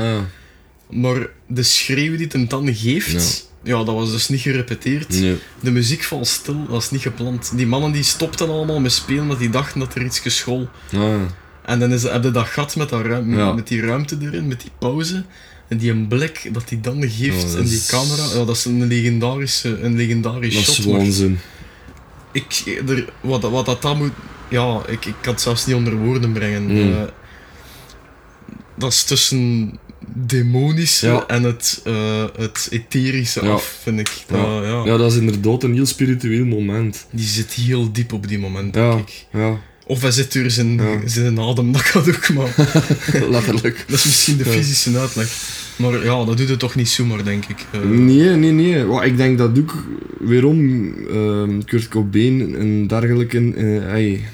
[0.90, 3.84] Maar de schreeuw die het dan geeft, ja.
[3.84, 5.10] dat was dus niet gerepeteerd.
[5.20, 5.38] nee.
[5.60, 7.52] De muziek valt stil, dat is niet gepland.
[7.56, 10.68] Die mannen die stopten allemaal met spelen, omdat die dachten dat er iets geschol.
[10.94, 11.14] Ah,
[11.66, 13.54] En dan is, heb je dat gat met, dat ruim, Ja.
[13.54, 15.24] met die ruimte erin, met die pauze.
[15.68, 18.46] En die een blik dat hij dan geeft Oh, dat in die is- camera, ja,
[18.46, 20.86] dat is een legendarische, een legendarisch dat is shot.
[20.86, 21.40] maar waanzin.
[22.32, 24.12] ik, er, wat, wat dat dan moet...
[24.50, 26.64] Ja, ik, ik kan het zelfs niet onder woorden brengen.
[26.64, 26.94] Mm.
[26.94, 27.02] Eh,
[28.78, 29.72] dat is tussen
[30.14, 31.24] demonische Ja.
[31.28, 33.52] en het, eh, het etherische Ja.
[33.52, 34.12] af, vind ik.
[34.28, 34.62] Dat, Ja.
[34.64, 34.86] ja.
[34.86, 37.06] Ja, dat is inderdaad een heel spiritueel moment.
[37.12, 39.26] Die zit heel diep op die moment, Ja, denk ik.
[39.34, 42.56] ja, Of hij zit door zijn, zijn adem, dat kan ook, maar...
[43.30, 43.84] letterlijk.
[43.88, 45.28] Dat is misschien de fysische uitleg.
[45.76, 47.66] Maar ja, dat doet het toch niet zomaar, denk ik.
[47.72, 49.04] Eh, Nee, nee, nee.
[49.06, 49.74] Ik denk dat ook
[50.20, 50.60] weerom
[51.10, 54.26] ehm, Kurt Cobain een dergelijke eh, hey,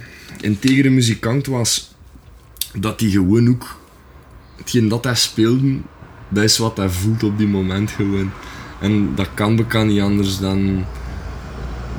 [0.41, 1.93] integere muzikant was,
[2.79, 3.79] dat hij gewoon ook
[4.55, 5.77] hetgeen dat hij speelde,
[6.29, 8.31] dat is wat hij voelt op die moment gewoon.
[8.79, 10.85] En dat kan bekend niet anders dan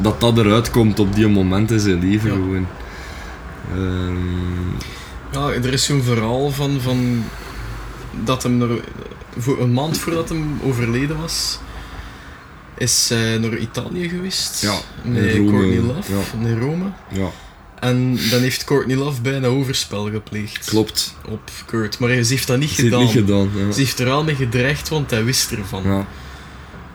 [0.01, 2.35] dat dat eruit komt op die moment in zijn leven Ja.
[2.35, 2.67] gewoon.
[3.73, 4.75] Ehm,
[5.33, 7.23] Ja, er is zo'n verhaal van, van
[8.25, 8.81] dat hem er,
[9.39, 11.59] voor een maand voordat hem overleden was,
[12.79, 14.63] is hij naar Italië geweest.
[14.63, 16.49] Ja, in met Rome, Love ja.
[16.49, 16.85] in Rome.
[17.13, 17.29] ja,
[17.81, 21.14] En dan heeft Courtney Love bijna overspel gepleegd klopt.
[21.29, 21.99] op Kurt.
[21.99, 23.01] Maar ze heeft dat niet Ze gedaan.
[23.01, 23.51] niet gedaan.
[23.57, 23.72] Ja.
[23.72, 25.83] Ze heeft er wel mee gedreigd, want hij wist ervan.
[25.85, 26.07] Ja.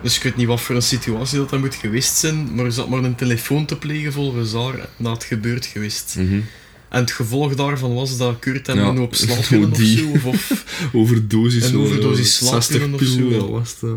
[0.02, 2.72] Dus ik weet niet wat voor een situatie dat, dat moet geweest zijn, maar er
[2.72, 6.14] zat maar een telefoon te plegen volgens haar na het gebeurd geweest.
[6.18, 6.40] Mhm.
[6.88, 10.24] En het gevolg daarvan was dat Kurt hem Ja, nu op slaapwillen of zo, of,
[10.24, 11.64] of Overdosis.
[11.66, 13.50] Een overdosis 60 of zo.
[13.50, 13.90] was het.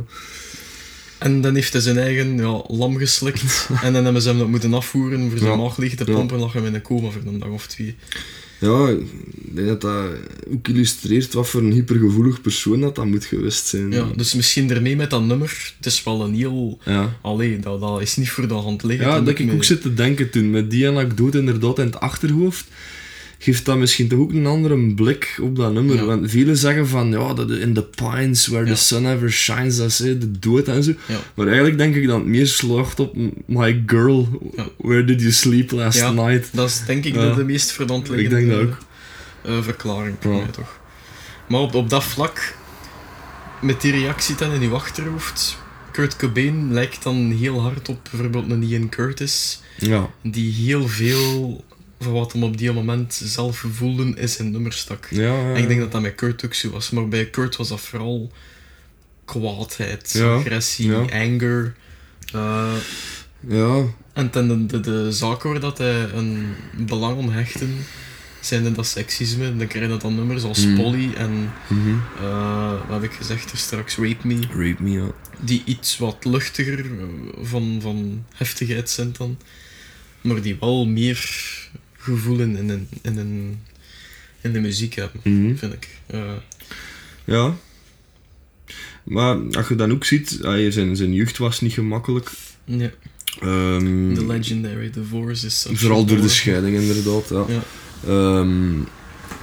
[1.18, 3.70] En dan heeft hij zijn eigen ja, lam geslikt.
[3.84, 5.58] en dan hebben ze hem dat moeten afvoeren voor zijn Ja.
[5.58, 7.96] maag leeg te pompen en lag hem in een coma voor een dag of twee.
[8.60, 10.06] Ja, ik denk dat dat
[10.54, 13.92] ook illustreert wat voor een hypergevoelig persoon dat dat moet geweest zijn.
[13.92, 15.74] Ja, dus misschien ermee met dat nummer.
[15.78, 16.80] Het is wel een heel...
[16.86, 17.18] ja.
[17.22, 19.08] Allee, dat, dat is niet voor de hand liggen.
[19.08, 20.50] Ja, Dat dat ik mee- ook zit te denken toen.
[20.50, 22.66] Met die anekdote inderdaad in het achterhoofd,
[23.40, 25.96] geeft dat misschien toch ook een andere blik op dat nummer.
[25.96, 26.04] Ja.
[26.06, 28.74] Want velen zeggen van, ja, dat in the pines where Ja.
[28.74, 30.94] the sun ever shines, dat is de dood en zo.
[31.08, 31.20] Ja.
[31.34, 33.16] Maar eigenlijk denk ik dat het meer slaagt op
[33.46, 34.28] My girl,
[34.78, 36.12] where did you sleep last Ja.
[36.12, 36.50] night?
[36.54, 37.78] Dat is denk ik de, de meest
[38.10, 38.78] liggende dat ook.
[39.44, 40.38] eh, verklaring voor Ja.
[40.38, 40.80] mij toch.
[41.48, 42.56] Maar op, op dat vlak,
[43.62, 45.58] met die reactie dan in uw achterhoofd,
[45.92, 50.10] Kurt Cobain lijkt dan heel hard op bijvoorbeeld een Ian Curtis, Ja.
[50.24, 51.64] die heel veel
[52.06, 55.08] van wat hem op die moment zelf voelde in zijn nummer stak.
[55.10, 57.56] Ja, ja, En ik denk dat dat met Kurt ook zo was, maar bij Kurt
[57.56, 58.32] was dat vooral
[59.26, 61.76] kwaadheid, agressie, anger.
[62.34, 62.74] eh,
[63.48, 63.84] ja.
[64.14, 67.76] en ten de, de, de zaken waar dat hij een belang om hechten,
[68.40, 69.56] zijn dat seksisme.
[69.58, 70.76] Dan krijg je dan nummers als Mm.
[70.76, 71.96] Polly en, Mhm.
[72.22, 74.40] eh, wat heb ik gezegd er straks, Rape Me.
[74.50, 75.12] Rape me, ja.
[75.40, 76.86] Die iets wat luchtiger
[77.42, 79.38] van, van heftigheid zijn dan.
[80.22, 81.30] Maar die wel meer
[82.06, 83.58] gevoel in, in, in,
[84.42, 85.56] in, de muziek hebben, Mhm.
[85.56, 85.88] vind ik.
[87.26, 87.56] Ja.
[89.04, 92.32] Maar als je dan ook ziet, ah, zijn, zijn jeugd was niet gemakkelijk.
[92.66, 92.92] ja,
[93.42, 95.66] Ehm, The Legendary Divorce is...
[95.74, 97.30] vooral door de scheiding, inderdaad.
[97.30, 97.46] Ja.
[97.48, 97.64] Ja.
[98.08, 98.74] Ehm,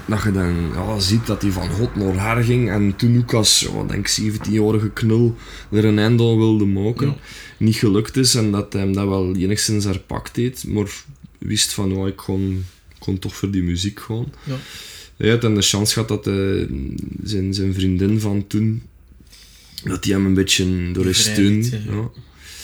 [0.06, 3.32] dat je dan ja, ziet dat hij van God naar haar ging en toen ook
[3.32, 5.36] als denk 17-jarige knul
[5.70, 7.06] er een einde aan wilde maken.
[7.06, 7.16] Ja.
[7.56, 10.90] Niet gelukt is en dat hij hem dat wel enigszins herpakt heeft, maar
[11.44, 12.64] wist van ja, ik kon,
[12.98, 14.32] kon toch voor die muziek gaan.
[14.44, 14.56] Ja.
[15.16, 16.68] Hij had dan de chance gehad dat hij,
[17.22, 18.82] zijn, zijn vriendin van toen,
[19.84, 21.62] dat hij hem een beetje door steun.
[21.64, 22.10] Ja.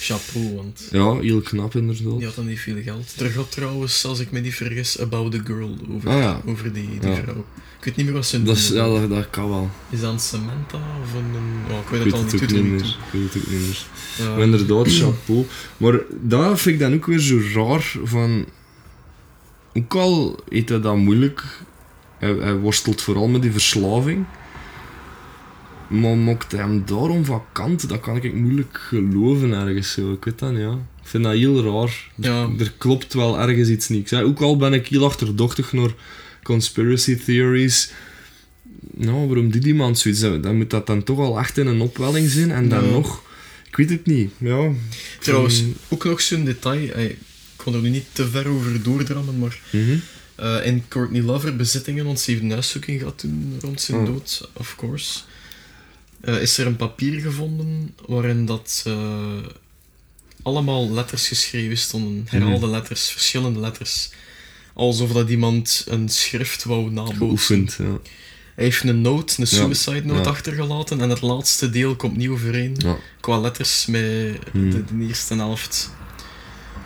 [0.00, 0.88] Chapeau, want...
[0.92, 2.16] ja, heel knap inderdaad.
[2.16, 3.14] Die had dan niet veel geld.
[3.20, 6.42] Er gaat trouwens, als ik me niet vergis, About the Girl over, Ah, ja.
[6.46, 7.16] over die, die Ja.
[7.22, 7.44] vrouw.
[7.78, 8.92] Ik weet niet meer wat ze Dat, is, noemen.
[8.92, 9.70] ja, dat, dat kan wel.
[9.90, 11.70] Is dat een Samantha of een...
[11.70, 12.96] Oh, ik weet Ik het al weet niet, het doet ook er niet niet meer.
[13.06, 13.86] Ik weet het ook niet meer.
[14.18, 14.34] Ja.
[14.34, 15.44] Maar inderdaad, chapeau.
[15.76, 18.44] Maar dat vind ik dan ook weer zo raar van...
[19.74, 21.44] Ook al heeft hij dat moeilijk,
[22.18, 24.24] hij, hij worstelt vooral met die verslaving.
[25.88, 30.12] Maar mocht hij hem daarom vakant, dat kan ik moeilijk geloven ergens zo.
[30.12, 30.72] Ik weet dat niet, ja.
[30.72, 32.10] Ik vind dat heel raar.
[32.14, 32.48] Ja.
[32.58, 35.90] Er klopt wel ergens iets zeg, ook al ben ik heel achterdochtig naar
[36.42, 37.90] conspiracy theories.
[38.94, 40.20] Nou, waarom doet iemand zoiets?
[40.20, 42.50] Dan moet dat dan toch al echt in een opwelling zijn.
[42.50, 42.90] En dan Ja.
[42.90, 43.22] nog...
[43.68, 44.30] Ik weet het niet.
[44.38, 44.70] Ja.
[45.20, 46.90] Trouwens, ook nog zo'n detail.
[47.58, 49.96] Ik kon er nu niet te ver over doordrammen, maar Mhm.
[50.34, 54.06] eh, in Courtney Lover bezittingen, want ze heeft een huiszoeking gehad toen rond zijn Oh.
[54.06, 55.20] dood, of course.
[56.20, 59.36] eh, is er een papier gevonden waarin dat eh,
[60.42, 62.26] allemaal letters geschreven stonden.
[62.28, 62.74] Herhaalde Mhm.
[62.74, 64.10] letters, verschillende letters.
[64.74, 67.16] Alsof dat iemand een schrift wou nabootsen.
[67.18, 67.98] Geoefend, ja.
[68.54, 69.56] Hij heeft een note, een Ja.
[69.56, 70.28] suicide note Ja.
[70.28, 72.76] achtergelaten en het laatste deel komt niet overeen
[73.20, 74.02] qua letters met
[74.52, 75.90] de, de eerste helft.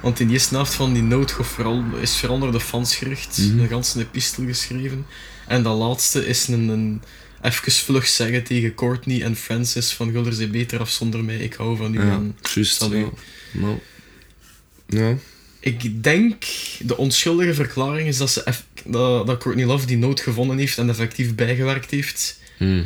[0.03, 1.03] Want in de eerste helft van die
[1.44, 3.59] vooral, is vooral naar de fans gericht, Mhm.
[3.59, 5.07] een ganse epistel geschreven.
[5.46, 7.03] En dat laatste is een, een
[7.42, 11.55] even vlug zeggen tegen Courtney en Francis van Gulder ze beter af zonder mij, ik
[11.55, 12.00] hou van u.
[12.00, 12.20] Ja,
[12.55, 12.80] juist.
[12.90, 13.09] Ja.
[13.53, 13.78] Nou.
[14.88, 15.16] Ja.
[15.61, 16.44] ik denk,
[16.80, 18.42] de onschuldige verklaring is dat, ze
[18.84, 22.82] dat, dat Courtney Love die note gevonden heeft en effectief bijgewerkt heeft Hm.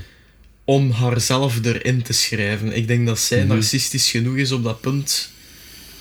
[0.64, 2.76] om haarzelf erin te schrijven.
[2.76, 3.48] Ik denk dat zij Mhm.
[3.48, 5.30] narcistisch genoeg is op dat punt,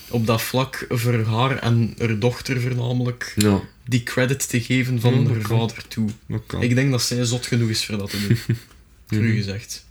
[0.10, 5.22] op dat vlak, voor haar en haar dochter voornamelijk, Ja, die credit te geven van
[5.24, 5.60] Ja, haar kan.
[5.70, 6.10] vader toe.
[6.60, 8.58] Ik denk dat zij zot genoeg is voor dat te doen.
[9.20, 9.86] Cru gezegd.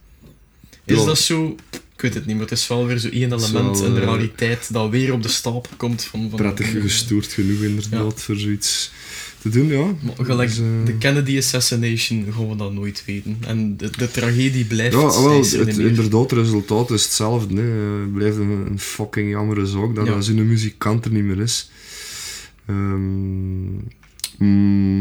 [0.84, 1.04] Is Ja.
[1.04, 1.56] dat zo?
[1.94, 4.04] Ik weet het niet, maar het is wel weer zo één element in de eh,
[4.06, 6.26] realiteit dat weer op de stapel komt van...
[6.30, 8.90] van Prettig gestoord genoeg inderdaad voor zoiets
[9.44, 9.84] te doen, ja.
[10.02, 13.36] Maar gelijk Dus, eh, de Kennedy assassination gaan we dat nooit weten.
[13.46, 15.86] En de, de tragedie blijft Ja, wel, steeds het, meer.
[15.86, 17.54] inderdaad, het resultaat is hetzelfde.
[17.60, 18.00] hè.
[18.00, 20.20] Het blijft een, een fucking jammere zaak dat Ja.
[20.20, 21.70] zo'n muzikant er niet meer is.
[22.66, 23.74] Ehm,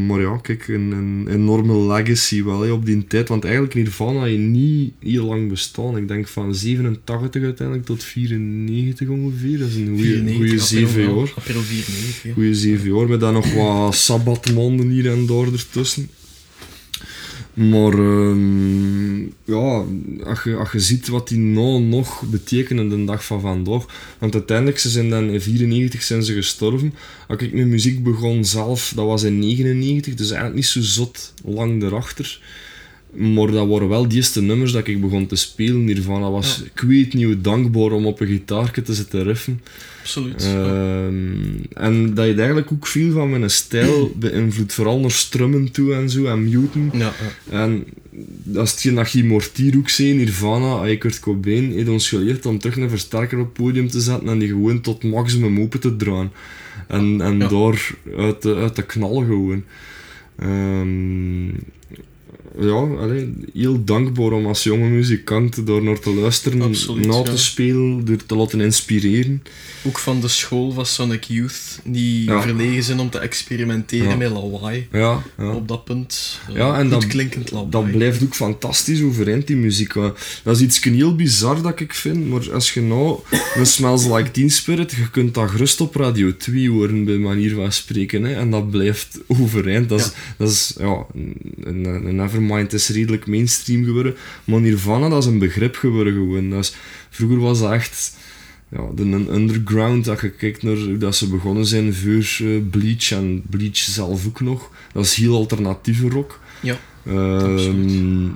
[0.07, 3.27] maar ja, kijk, een, een enorme legacy wel hè, op die tijd.
[3.27, 5.97] Want eigenlijk Nirvana heeft niet heel lang bestaan.
[5.97, 9.59] Ik denk van 87 uiteindelijk tot 94 ongeveer.
[9.59, 11.07] Dat is een goede 94, goede april, 7 ja.
[11.07, 11.33] jaar.
[11.35, 12.23] April 94.
[12.23, 12.33] ja.
[12.33, 16.09] Goeie zeven jaar, met dan nog wat sabbatmonden hier en daar ertussen.
[17.53, 19.83] Maar ehm, ja,
[20.23, 23.85] als je, als je ziet wat die nou nog betekenen de dag van vandaag.
[24.19, 26.93] Want uiteindelijk, ze zijn dan in 94 zijn ze gestorven.
[27.27, 31.33] Als ik met muziek begon zelf, dat was in 99, dus eigenlijk niet zo zot
[31.43, 32.41] lang erachter.
[33.15, 36.21] Maar dat waren wel die eerste nummers dat ik begon te spelen hiervan.
[36.21, 36.69] Dat was, Ja.
[36.73, 39.61] ik weet niet hoe dankbaar om op een gitaartje te zitten riffen.
[40.01, 40.43] Absoluut.
[40.43, 40.65] ja.
[40.65, 41.13] Ehm,
[41.73, 46.09] en dat je eigenlijk ook veel van mijn stijl beïnvloedt, vooral naar strummen toe en
[46.09, 46.91] zo, en muten.
[46.93, 47.13] Ja.
[47.49, 47.83] En
[48.53, 52.77] hetgeen dat Guy Mortier ook zei, Nirvana, en Kurt Cobain, heeft ons geleerd om terug
[52.77, 56.31] een versterker op het podium te zetten en die gewoon tot maximum open te draaien.
[56.87, 59.63] En, en daar uit de, uit de knal gewoon.
[60.39, 61.47] Ehm,
[62.59, 67.21] ja, allee, heel dankbaar om als jonge muzikant daar naar te luisteren, Absoluut, na ja.
[67.23, 69.43] te spelen, er te laten inspireren.
[69.85, 72.41] Ook van de school van Sonic Youth, die Ja.
[72.41, 74.15] verlegen zijn om te experimenteren Ja.
[74.15, 74.87] met lawaai.
[74.91, 75.51] Ja, ja.
[75.53, 76.39] Op dat punt.
[76.49, 77.69] Eh, Ja, en dat- klinkend lawaai.
[77.71, 79.93] Dat blijft ook fantastisch overeind, die muziek.
[79.93, 80.09] hè.
[80.43, 83.19] Dat is iets heel bizar dat ik vind, maar als je nou
[83.57, 87.55] een Smells Like Teen Spirit, je kunt dat gerust op Radio 2 horen, bij manier
[87.55, 89.89] van spreken, hè, en dat blijft overeind.
[89.89, 91.05] Dat is, dat is ja,
[91.63, 96.49] een, een Nevermind is redelijk mainstream geworden, maar Nirvana, dat is een begrip geworden gewoon.
[96.49, 96.75] Dat
[97.09, 98.17] vroeger was dat echt...
[98.69, 102.61] Ja, de een underground, als je kijkt naar hoe dat ze begonnen zijn voor eh,
[102.69, 104.69] Bleach en Bleach zelf ook nog.
[104.93, 106.39] Dat is heel alternatieve rock.
[106.61, 108.31] Ja, absoluut.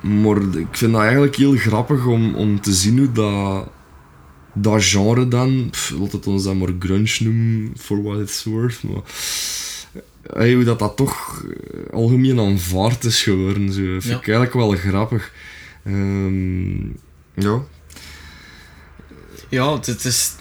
[0.00, 3.68] maar ik vind dat eigenlijk heel grappig om, om te zien hoe dat,
[4.52, 8.82] dat genre dan, pff, laat het ons dan maar grunge noemen, for what it's worth,
[8.82, 9.02] maar
[10.32, 13.72] hey, hoe dat, dat toch eh, algemeen aanvaard is geworden.
[13.72, 13.80] Zo.
[13.80, 14.16] Vind Ja.
[14.16, 15.32] ik eigenlijk wel grappig.
[15.84, 16.86] Ehm,
[17.34, 17.62] ja.
[19.48, 20.32] ja het, is...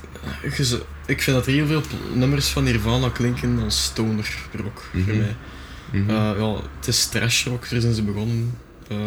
[0.62, 1.82] zo- Ik vind dat er heel veel
[2.14, 5.18] nummers van Nirvana klinken als stoner rock, voor Mhm.
[5.18, 5.36] mij.
[5.92, 6.10] Mhm.
[6.10, 8.58] Eh, ja, het is trash rock, daar zijn ze begonnen.
[8.88, 8.98] Eh,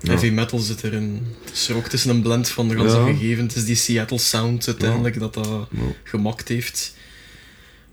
[0.00, 0.08] Ja.
[0.12, 1.26] Heavy metal zit erin.
[1.44, 3.06] Het is ook het is een blend van de ganse Ja.
[3.06, 3.44] gegeven.
[3.44, 5.68] Het is die Seattle sound uiteindelijk dat dat
[6.04, 6.94] gemaakt heeft.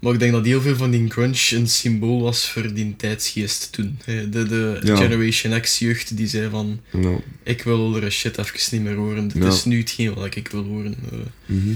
[0.04, 3.72] Maar ik denk dat heel veel van die grunge een symbool was voor die tijdsgeest
[3.72, 4.00] toen.
[4.06, 4.30] hè.
[4.30, 4.96] De, de Ja.
[4.96, 7.10] Generation X jeugd die zei van Ja.
[7.44, 9.28] ik wil er shit even niet meer horen.
[9.28, 10.96] Dit is nu hetgeen wat ik wil horen.
[11.12, 11.74] Eh, Mhm.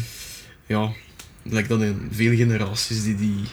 [0.65, 0.91] ja,
[1.43, 3.43] lijkt dat in veel generaties die die,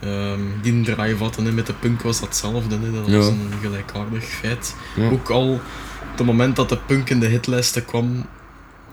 [0.00, 1.44] ehm die een drive hadden.
[1.44, 1.52] hè.
[1.52, 2.78] Met de punk was dat hetzelfde.
[2.78, 2.92] Hè.
[2.92, 4.74] Dat was een gelijkaardig feit.
[4.96, 5.08] Ja.
[5.10, 8.26] Ook al op het moment dat de punk in de hitlijsten kwam,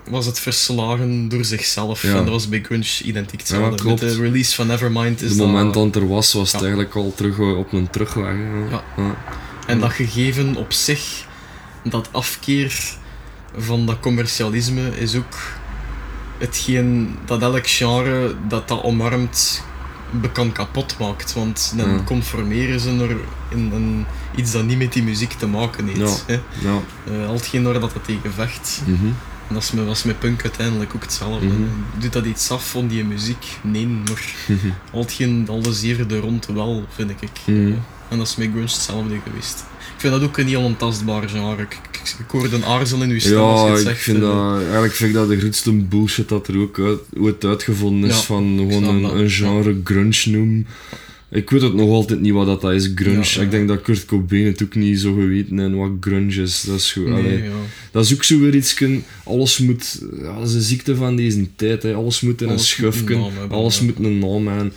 [0.08, 2.02] was het verslagen door zichzelf.
[2.02, 2.08] Ja.
[2.08, 3.70] En dat was bij grunge identiek hetzelfde.
[3.70, 4.00] Met klopt.
[4.00, 5.46] de release van Nevermind is Het dat...
[5.46, 6.66] moment dat het er was, was het Ja.
[6.66, 8.34] eigenlijk al terug eh, op een terugweg.
[8.70, 8.82] Ja.
[8.96, 9.14] Ja.
[9.66, 11.24] En dat gegeven op zich
[11.84, 12.94] dat afkeer
[13.58, 15.36] van dat commercialisme is ook
[16.38, 19.62] hetgeen dat elk genre dat dat omarmt
[20.10, 21.32] bekend kapot maakt.
[21.32, 22.00] Want dan Ja.
[22.04, 23.16] conformeren ze er
[23.48, 26.24] in een, iets dat niet met die muziek te maken heeft.
[26.26, 26.32] hè.
[26.34, 26.80] Ja.
[27.10, 28.82] Eh, al hetgeen waar dat, dat tegen vecht.
[28.86, 29.06] Mhm.
[29.48, 31.46] En dat is met, was met punk uiteindelijk ook hetzelfde.
[31.46, 31.62] Mhm.
[31.98, 33.44] Doet dat iets af van die muziek?
[33.62, 34.34] Nee, maar
[34.92, 37.30] al hetgeen, alles hier er rond wel, vind ik.
[37.46, 37.72] Mhm.
[38.08, 39.64] En dat is met grunge hetzelfde geweest.
[39.94, 41.62] Ik vind dat ook een heel ontastbaar genre.
[41.62, 44.00] Ik, ik, ik hoorde een aarzel in uw stem als je Ja, het ik zegt.
[44.02, 44.22] vind eh.
[44.22, 48.16] dat, eigenlijk vind ik dat de grootste bullshit dat er ook uit, ooit uitgevonden is
[48.16, 50.66] Ja, van gewoon een, een genre grunge noemen.
[51.28, 53.24] Ik weet het nog altijd niet wat dat is, grunge.
[53.24, 53.40] Ja.
[53.40, 56.62] Ik denk dat Kurt Cobain het ook niet zo geweten en wat grunge is.
[56.62, 57.50] Dat is Nee, ja.
[57.90, 58.82] Dat is ook zo weer iets,
[59.24, 61.94] alles moet, ja, dat is een ziekte van deze tijd, hè.
[61.94, 64.72] alles moet in een Alles moet een schufken, alles moet een naam hebben.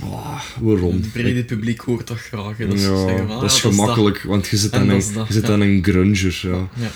[0.00, 0.92] Ah, waarom?
[0.92, 2.56] Het brede publiek hoort dat graag.
[2.56, 2.66] hè.
[2.66, 5.50] Dat is, ja, zeggen dat is ah, gemakkelijk, want je zit aan een, je zit
[5.50, 6.40] aan een grunger.
[6.42, 6.50] Ja.
[6.50, 6.88] Ja, ja.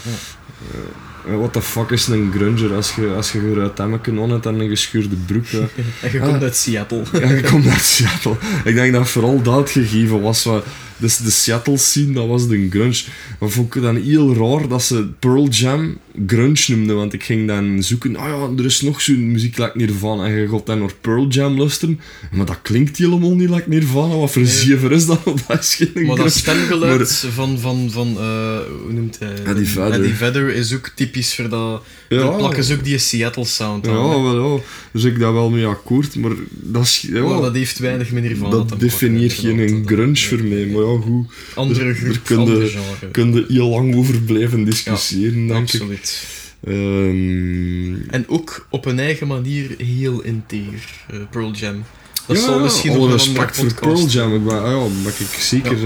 [0.72, 0.78] Eh,
[1.26, 4.60] What the fuck is een grunger als je, als je eruit hemmen on hebt en
[4.60, 5.46] een geschuurde broek?
[5.48, 5.58] hè?
[6.02, 6.28] En je Ah.
[6.28, 7.02] komt uit Seattle.
[7.12, 8.36] Ja, je komt uit Seattle.
[8.64, 10.44] Ik denk dat vooral dat gegeven was.
[10.44, 10.64] Wat,
[10.98, 13.02] dus de Seattle scene, dat was de grunge.
[13.40, 16.96] Maar vond ik dan heel raar dat ze Pearl Jam grunge noemden.
[16.96, 20.24] Want ik ging dan zoeken, ah ja, er is nog zo'n muziek like Nirvana.
[20.24, 22.00] En je gaat dan naar Pearl Jam luisteren.
[22.32, 24.14] Maar dat klinkt helemaal niet like Nirvana.
[24.16, 24.50] Wat voor Nee.
[24.50, 25.20] zever is dat?
[25.48, 26.22] Dat is geen Maar grunge.
[26.22, 29.34] dat stemgeluid Maar- van, van, van eh, hoe noemt hij?
[29.44, 29.92] Eddie Vedder.
[29.92, 31.82] Eddie Vedder is ook typisch voor dat.
[32.08, 32.28] Ja.
[32.28, 34.22] Plakken ze ook die Seattle sound Ja, aan.
[34.22, 34.60] wel ja.
[34.92, 36.14] Dus ik daar wel mee akkoord.
[36.16, 37.06] Maar dat is...
[37.12, 40.66] Ja, Maar dat heeft weinig met Nirvana te dat definieert geen grunge voor mij.
[40.66, 41.26] Maar ja, goed.
[41.54, 43.10] Andere Er- er groep, kun je- andere genre.
[43.10, 45.80] Kun je heel lang over blijven discussiëren, denk ik.
[45.80, 46.26] Absoluut.
[46.64, 51.82] Ehm, En ook op een eigen manier heel integer, eh, Pearl Jam.
[52.26, 54.34] Dat ja, zal misschien nog respect voor Pearl Jam.
[54.34, 55.78] Ik ben, ah ja, ben ik zeker,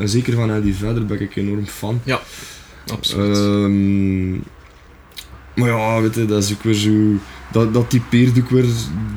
[0.00, 2.00] en zeker van Eddie Vedder ben ik enorm fan.
[2.92, 3.36] Absoluut.
[3.36, 4.30] Ehm,
[5.54, 6.90] maar ja, weet je, dat is ook weer zo...
[7.52, 8.64] Dat, dat typeert ook weer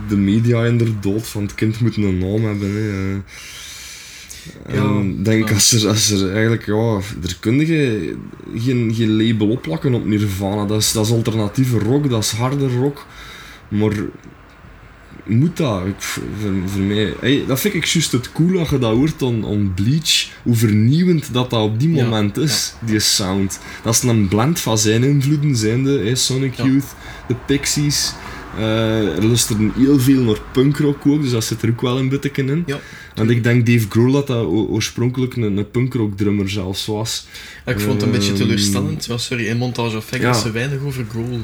[0.10, 2.72] de media inderdaad, van het kind moet een naam hebben.
[2.76, 3.22] Hè.
[4.68, 8.16] Ja, en ik denk als er, als er eigenlijk, ja, er kun je
[8.56, 10.66] geen, geen label opplakken op Nirvana.
[10.66, 13.06] Dat is, dat is alternatieve rock, dat is harde rock.
[13.68, 13.94] Maar
[15.28, 15.86] moet dat?
[15.86, 16.24] Ik, voor,
[16.66, 19.72] voor mij, hey, dat vind ik juist het cool als je dat hoort on, on
[19.76, 20.30] Bleach.
[20.44, 23.60] Hoe vernieuwend dat dat op die Ja, moment is, die sound.
[23.84, 26.64] Dat is een blend van zijn invloeden, zijnde hey, Sonic Ja.
[26.64, 26.96] Youth,
[27.28, 28.14] de Pixies.
[28.58, 32.10] Eh, er luisterde heel veel naar punkrock ook, dus dat zit er ook wel een
[32.10, 32.64] beetje in.
[32.66, 32.80] Ja,
[33.16, 37.28] Want ik denk Dave Grohl dat dat oorspronkelijk een, een punkrock drummer zelfs was.
[37.66, 39.06] Ja, ik vond het een beetje ehm, teleurstellend.
[39.06, 40.34] Ja, sorry, in Montage of Fact ja.
[40.34, 41.40] ze weinig over Grohl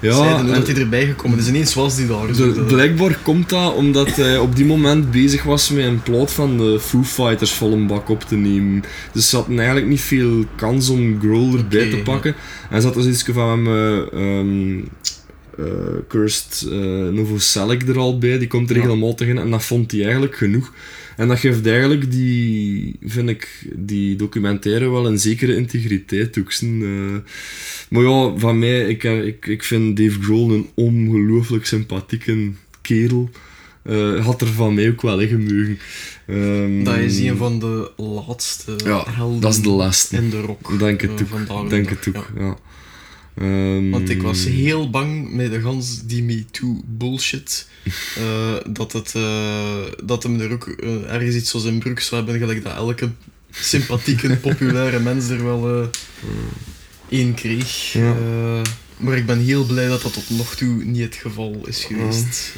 [0.00, 0.38] Ja, zeiden.
[0.38, 1.48] en- dat hij erbij gekomen is.
[1.48, 2.26] Ineens was die daar.
[2.32, 6.30] De, dat- blijkbaar komt dat omdat hij op die moment bezig was met een plot
[6.32, 8.82] van de Foo Fighters vol een bak op te nemen.
[9.12, 12.34] Dus ze hadden eigenlijk niet veel kans om Grohl erbij te pakken.
[12.70, 13.66] En ze had dus iets van hem,
[14.12, 14.82] eh,
[15.58, 15.64] eh,
[16.08, 16.66] Cursed
[17.12, 18.82] Novoselic er al bij, die komt er Ja.
[18.82, 20.72] helemaal tegen en dat vond hij eigenlijk genoeg.
[21.16, 26.52] En dat geeft eigenlijk die, vind ik, die documentaire wel een zekere integriteit ook.
[26.82, 27.30] eh.
[27.88, 32.50] maar ja, van mij, ik, ik, ik vind Dave Grohl een ongelooflijk sympathieke
[32.82, 33.30] kerel.
[34.20, 35.78] Had er van mij ook wel in gemogen.
[36.26, 40.16] Ehm, Dat is een van de laatste Ja, helden dat is de laatste.
[40.16, 40.78] in de rock.
[40.78, 41.70] Denk het ook.
[41.70, 42.40] Denk dag, het ook, ja.
[42.44, 42.56] ja.
[43.36, 47.68] Ehm, Want ik was heel bang met de gans die MeToo bullshit.
[48.16, 52.22] eh, dat, het, eh, dat hem er ook eh, ergens iets zoals in broek zou
[52.22, 53.10] hebben, gelijk dat elke
[53.50, 55.90] sympathieke, populaire mens er wel
[57.08, 57.92] één kreeg.
[57.92, 58.16] Ja.
[58.96, 62.52] Maar ik ben heel blij dat dat tot nog toe niet het geval is geweest.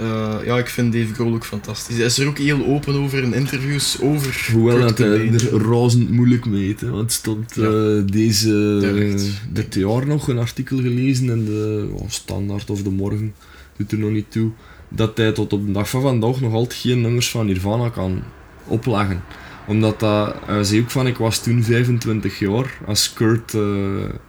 [0.00, 1.96] Eh, ja, ik vind Dave Grohl ook fantastisch.
[1.96, 5.70] Hij is er ook heel open over in interviews over Hoewel Kurt dat hij er
[5.70, 6.80] razend moeilijk mee heeft.
[6.80, 7.62] Want het stond Ja.
[7.96, 9.22] eh, deze, Terecht.
[9.22, 13.34] eh, dit jaar nog een artikel gelezen in de oh, Standaard of de Morgen,
[13.76, 14.50] doet er nog niet toe,
[14.88, 18.22] dat hij tot op de dag van vandaag nog altijd geen nummers van Nirvana kan
[18.66, 19.22] opleggen.
[19.66, 23.60] Omdat dat, hij zei ook van, ik was toen 25 jaar, als Kurt eh,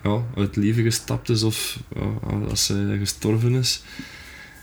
[0.03, 1.79] ja, uit het leven gestapt is of
[2.49, 3.83] als hij gestorven is.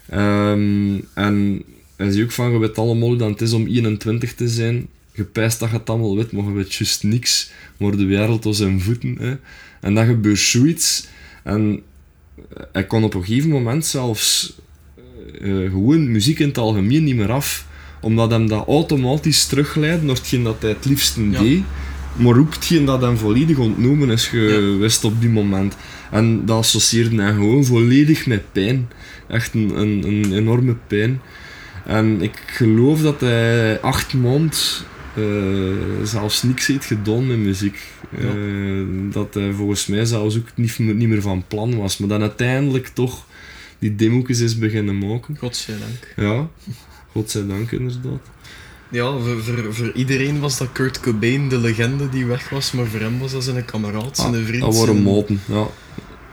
[0.09, 1.63] Ehm, en
[1.97, 4.87] hij zei ook van, je weet allemaal hoe dat het is om 21 te zijn.
[5.13, 7.51] Je pijst dat je het allemaal weet, maar je weet juist niks.
[7.77, 9.17] Maar de wereld tot zijn voeten.
[9.21, 9.37] Hè.
[9.81, 11.07] En dan gebeurt zoiets.
[11.45, 11.81] En
[12.73, 14.57] hij kon op een gegeven moment zelfs
[15.41, 17.67] eh, gewoon muziek in het algemeen niet meer af.
[18.01, 21.41] Omdat hem dat automatisch terugleidde naar hetgeen dat hij het liefste Ja.
[21.43, 21.63] deed.
[22.17, 25.77] Maar ook hetgeen dat hem volledig ontnomen is geweest op die moment.
[26.11, 28.89] En dat associeerde hij gewoon volledig met pijn.
[29.29, 31.20] Echt een, een, een enorme pijn.
[31.87, 34.59] En ik geloof dat hij acht maanden
[35.14, 35.24] eh,
[36.05, 37.79] zelfs niks heeft gedaan met muziek.
[38.20, 38.29] Ja.
[38.29, 41.99] Eh, dat hij volgens mij zelfs ook niet, niet meer van plan was.
[41.99, 43.26] Maar dan uiteindelijk toch
[43.79, 45.37] die demo's is beginnen maken.
[45.39, 46.12] Godzijdank.
[46.16, 46.49] Ja,
[47.12, 48.20] godzijdank inderdaad.
[48.91, 52.87] Ja, voor, voor, voor iedereen was dat Kurt Cobain de legende die weg was, maar
[52.87, 54.62] voor hem was dat zijn kameraad, zijn Ah, vriend.
[54.62, 55.66] dat waren moten, ja.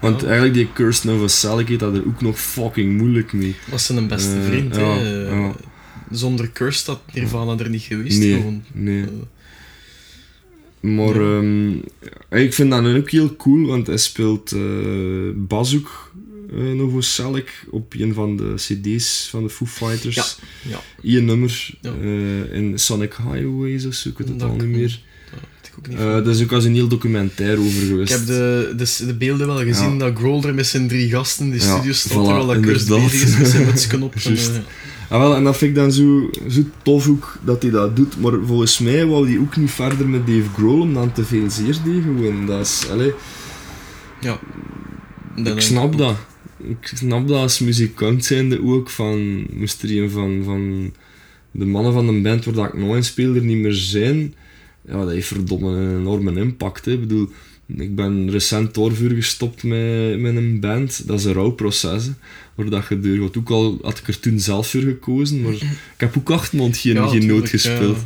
[0.09, 0.25] Want Ja.
[0.27, 3.55] eigenlijk die Kirsten Novoselic heeft dat er ook nog fucking moeilijk mee.
[3.69, 4.75] was zijn beste Eh, vriend.
[4.75, 5.29] ja, hè.
[5.29, 5.55] ja.
[6.11, 8.19] Zonder Kirst had Nirvana er niet geweest.
[8.19, 8.63] Nee, Gewoon.
[8.73, 9.01] nee.
[9.03, 9.07] Eh,
[10.79, 11.37] Maar Ja.
[11.37, 11.71] ehm,
[12.29, 14.59] ja, ik vind dat ook heel cool, want hij speelt eh
[15.35, 16.13] Bazoek
[16.53, 20.15] uh, Novoselic op een van de cd's van de Foo Fighters.
[20.15, 20.25] Ja,
[20.69, 20.79] ja.
[21.17, 21.91] Eén nummer Ja.
[22.51, 25.01] in Sonic Highways of zo, ik weet het al niet meer.
[25.79, 25.97] Ook niet.
[25.97, 26.05] Van.
[26.23, 28.13] daar is ook als een heel documentaire over geweest.
[28.13, 29.97] ik heb de, de, de beelden wel gezien Ja.
[29.97, 33.01] dat Grohl er met zijn drie gasten in de studio stond, voilà, terwijl dat inderdaad.
[33.11, 34.15] bezig is met zijn mutsken op.
[34.15, 34.39] en, eh,
[35.09, 38.21] Ah, wel, en dat vind ik dan zo, zo tof ook dat hij dat doet.
[38.21, 41.49] Maar volgens mij wou hij ook niet verder met Dave Grohl, omdat hij te veel
[41.49, 42.45] zeer deed gewoon.
[42.45, 43.13] Dat is, allee,
[44.21, 44.39] ja.
[45.43, 46.15] ik snap dat.
[46.67, 49.47] Ik snap dat als muzikant zijnde ook van...
[49.53, 50.91] Moest er een van, van
[51.51, 54.33] de mannen van de band waar dat ik nog in speel er niet meer zijn...
[54.87, 56.85] Ja, dat heeft verdomme een enorme impact.
[56.85, 56.91] Hè.
[56.91, 57.29] Ik bedoel,
[57.67, 61.07] ik ben recent doorvuur gestopt met, met een band.
[61.07, 62.05] Dat is een rouwproces.
[62.05, 62.11] hè,
[62.55, 63.37] Waar dat gaat.
[63.37, 65.63] Ook al had ik er toen zelf voor gekozen, maar ik
[65.97, 67.49] heb ook acht maanden geen, Ja, geen noot ja.
[67.49, 67.97] gespeeld.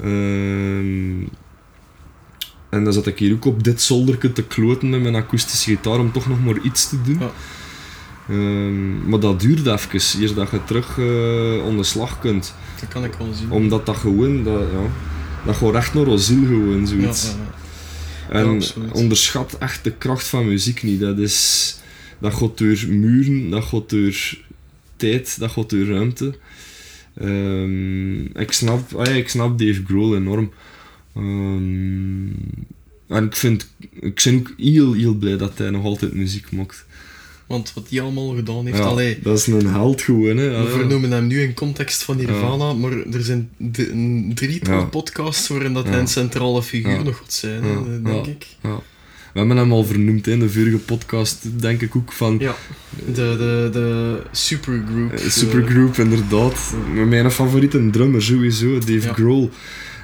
[0.00, 1.20] Ehm,
[2.70, 5.98] en dan zat ik hier ook op dit zolderke te kloten met mijn akoestische gitaar
[5.98, 7.18] om toch nog maar iets te doen.
[7.18, 7.30] Ja.
[8.28, 12.54] Ehm, maar dat duurde even, eer dat je terug eh onder de slag kunt.
[12.80, 13.50] Dat kan ik wel zien.
[13.50, 14.90] Omdat dat gewoon, dat, ja,
[15.46, 17.24] dat gaat echt naar ziel gewoon, zoiets.
[17.24, 18.40] ja, ja.
[18.40, 21.00] En onderschat echt de kracht van muziek niet.
[21.00, 21.76] Dat, is,
[22.18, 24.38] dat gaat door muren, dat gaat door
[24.96, 26.34] tijd, dat gaat door ruimte.
[27.14, 30.52] Ehm, ik, snap, ah ja, ik snap Dave Grohl enorm.
[31.14, 32.26] Ehm,
[33.06, 36.86] en ik, vind, ik ben ook heel, heel blij dat hij nog altijd muziek maakt.
[37.46, 40.36] Want wat hij allemaal gedaan heeft, Ja, allee, dat is een held gewoon.
[40.36, 40.62] Hè.
[40.64, 44.84] we vernoemen hem nu in context van Nirvana, maar er zijn de, een drietal Ja.
[44.84, 48.46] podcasts waarin dat hij een centrale figuur nog gaat zijn, hè, denk ik.
[48.62, 48.80] Ja.
[49.32, 52.54] We hebben hem al vernoemd in de vorige podcast, denk ik ook van Ja,
[53.06, 55.12] de, de, de supergroup.
[55.12, 56.74] Eh, eh, Supergroup, inderdaad.
[57.06, 59.12] Mijn favoriete drummer sowieso, Dave.
[59.14, 59.48] Grohl.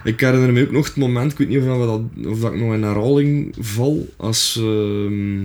[0.05, 2.61] Ik herinner me ook nog het moment, ik weet niet of, dat, of dat ik
[2.61, 5.41] nog in herhaling val, als ehm,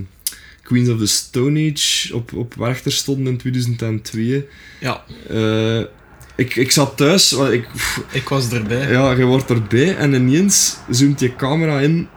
[0.68, 4.46] Queens of the Stone Age op, op Werchter stonden in 2002.
[4.80, 5.80] Ja, Eh,
[6.36, 8.90] ik, ik zat thuis, want ik, pff, ik was erbij.
[8.90, 12.08] ja, je wordt erbij en ineens zoomt je camera in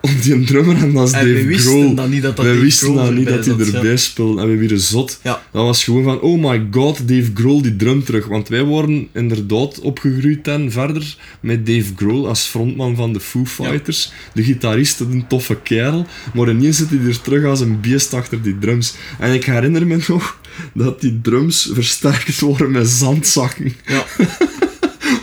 [0.00, 1.94] op die drummer en dat is en we Dave wisten Grohl.
[1.94, 4.80] dan niet dat dat Dave wisten dan niet dat hij erbij speelde en we werden
[4.80, 5.20] zot.
[5.22, 5.42] Ja.
[5.52, 8.26] Dat was gewoon van, oh my god, Dave Grohl die drum terug.
[8.26, 13.44] Want wij worden inderdaad opgegroeid en verder met Dave Grohl als frontman van de Foo
[13.44, 14.12] Fighters.
[14.34, 16.06] De gitarist, een toffe kerel.
[16.34, 18.94] Maar ineens zit hij er terug als een beest achter die drums.
[19.18, 20.40] En ik herinner me nog
[20.74, 23.72] dat die drums versterkt worden met zandzakken.
[23.86, 24.04] Ja,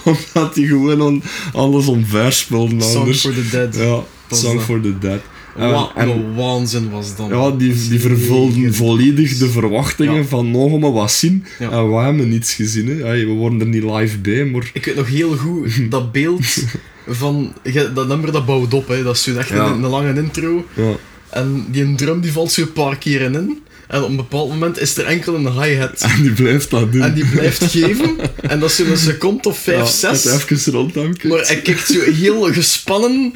[0.03, 1.23] Omdat hij gewoon on-
[1.53, 3.75] alles omver speelde Song for the Dead.
[3.75, 4.63] Ja, Song dat.
[4.63, 5.19] for the Dead.
[5.57, 7.29] En- Wat en- een waanzin was dan.
[7.29, 10.23] ja, die, die vervulden volledig de verwachtingen Ja.
[10.23, 11.45] van nog maar wat zien.
[11.59, 11.69] Ja.
[11.71, 12.87] En we hebben niets gezien.
[12.87, 12.95] Hè.
[13.25, 14.69] We worden er niet live bij, maar...
[14.73, 16.63] Ik weet nog heel goed dat beeld
[17.07, 17.53] van...
[17.93, 19.03] Dat nummer dat bouwt op, hè.
[19.03, 19.65] dat is zo echt Ja.
[19.65, 20.65] een, een lange intro.
[20.73, 20.91] Ja,
[21.29, 23.59] En die drum die valt zo een paar keren in.
[23.87, 26.01] En op een bepaald moment is er enkel een hi-hat.
[26.01, 27.01] en die blijft dat doen.
[27.01, 28.17] En die blijft geven.
[28.41, 30.23] En dat is zo'n seconde of vijf, ja, zes.
[30.23, 33.33] het Even rondom Maar hij kijkt zo heel gespannen.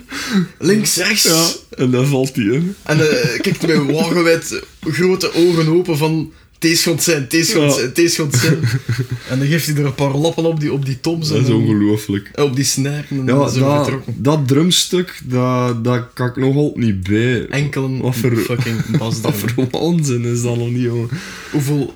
[0.59, 1.23] Links, rechts.
[1.23, 1.47] Ja,
[1.77, 2.75] en dan valt hij in.
[2.83, 6.33] En hij kijkt met wagenwijd grote ogen open van...
[6.59, 8.07] Deze gaat zijn, deze gaat Ja.
[8.09, 8.59] zijn, zijn.
[9.29, 11.27] En dan geeft hij er een paar lappen op die, op die toms.
[11.27, 12.29] Dat en is ongelooflijk.
[12.35, 14.15] Op die snaren en Ja, is dat, vertrokken.
[14.17, 17.47] dat drumstuk, dat, dat kan ik nog altijd niet bij.
[17.47, 19.33] Enkelen Wat voor- fucking Wat basdrum.
[19.55, 21.09] voor waanzin is dat nog niet, jongen.
[21.51, 21.93] Hoeveel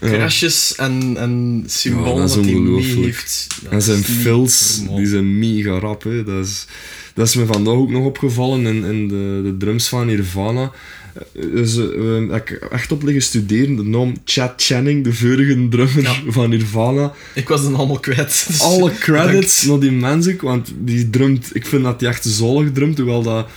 [0.00, 0.08] Ja.
[0.08, 3.46] crashes en, en symbolen Ja, dat is dat hij mee heeft.
[3.62, 6.02] Dat En zijn is fills, die zijn mega rap.
[6.02, 6.24] Hè.
[6.24, 6.66] Dat, is,
[7.14, 10.72] dat is me vandaag ook nog opgevallen in, in de, de drums van Nirvana.
[11.14, 11.84] Eh, Dus, eh,
[12.30, 13.76] heb ik echt op liggen studeren.
[13.76, 16.14] De naam Chad Channing, de vorige drummer Ja.
[16.28, 17.12] van Nirvana.
[17.34, 18.44] Ik was dan allemaal kwijt.
[18.48, 22.24] dus Alle credits naar die mens ook, want die drumt, ik vind dat hij echt
[22.24, 23.48] zalig drumt, hoewel dat...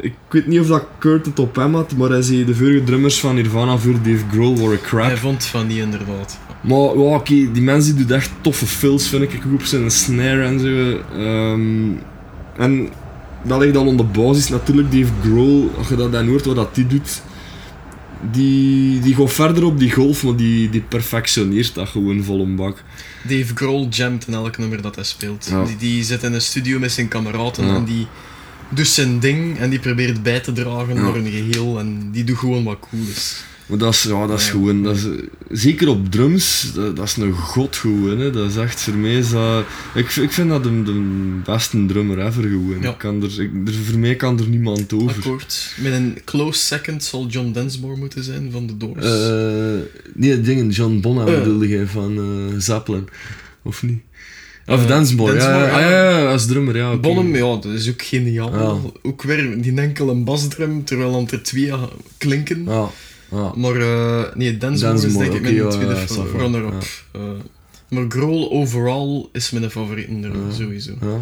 [0.00, 2.84] Ik weet niet of dat Kurt het op hem had, maar hij zei de vorige
[2.84, 5.02] drummers van Nirvana voor Dave Grohl waren crap.
[5.06, 6.38] Hij vond van niet, inderdaad.
[6.60, 9.32] Maar ja, oké, die mensen die doet echt toffe fills, vind ik.
[9.32, 11.00] Ik roep zijn snare en zo.
[11.18, 11.90] Ehm,
[12.56, 12.88] en
[13.42, 14.48] dat ligt dan onder basis.
[14.48, 17.22] Natuurlijk, Dave Grohl, als je dat dan hoort wat dat die doet,
[18.32, 22.56] die, die gaat verder op die golf, maar die, die perfectioneert dat gewoon vol een
[22.56, 22.82] bak.
[23.28, 25.46] Dave Grohl jamt in elk nummer dat hij speelt.
[25.50, 25.64] Ja.
[25.64, 27.74] Die, die zit in een studio met zijn kameraden Ja.
[27.74, 28.06] en die
[28.68, 31.00] doet zijn ding en die probeert bij te dragen Ja.
[31.00, 33.44] naar een geheel en die doet gewoon wat cool is.
[33.70, 35.06] Maar dat is, ja, dat is gewoon, dat is,
[35.50, 38.18] zeker op drums, dat, dat is een god gewoon.
[38.18, 38.30] Hè.
[38.30, 39.64] Dat is echt voor mij, is dat,
[39.94, 40.92] ik, ik vind dat de, de
[41.44, 42.80] beste drummer ever gewoon.
[42.82, 42.90] Ja.
[42.90, 45.16] Ik kan er, ik, er, voor mij kan er niemand over.
[45.16, 45.74] Akkoord.
[45.76, 49.04] Met een close second zal John Densmore moeten zijn van de Doors.
[49.04, 51.38] Eh, nee, dingen, John Bonham Eh.
[51.38, 53.08] bedoelde jij van eh Zeppelin,
[53.62, 54.00] of niet?
[54.66, 56.30] Of Eh, Densmore, ja, ja, ja.
[56.32, 56.96] als drummer, ja.
[56.96, 58.52] Bonham, ja, dat is ook geniaal.
[58.58, 58.90] Ja.
[59.02, 61.72] Ook weer die enkele basdrum, terwijl er twee
[62.18, 62.64] klinken.
[62.64, 62.90] Ja,
[63.30, 63.52] ja.
[63.56, 66.84] Maar eh, nee, Densmore, is denk ik oké, mijn ja, tweede ja, runner-up.
[67.12, 67.20] Eh,
[67.88, 70.52] maar Grohl overall is mijn favoriete Ja.
[70.52, 70.92] sowieso.
[71.00, 71.20] ja.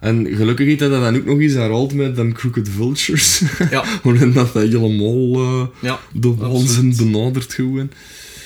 [0.00, 3.42] En gelukkig heeft hij dat dan ook nog eens herhaald met dan Crooked Vultures.
[3.70, 6.00] Ja, Waarin dat hij helemaal eh, ja.
[6.12, 7.90] de waanzin benadert gewoon.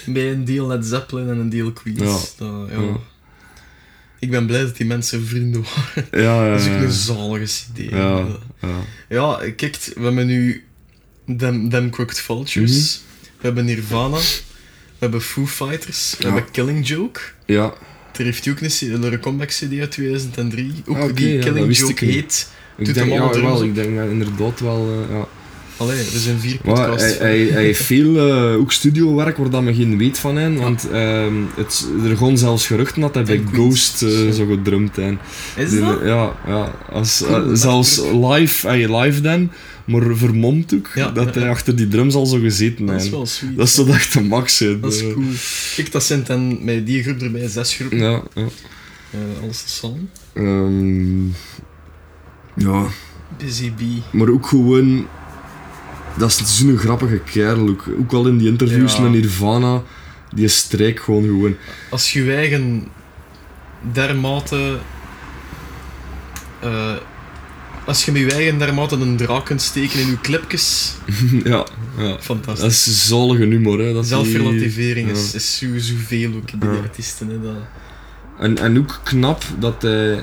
[0.07, 1.99] Bij een deel Led Zeppelin en een deel Queens.
[2.01, 2.19] Ja.
[2.47, 2.81] Dat, ja.
[2.81, 2.97] Ja.
[4.19, 6.25] Ik ben blij dat die mensen vrienden waren.
[6.25, 6.83] Ja, ja, Dat is ook ja.
[6.83, 7.91] een zalige CD.
[7.91, 8.27] Ja,
[8.61, 8.69] ja.
[9.09, 10.65] Ja, kijk, we hebben nu
[11.37, 12.71] Them, Them Crooked Vultures.
[13.05, 13.31] Mhm.
[13.41, 14.17] We hebben Nirvana.
[14.17, 16.15] We hebben Foo Fighters.
[16.19, 16.33] We Ja.
[16.33, 17.21] hebben Killing Joke.
[17.47, 17.73] Ja,
[18.19, 20.73] Er heeft ook een, een comeback CD uit 2003.
[20.87, 22.49] Ook Ah, die ja, dat Killing wist Joke heet.
[22.79, 25.27] ik Doet denk, ja, wel, ik denk dat inderdaad wel, eh, ja.
[25.77, 27.19] Allee, er zijn vier Maar podcasts.
[27.19, 30.59] hij, hij, hij heeft veel uh, ook studiowerk waar dat men geen weet van heeft,
[30.59, 33.55] want ehm, het, er gaan zelfs geruchten dat hij bij Queens.
[33.55, 35.17] Ghost eh, zo gedrumd heeft.
[35.57, 36.01] Is dat?
[36.05, 39.51] Ja, ja als, Cool, zelfs live, hij live dan,
[39.85, 43.15] maar vermomd ook, Ja, dat hij achter die drums al zo gezeten Dat is heeft.
[43.15, 43.57] wel sweet.
[43.57, 44.81] Dat is toch echt de max, hè.
[44.81, 45.25] Dat is Eh, cool.
[45.77, 47.99] Kijk, dat zijn dan met die groep erbij zes groepen.
[47.99, 48.47] Ja, ja.
[49.11, 50.11] Eh, alles samen.
[50.33, 51.27] Ehm,
[52.55, 52.87] ja,
[53.39, 54.03] Busy Bee.
[54.13, 55.07] maar ook gewoon...
[56.19, 57.89] Dat is zo'n grappige kerel ook.
[58.01, 59.83] Ook al in die interviews met Nirvana,
[60.35, 61.57] die strijk gewoon gewoon.
[61.91, 62.89] Als je eigen
[63.93, 64.79] dermate...
[66.61, 66.95] eh,
[67.87, 70.95] als je met je eigen dermate een draak kunt steken in je clipjes,
[71.45, 71.67] ja,
[71.99, 72.17] ja.
[72.21, 72.63] fantastisch.
[72.63, 73.93] Dat is zalige humor, hè.
[73.93, 76.77] Dat Zelfrelativering is, is zo, zoveel ook bij Ja.
[76.81, 77.29] artiesten.
[77.29, 77.57] Hè, dat...
[78.39, 80.23] En, en ook knap dat hij,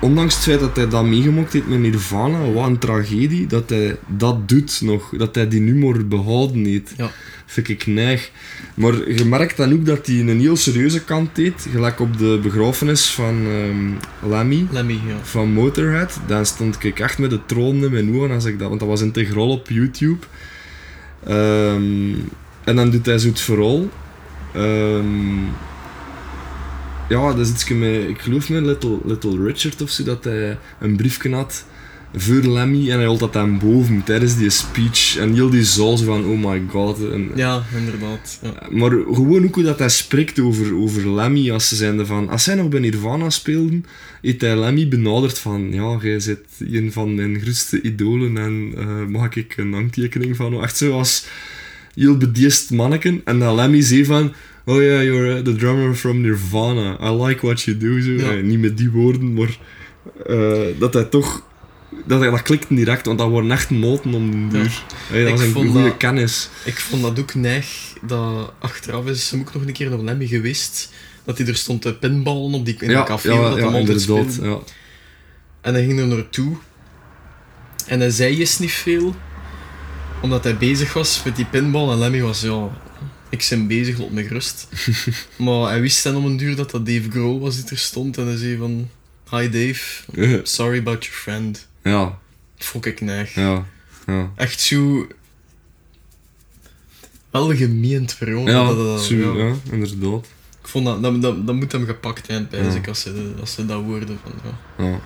[0.00, 3.98] ondanks het feit dat hij dat meegemaakt heeft met Nirvana, wat een tragedie, dat hij
[4.06, 5.12] dat doet nog.
[5.16, 6.92] Dat hij die humor behouden heeft.
[6.96, 7.10] Ja.
[7.54, 8.30] Vind ik neig.
[8.74, 11.66] Maar je merkt dan ook dat hij een heel serieuze kant deed.
[11.70, 14.66] Gelijk op de begrafenis van ehm, Lemmy.
[14.70, 15.16] Lemmy, ja.
[15.22, 16.20] van Motorhead.
[16.26, 18.88] Dan stond ik echt met de troon in mijn ogen als ik dat, want dat
[18.88, 20.26] was integraal op YouTube.
[21.24, 22.14] Ehm,
[22.64, 23.88] en dan doet hij zo het verhaal.
[24.54, 25.38] Ehm,
[27.08, 30.58] ja, dat is iets met, ik geloof met Little, Little Richard of zo, dat hij
[30.80, 31.64] een briefje had
[32.16, 35.16] voor Lemmy en hij hield dat aan boven tijdens die speech.
[35.16, 37.10] En heel die zaal van, oh my god.
[37.10, 38.38] En, Ja, inderdaad.
[38.42, 38.54] Ja.
[38.70, 42.28] maar gewoon ook hoe dat hij spreekt over, over Lemmy, als ze zijnde van...
[42.28, 43.84] Als zij nog bij Nirvana speelden,
[44.22, 45.72] heeft hij Lemmy benaderd van...
[45.72, 50.62] Ja, jij bent een van mijn grootste idolen en eh, mag ik een handtekening van...
[50.62, 51.26] Echt zo als
[51.94, 53.20] heel bedeesd manneken.
[53.24, 54.32] En dat Lemmy zei van...
[54.66, 56.98] Oh ja, you're uh, the drummer from Nirvana.
[57.00, 58.00] I like what you do.
[58.00, 58.10] Zo.
[58.10, 58.36] Ja.
[58.36, 59.58] Eh, niet met die woorden, maar...
[60.26, 61.52] eh, dat hij toch...
[62.06, 64.62] Dat, dat klikte direct, want dat waren echt noten om de Ja.
[64.62, 64.82] duur.
[65.06, 66.48] Hey, dat was een goede kennis.
[66.64, 70.26] Ik vond dat ook neig dat achteraf is hem ook nog een keer naar Lemmy
[70.26, 70.92] geweest.
[71.24, 73.32] Dat hij er stond te pinballen op die, in een café.
[73.32, 74.38] ja, dat ja, altijd inderdaad.
[74.42, 74.58] Ja.
[75.60, 76.56] En hij ging er naartoe.
[77.86, 79.14] En hij zei eens niet veel.
[80.20, 81.92] Omdat hij bezig was met die pinbal.
[81.92, 82.68] En Lemmy was, ja...
[83.30, 84.68] Ik ben bezig, laat me gerust.
[85.36, 88.18] maar hij wist dan om een duur dat dat Dave Grohl was die er stond.
[88.18, 88.88] En hij zei van...
[89.30, 91.66] Hi Dave, sorry about your friend.
[91.84, 92.18] Ja,
[92.58, 93.34] vond ik neig.
[93.34, 93.64] ja,
[94.06, 94.30] ja.
[94.36, 95.06] Echt zo...
[97.30, 98.46] Wel gemeend jou.
[98.48, 99.44] Ja, dat, dat- zo, ja.
[99.46, 100.26] ja, inderdaad.
[100.62, 103.52] Ik vond dat, dat, dat, dat moet hem gepakt zijn, pijs ik, als ze, als
[103.54, 104.32] ze dat woorden van...
[104.44, 104.84] Ja.
[104.90, 105.00] Ja.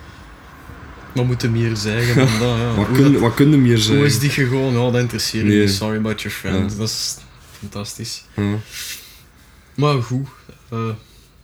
[1.13, 2.73] Wat moet hem hier zeggen dan dat, ja.
[2.75, 3.95] Wat, Hoe kun, dat- wat kun je meer zeggen?
[3.97, 4.71] Hoe is die gegaan?
[4.71, 5.67] Ja, dat interesseert Nee.
[5.67, 6.77] Sorry about your friend.
[6.77, 7.17] Dat is
[7.59, 8.23] fantastisch.
[8.35, 8.55] Ja.
[9.75, 10.27] Maar goed.
[10.69, 10.95] Maar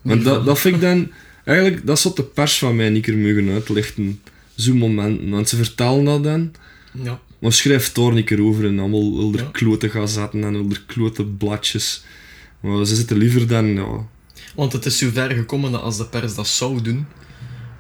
[0.01, 1.11] niet dat, dat vind ik dan...
[1.43, 4.21] Eigenlijk, dat zou de pers van mij niet keer mogen uitlichten.
[4.55, 5.29] Zo'n momenten.
[5.29, 6.51] Want ze vertellen dat dan.
[7.03, 7.19] Ja.
[7.39, 9.49] Maar schrijf daar niet keer over en allemaal Ja.
[9.51, 12.03] klote gazetten en wilde klote bladjes.
[12.59, 13.65] Maar ze zitten liever dan...
[13.65, 14.05] Ja,
[14.55, 17.05] Want het is zo ver gekomen dat als de pers dat zou doen,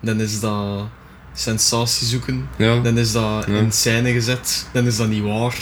[0.01, 0.87] dan is dat
[1.33, 2.47] sensatie zoeken.
[2.57, 4.67] ja, Dan is dat in scène gezet.
[4.73, 5.57] Dan is dat niet waar.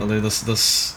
[0.00, 0.42] Allee, dat is...
[0.44, 0.94] Dat is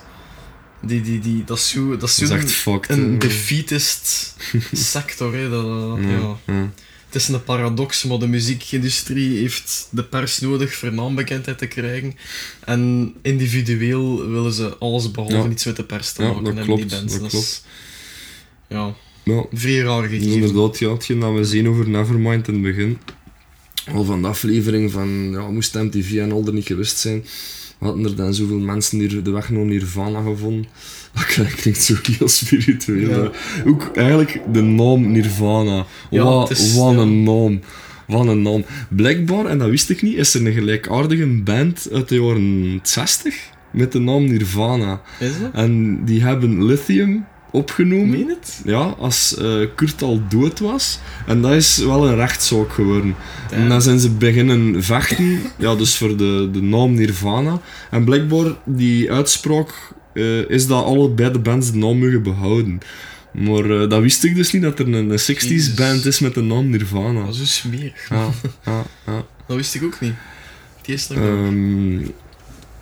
[0.82, 1.98] die, die, die, dat is zo...
[1.98, 2.90] Dat is, zo Dat is een- fucked.
[2.98, 4.36] een defeatist
[4.74, 5.50] sector, hè.
[5.50, 6.38] Dat, ja.
[7.12, 12.16] Het is een paradox, maar de muziekindustrie heeft de pers nodig voor naambekendheid te krijgen.
[12.66, 15.49] En individueel willen ze alles behalve Ja.
[15.49, 17.12] iets met de pers te Ja, maken dat klopt, die bands.
[17.14, 17.45] dat Dat klopt.
[17.45, 17.64] is
[18.68, 20.32] ja, Ja, vrij raar gegeven.
[20.32, 22.97] inderdaad, ja, hetgeen dat we zien over Nevermind in het begin.
[23.93, 27.26] Al van de aflevering van, ja, moest MTV en al er niet geweest zijn,
[27.80, 30.66] hadden er dan zoveel mensen hier de weg naar Nirvana gevonden.
[31.38, 33.24] Dat klinkt, zo heel spiritueel.
[33.24, 33.30] Ja.
[33.66, 35.86] Ook eigenlijk de naam Nirvana.
[36.10, 36.99] Ja, wat is- wat ja.
[36.99, 37.60] een naam.
[38.07, 38.66] Wat een naam.
[38.89, 43.36] Blijkbaar, en dat wist ik niet, is er een gelijkaardige band uit de jaren 60
[43.72, 45.01] met de naam Nirvana.
[45.20, 45.51] Is dat?
[45.53, 48.10] En die hebben Lithium opgenomen.
[48.10, 48.62] Meen het?
[48.66, 50.99] Ja, als eh, Kurt al dood was.
[51.28, 53.16] En dat is wel een rechtszaak geworden.
[53.51, 57.62] En dan zijn ze beginnen vechten, ja, dus voor de, de naam Nirvana.
[57.91, 59.74] En blijkbaar, die uitspraak,
[60.20, 62.80] eh, is dat allebei de bands de naam mogen behouden.
[63.32, 65.74] Maar eh, dat wist ik dus niet, dat er een, een 60s Jezus.
[65.74, 67.26] band is met de naam Nirvana.
[67.26, 67.65] Dat is dus.
[68.09, 68.30] Ja,
[68.65, 69.26] ja, ja.
[69.47, 70.13] Dat wist ik ook niet.
[70.82, 71.97] Die is Ehm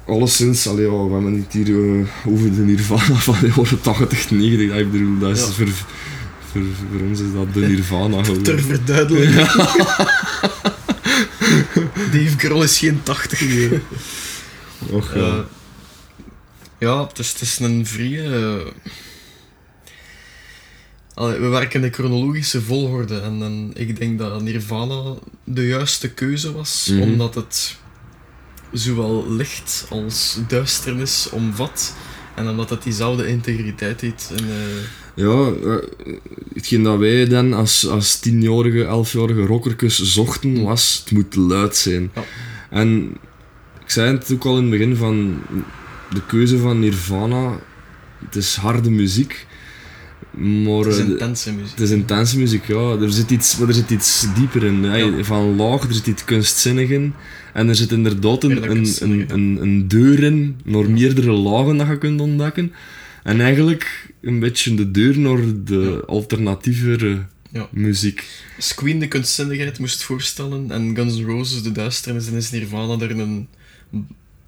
[0.08, 4.32] alleszins, allee, ja, we hebben het hier eh, over de Nirvana van de jaren 80,
[4.32, 4.78] 90.
[4.78, 5.46] Ik bedoel, dat is Ja.
[5.52, 6.62] voor, voor,
[6.92, 8.60] voor ons is dat de Nirvana ter geworden.
[8.64, 9.36] verduidelijking.
[12.14, 13.72] Dave Grohl is geen 80.
[14.90, 15.46] Och, ja.
[16.80, 18.24] Ja, het is, het is een vrije.
[18.24, 18.72] eh,
[21.14, 25.14] allee, we werken in chronologische volgorde en, en ik denk dat Nirvana
[25.44, 27.02] de juiste keuze was, Mhm.
[27.02, 27.78] omdat het
[28.72, 31.96] zowel licht als duisternis omvat
[32.36, 34.32] en omdat het diezelfde integriteit heeft.
[34.36, 34.46] Eh,
[35.16, 35.76] Ja, eh,
[36.54, 42.12] hetgeen dat wij dan als, als tienjarige, elfjarige rockertjes zochten was, het moet luid zijn.
[42.16, 42.24] Ja.
[42.70, 43.18] En
[43.84, 45.42] ik zei het ook al in het begin van
[46.14, 47.60] de keuze van Nirvana,
[48.26, 49.46] het is harde muziek,
[50.32, 51.70] maar het is intense muziek.
[51.72, 52.96] het is intense muziek, ja.
[53.02, 54.84] Er zit iets, maar er zit iets dieper in.
[54.84, 54.96] hè.
[54.98, 55.24] Ja.
[55.24, 57.14] Van laag, er zit iets kunstzinnig in.
[57.54, 61.98] En er zit inderdaad een, een, een, een, deur in, naar meerdere lagen dat je
[61.98, 62.72] kunt ontdekken.
[63.24, 66.14] En eigenlijk een beetje de deur naar de Ja.
[66.14, 67.68] alternatievere Ja.
[67.72, 68.24] muziek.
[68.76, 73.20] Queen de kunstzinnigheid moest voorstellen en Guns N' Roses de duisternis, dan is Nirvana er
[73.20, 73.48] een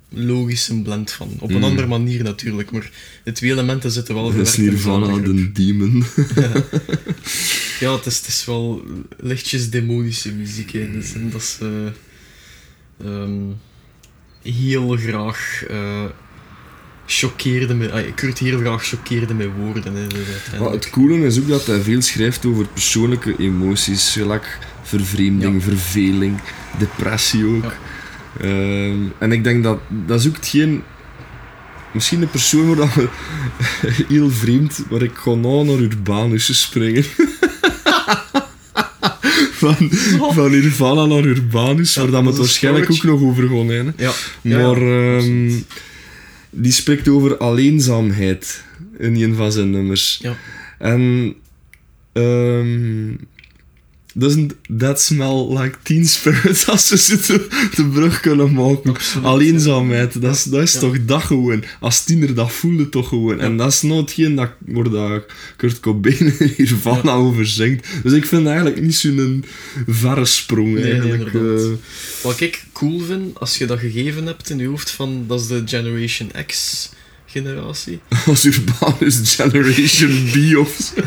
[0.09, 1.29] logische blend van.
[1.39, 1.63] Op een Mm.
[1.63, 2.91] andere manier natuurlijk, maar
[3.23, 5.55] de twee elementen zitten wel Dat is verwerkt in Nirvana, dezelfde groep.
[5.55, 6.03] de demon.
[7.79, 8.83] Ja, het is, het is wel
[9.19, 10.71] lichtjes demonische muziek.
[10.71, 10.91] Hè.
[10.91, 13.41] Dus, en dat is eh, ehm,
[14.41, 16.03] heel graag eh
[17.05, 18.11] choqueerde me.
[18.15, 19.93] Kurt heel graag choqueerde met woorden.
[19.95, 20.27] Hè, dus
[20.71, 25.61] het coole is ook dat hij veel schrijft over persoonlijke emoties, gelijk vervreemding, Ja.
[25.61, 26.39] verveling,
[26.77, 27.63] depressie ook.
[27.63, 27.77] Ja.
[28.37, 30.83] Ehm, en ik denk dat dat is ook hetgeen.
[31.91, 33.07] Misschien een persoon waar dat we
[34.13, 37.03] heel vreemd, maar ik nou naar Urbanus springen.
[39.59, 39.75] van,
[40.33, 43.93] van Nirvana naar Urbanus, Ja, waar dat we het waarschijnlijk ook nog over gaan hebben.
[43.97, 44.11] Ja,
[44.41, 45.51] Maar ja, ehm,
[46.49, 48.63] die spreekt over alleenzaamheid
[48.97, 50.19] in een van zijn nummers.
[50.21, 50.37] Ja.
[50.77, 51.33] En
[52.13, 53.11] ehm
[54.13, 57.41] doesn't that smell like teen spirit als ze zitten
[57.75, 58.89] de brug kunnen maken?
[58.89, 60.79] Absoluut, Alleenzaamheid, dat is, dat is Ja.
[60.79, 61.63] toch dat gewoon.
[61.79, 63.39] Als tiener, dat voelde toch gewoon.
[63.39, 67.13] En dat is nou hetgeen dat, waar dat Kurt Cobain hiervan Ja.
[67.13, 67.87] over zingt.
[68.03, 69.43] Dus ik vind eigenlijk niet zo'n
[69.87, 71.33] verre sprong Nee, eigenlijk.
[71.33, 71.67] eh.
[72.23, 75.47] Wat ik cool vind, als je dat gegeven hebt in je hoofd van dat is
[75.47, 76.89] de Generation X
[77.31, 77.99] generatie.
[78.27, 81.01] als Urbanus Generation B of zo.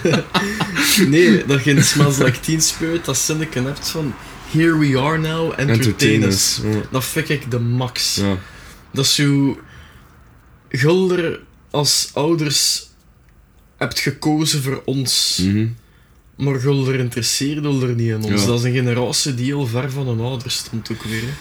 [1.08, 4.14] Nee, dat je in Smells Like Teen Spirit dat zinnetje hebt van
[4.50, 5.52] Here we are now.
[5.56, 6.60] Entertainers.
[6.64, 6.80] Ja.
[6.90, 8.14] Dat vind ik de max.
[8.14, 8.38] Ja.
[8.92, 9.58] Dat is zo...
[10.68, 12.86] Gulder als ouders
[13.76, 15.66] hebt gekozen voor ons, Mhm.
[16.36, 18.40] maar Gulder interesseerde er niet in ons.
[18.40, 18.46] Ja.
[18.46, 21.20] Dat is een generatie die heel ver van hun ouders stond ook weer.
[21.20, 21.32] hè.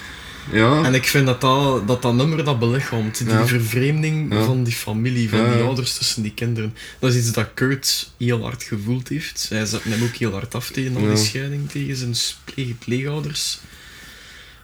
[0.51, 0.83] Ja.
[0.83, 3.17] En ik vind dat dat, dat, dat nummer dat belichaamt.
[3.17, 3.47] Die Ja.
[3.47, 4.43] vervreemding Ja.
[4.43, 6.73] van die familie, van die ouders tussen die kinderen.
[6.99, 9.45] Dat is iets dat Kurt heel hard gevoeld heeft.
[9.49, 13.59] Hij zet hem ook heel hard af tegen al die scheiding, tegen zijn pleeg pleegouders.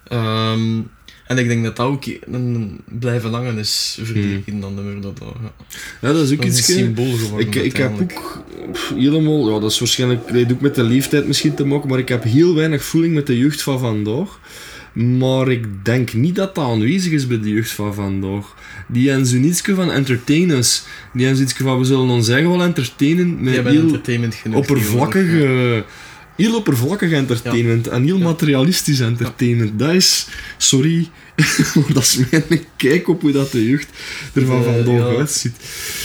[0.08, 0.80] Ehm,
[1.28, 5.02] en ik denk dat dat ook een blijven hangen is, vergeleken in dat nummer.
[5.02, 5.52] Dat, dat, ja.
[6.08, 6.58] ja, dat is ook dat iets.
[6.68, 7.48] een symbool geworden.
[7.48, 10.84] Ik, ik heb ook pff, helemaal, ja, dat is waarschijnlijk dat heeft ook met de
[10.84, 14.40] leeftijd misschien te maken, maar ik heb heel weinig voeling met de jeugd van vandaag.
[14.98, 18.56] Maar ik denk niet dat dat aanwezig is bij de jeugd van vandaag.
[18.88, 20.84] Die hebben zo'n ietsje van entertainers.
[21.14, 24.57] Die hebben zoiets van, we zullen ons eigen wel entertainen met heel entertainment genoeg.
[24.57, 25.84] oppervlakkige
[26.38, 29.80] heel oppervlakkig entertainment en heel materialistisch entertainment.
[29.80, 30.27] Dat is,
[30.57, 31.09] sorry,
[31.76, 33.89] maar dat is mijn kijk op hoe dat de jeugd
[34.34, 35.18] er van vandaag ja.
[35.18, 35.55] uitziet.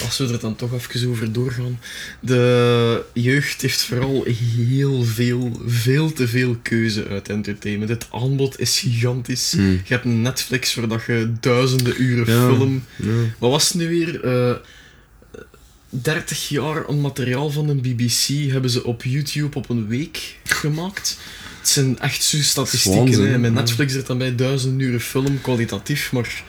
[0.04, 1.78] Als we er dan toch even over doorgaan.
[2.20, 4.24] De jeugd heeft vooral
[4.56, 7.90] heel veel, veel te veel keuze uit entertainment.
[7.90, 9.52] Het aanbod is gigantisch.
[9.52, 9.70] Hmm.
[9.70, 12.54] Je hebt Netflix waar dat je duizenden uren Ja.
[12.54, 12.84] film...
[12.96, 13.08] Ja.
[13.38, 14.24] Wat was het nu weer?
[14.24, 14.54] Eh
[15.94, 21.18] 30 jaar aan materiaal van de BBC hebben ze op YouTube op een week gemaakt.
[21.58, 23.26] Het zijn echt zo statistieken.
[23.30, 23.38] Hè.
[23.38, 23.58] Met ja.
[23.60, 26.42] Netflix zit dan bij duizenden uren film, kwalitatief, maar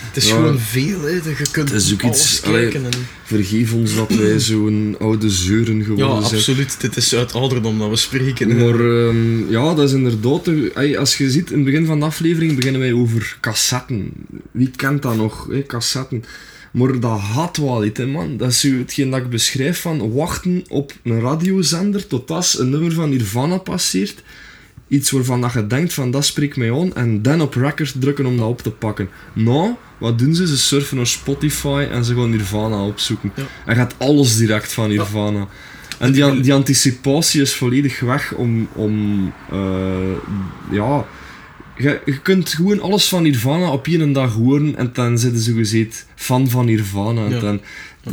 [0.00, 0.34] het is Ja.
[0.34, 1.00] gewoon veel.
[1.00, 1.08] Hè.
[1.10, 1.20] Je
[1.50, 2.84] kunt Het is ook alles iets- kijken.
[2.84, 2.90] En...
[3.24, 6.34] Vergeef ons dat wij zo'n oude zeuren Ja, geworden zijn.
[6.36, 6.80] absoluut.
[6.80, 8.50] Dit is uit ouderdom dat we spreken.
[8.50, 8.64] hè.
[8.70, 10.46] Maar ehm, ja, dat is inderdaad...
[10.46, 14.12] een- Als je ziet, in het begin van de aflevering beginnen wij over cassetten.
[14.50, 16.24] Wie kent dat nog, hè, cassetten?
[16.76, 18.36] Maar dat had wel iets, hè, man.
[18.36, 22.92] Dat is hetgeen dat ik beschrijf van wachten op een radiozender tot als een nummer
[22.92, 24.22] van Nirvana passeert.
[24.88, 28.26] Iets waarvan dat je denkt van dat spreekt mij aan en dan op record drukken
[28.26, 29.08] om dat op te pakken.
[29.32, 30.46] Nou, wat doen ze?
[30.46, 33.32] Ze surfen naar Spotify en ze gaan Nirvana opzoeken.
[33.36, 33.46] Ja.
[33.66, 35.48] En gaat alles direct van Nirvana.
[35.98, 38.68] En die, die anticipatie is volledig weg om...
[38.72, 40.16] om eh,
[40.70, 41.06] ja...
[41.78, 45.52] Je, je kunt gewoon alles van Nirvana op één dag horen en dan zitten ze
[45.52, 47.24] gezegd fan van Nirvana.
[47.24, 47.40] En Ja.
[47.40, 47.60] dan,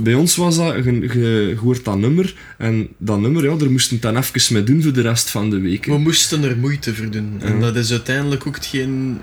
[0.03, 4.17] bij ons was dat, je, hoort dat nummer en dat nummer, ja, daar moesten dan
[4.17, 5.85] even mee doen voor de rest van de week.
[5.85, 5.91] hè.
[5.91, 7.35] We moesten er moeite voor doen.
[7.39, 9.19] En dat is uiteindelijk ook hetgeen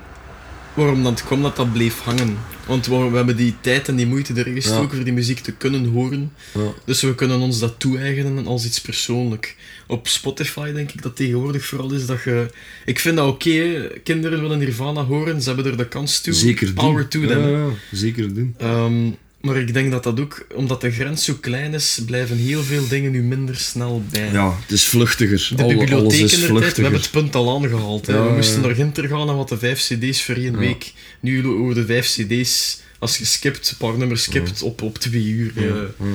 [0.75, 2.37] waarom dat kwam dat dat bleef hangen.
[2.67, 4.95] Want we, we hebben die tijd en die moeite erin gestoken Ja.
[4.95, 6.33] voor die muziek te kunnen horen.
[6.55, 6.73] Ja.
[6.85, 9.57] Dus we kunnen ons dat toe-eigenen als iets persoonlijk.
[9.87, 12.51] Op Spotify denk ik dat tegenwoordig vooral is dat je...
[12.85, 16.33] Ik vind dat oké, kinderen willen Nirvana horen, ze hebben er de kans toe.
[16.33, 16.75] Zeker doen.
[16.75, 17.75] Power to ja, them.
[17.91, 18.55] zeker doen.
[18.59, 19.11] Ehm,
[19.41, 22.89] maar ik denk dat dat ook, omdat de grens zo klein is, blijven heel veel
[22.89, 24.33] dingen nu minder snel bij.
[24.33, 25.49] Ja, het is vluchtiger.
[25.57, 26.83] De bibliotheek is tijd, we vluchtiger.
[26.83, 28.07] hebben het punt al aangehaald.
[28.07, 30.59] Ja, we moesten naar Ginter gaan en wat de vijf cd's voor één Ja.
[30.59, 30.93] week.
[31.21, 35.25] Nu over de vijf cd's, als je skipt, een paar nummers skipt, op, op twee
[35.27, 35.53] uur.
[35.55, 35.75] Ja, eh.
[35.99, 36.07] ja.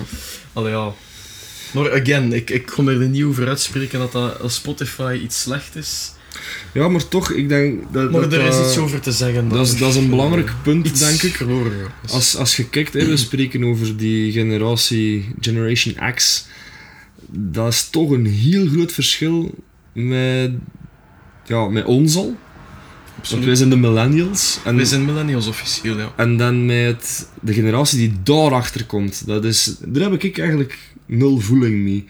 [0.54, 0.94] Allee, ja.
[1.74, 6.12] Maar again, ik, ik kon er niet over uitspreken dat, dat Spotify iets slecht is.
[6.74, 8.12] Ja, maar toch, ik denk dat...
[8.12, 9.50] Maar dat, er is iets over te zeggen.
[9.50, 11.36] Dat is, dat is een eh, belangrijk punt, iets denk ik.
[11.36, 11.74] verloren.
[12.10, 16.48] Als, als je kijkt, hè, we spreken over die generatie Generation X.
[17.32, 19.56] Dat is toch een heel groot verschil
[19.94, 20.52] met,
[21.46, 22.24] ja, met ons al.
[22.24, 22.38] Want
[23.18, 23.46] Absoluut.
[23.46, 24.60] wij zijn de millennials.
[24.64, 26.14] En, We zijn millennials officieel, ja.
[26.16, 29.28] en dan met de generatie die daarachter komt.
[29.28, 32.06] Dat is, daar heb ik eigenlijk nul voeling mee.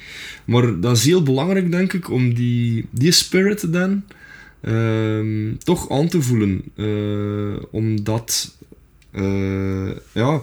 [0.46, 4.04] Maar dat is heel belangrijk, denk ik, om die, die spirit dan
[4.62, 6.62] ehm, toch aan te voelen.
[6.76, 8.58] Eh, omdat,
[9.12, 10.36] eh, ja,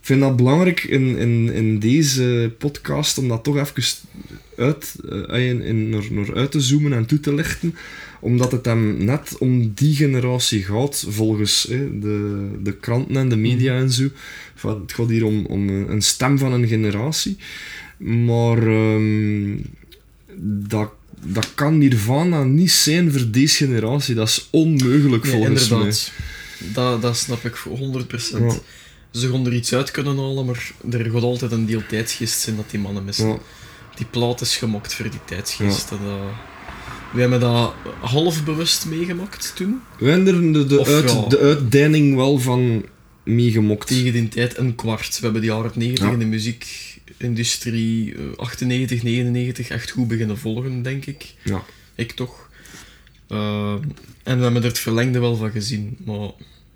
[0.00, 3.82] ik vind dat belangrijk in, in, in deze podcast om dat toch even
[4.56, 4.96] uit,
[5.28, 7.74] eh, in, in, naar, naar uit te zoomen en toe te lichten
[8.22, 13.36] omdat het hem net om die generatie gaat, volgens hè, de, de kranten en de
[13.36, 14.08] media en zo.
[14.54, 17.36] Van, het gaat hier om, om een stem van een generatie.
[18.02, 19.56] Maar ehm,
[20.68, 20.90] dat,
[21.24, 24.14] dat kan Nirvana niet zijn voor deze generatie.
[24.14, 26.12] Dat is onmogelijk Nee, volgens inderdaad.
[26.74, 28.10] Dat, dat snap ik voor 100%.
[28.38, 28.52] Ja.
[29.10, 32.56] Ze gaan er iets uit kunnen halen, maar er gaat altijd een deel tijdsgeest zijn
[32.56, 33.26] dat die mannen missen.
[33.26, 33.34] mij.
[33.34, 33.40] Ja,
[33.96, 35.90] Die plaat is gemokt voor die tijdsgeest.
[35.90, 36.24] En, eh,
[37.12, 39.80] we hebben dat half bewust meegemaakt toen.
[39.98, 41.26] we hebben er de, de, uit, ja.
[41.28, 42.84] de uitdeining wel van
[43.24, 43.86] meegemokt.
[43.86, 45.14] Tegen die tijd een kwart.
[45.18, 46.12] We hebben de jaren 90 Ja.
[46.12, 46.91] in de muziekindustrie,
[47.22, 51.34] eh, 98, 99, echt goed beginnen volgen, denk ik.
[51.44, 51.64] Ja.
[51.94, 52.50] Ik toch.
[53.26, 53.72] Eh,
[54.22, 55.96] en we hebben er het verlengde wel van gezien.
[56.04, 56.30] Maar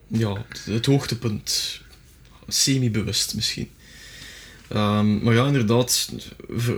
[0.06, 1.80] ja, het, het hoogtepunt.
[2.48, 3.68] Semi-bewust misschien.
[4.68, 6.12] Ehm, maar ja, inderdaad.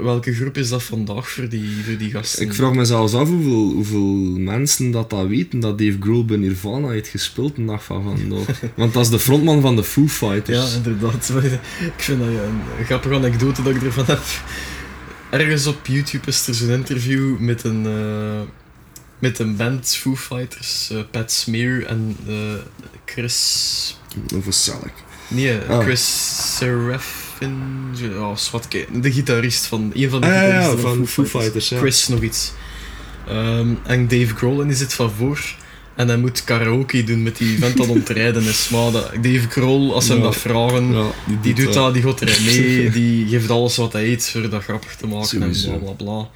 [0.02, 2.42] welke groep is dat vandaag voor die, voor die gasten?
[2.42, 6.36] Ik vraag me zelfs af hoeveel, hoeveel mensen dat, dat weten dat Dave Grohl bij
[6.36, 8.60] Nirvana heeft gespeeld een dag van vandaag.
[8.76, 10.70] Want dat is de frontman van de Foo Fighters.
[10.70, 11.32] Ja, inderdaad.
[11.96, 14.22] Ik vind dat een grappige anekdote dat ik ervan heb.
[15.30, 18.40] Ergens op YouTube is er zo'n interview met een, eh,
[19.18, 22.34] met een band, Foo Fighters, eh, Pat Smear en eh,
[23.04, 23.96] Chris...
[24.48, 24.92] Selleck.
[25.28, 25.80] Nee, Ah.
[25.80, 26.56] Chris
[28.68, 29.90] Kijk, de gitarist van...
[29.94, 31.78] Een van de Ah, ja, gitaristen van Foo Fighters, ja.
[31.78, 32.52] Chris nog iets.
[33.28, 35.40] Ehm, en Dave Grohl en die zit van voor.
[35.94, 38.68] En hij moet karaoke doen met die vent dat ontrijden is.
[38.68, 40.26] Maar dat, Dave Grohl, als ze hem Ja.
[40.26, 40.92] dat vragen...
[40.92, 41.10] Ja,
[41.42, 44.62] Die doet dat, die gaat erin mee, die geeft alles wat hij eet voor dat
[44.62, 45.72] grappig te maken Sowieso.
[45.72, 46.28] en bla bla bla.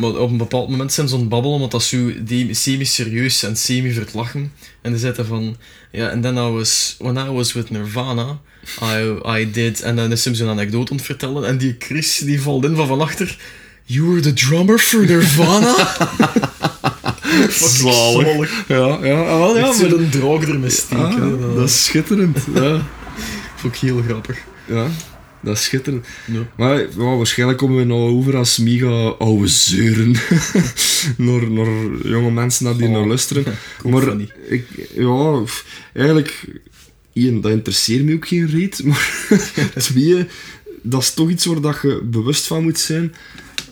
[0.00, 2.54] Maar op een bepaald moment zijn ze aan het babbelen, want dat is zo die-
[2.54, 4.52] semi-serieus en semi-vertlachen.
[4.82, 5.56] En dan zitten van,
[5.92, 8.40] ja, en then I was, when I was with Nirvana,
[8.82, 12.18] I, I did, en dan is hem zo'n anekdote aan het vertellen, en die Chris,
[12.18, 13.38] die valt in van van achter,
[13.84, 15.74] You were the drummer for Nirvana?
[17.50, 18.64] Zalig.
[18.68, 19.90] Ja, ja, ah, wel, ja, Ja, maar...
[19.92, 21.42] een droog steken.
[21.48, 22.38] Ah, dat is schitterend.
[22.54, 22.86] Ja.
[23.56, 24.38] vond ik heel grappig.
[24.66, 24.86] ja,
[25.42, 26.06] dat is schitterend.
[26.26, 26.48] Ja.
[26.56, 30.10] Maar ja, waarschijnlijk komen we nou over als mega oude zeuren.
[31.16, 31.68] naar, naar
[32.04, 32.92] jonge mensen naar die Oh.
[32.92, 33.44] naar luisteren.
[33.90, 34.16] Maar
[34.48, 34.64] ik,
[34.94, 35.42] ja,
[35.92, 36.44] eigenlijk,
[37.12, 38.82] één, dat interesseert me ook geen reet.
[38.88, 39.28] Maar
[39.78, 40.26] twee,
[40.82, 43.14] dat is toch iets waar dat je bewust van moet zijn.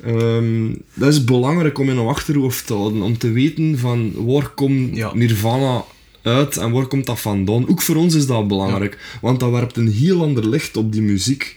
[0.05, 3.03] Ehm, dat is belangrijk om in je achterhoofd te houden.
[3.03, 5.15] Om te weten van waar komt Ja.
[5.15, 5.85] Nirvana
[6.28, 7.68] uit en waar komt dat vandaan.
[7.68, 9.18] Ook voor ons is dat belangrijk.
[9.20, 11.56] Want dat werpt een heel ander licht op die muziek.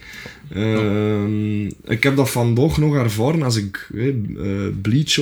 [0.50, 5.18] Ehm, Ik heb dat vandaag nog ervaren als ik eh, eh, Bleach.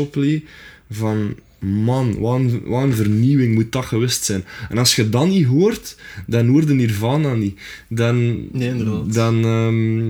[0.90, 4.44] Van man, wat een, wat een vernieuwing moet dat geweest zijn.
[4.68, 5.96] En als je dat niet hoort,
[6.26, 7.60] dan hoor je Nirvana niet.
[7.88, 9.12] Dan, Nee, inderdaad.
[9.14, 10.08] dan ehm,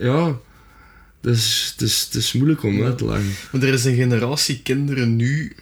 [0.00, 0.38] ja,
[1.20, 2.84] het is, het, is, het is moeilijk om Ja.
[2.84, 3.30] uit te leggen.
[3.52, 5.52] Maar er is een generatie kinderen nu,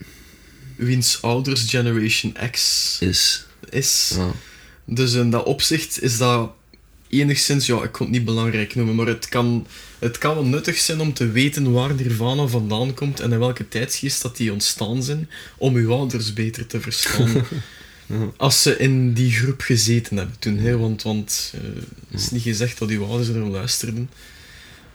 [0.79, 3.45] wiens ouders Generation X Is.
[3.71, 4.13] is.
[4.17, 4.33] Ja.
[4.85, 6.53] Dus in dat opzicht is dat
[7.09, 9.67] enigszins, ja, ik kon het niet belangrijk noemen, maar het kan,
[9.99, 13.69] het kan wel nuttig zijn om te weten waar Nirvana vandaan komt en in welke
[13.69, 17.31] tijdsgeest dat die ontstaan zijn, om uw ouders beter te verstaan.
[18.37, 21.61] Als ze in die groep gezeten hebben toen, hè, want, want eh,
[22.11, 24.11] het is niet gezegd dat uw ouders er luisterden.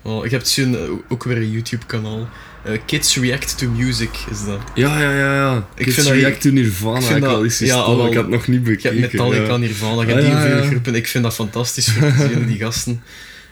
[0.04, 2.28] Oh, ik heb zo'n, eh, ook weer een YouTube-kanaal.
[2.64, 4.60] Eh, Kids React to Music is dat.
[4.76, 5.68] Ja, ja, ja, ja.
[5.76, 6.98] Ik Kids vind dat- React to Nirvana.
[6.98, 9.02] ik Ik, vind dat- al ja, al ik heb het nog niet Ik bekeken.
[9.02, 9.58] heb Metallica, ja.
[9.58, 10.96] Nirvana, ik heb Ah, heel ja, groepen.
[10.96, 13.04] Ik vind dat fantastisch voor te zien, die gasten.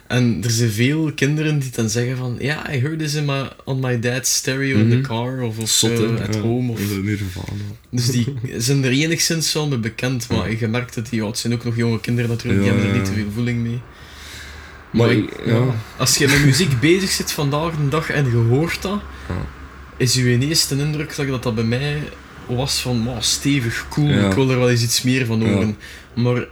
[0.07, 3.49] En er zijn veel kinderen die dan zeggen van ja, I heard this in my,
[3.63, 5.05] on my dad's stereo in the Mhm.
[5.07, 6.71] car of, of Zot, eh, at home.
[6.71, 7.61] Of, dat is Nirvana.
[7.89, 11.53] dus die zijn er enigszins wel mee bekend, maar je merkt dat die, het zijn
[11.53, 13.81] ook nog jonge kinderen natuurlijk, die hebben er niet te veel voeling mee.
[14.91, 15.75] Maar Maar ik- ik- ja.
[15.97, 18.99] als je met muziek bezig zit vandaag de dag en je hoort dat,
[19.97, 22.01] is je eerste indruk dat dat, bij mij
[22.47, 25.77] was van wow, stevig, cool, ik wil er wel eens iets meer van horen.
[26.15, 26.47] Maar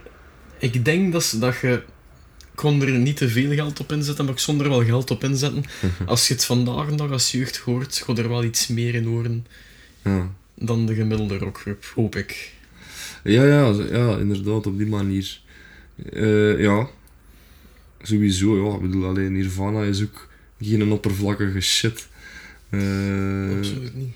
[0.58, 1.82] ik denk dat, dat je...
[2.54, 5.24] Kon er niet te veel geld op inzetten, maar ik kon er wel geld op
[5.24, 5.64] inzetten.
[6.06, 8.94] Als je het vandaag de dag als jeugd hoort, ga je er wel iets meer
[8.94, 9.46] in horen
[10.04, 10.28] Ja.
[10.54, 12.52] dan de gemiddelde rockgroep, hoop ik.
[13.24, 15.40] Ja, ja, ja, inderdaad, op die manier.
[16.12, 16.88] Eh, ja,
[18.02, 18.74] sowieso, ja.
[18.74, 20.28] Ik bedoel, alleen Nirvana is ook
[20.60, 22.08] geen oppervlakkige shit.
[22.70, 24.14] Eh, Absoluut niet.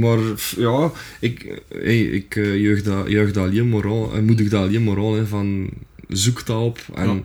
[0.00, 0.18] maar
[0.56, 0.90] ja,
[1.20, 4.84] ik, hey, ik eh, juich, dat, juich dat alleen maar aan, en moedig dat alleen
[4.84, 5.70] maar aan, hè, van
[6.08, 6.78] zoek dat op.
[6.94, 7.24] En,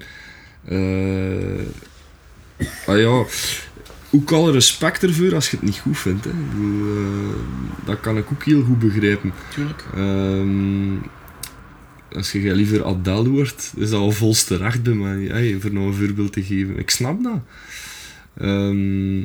[0.65, 1.65] eh,
[2.85, 3.25] ah ja,
[4.11, 6.23] ook alle respect ervoor als je het niet goed vindt.
[6.25, 6.31] Hè.
[6.31, 9.33] Bedoel, eh, dat kan ik ook heel goed begrijpen.
[9.53, 9.83] Tuurlijk.
[9.95, 10.93] Ehm,
[12.11, 15.23] als je liever Adele wordt, is dat al volste recht bij mij.
[15.25, 16.79] Hey, voor een voorbeeld te geven.
[16.79, 17.39] Ik snap dat.
[18.37, 19.19] Ehm,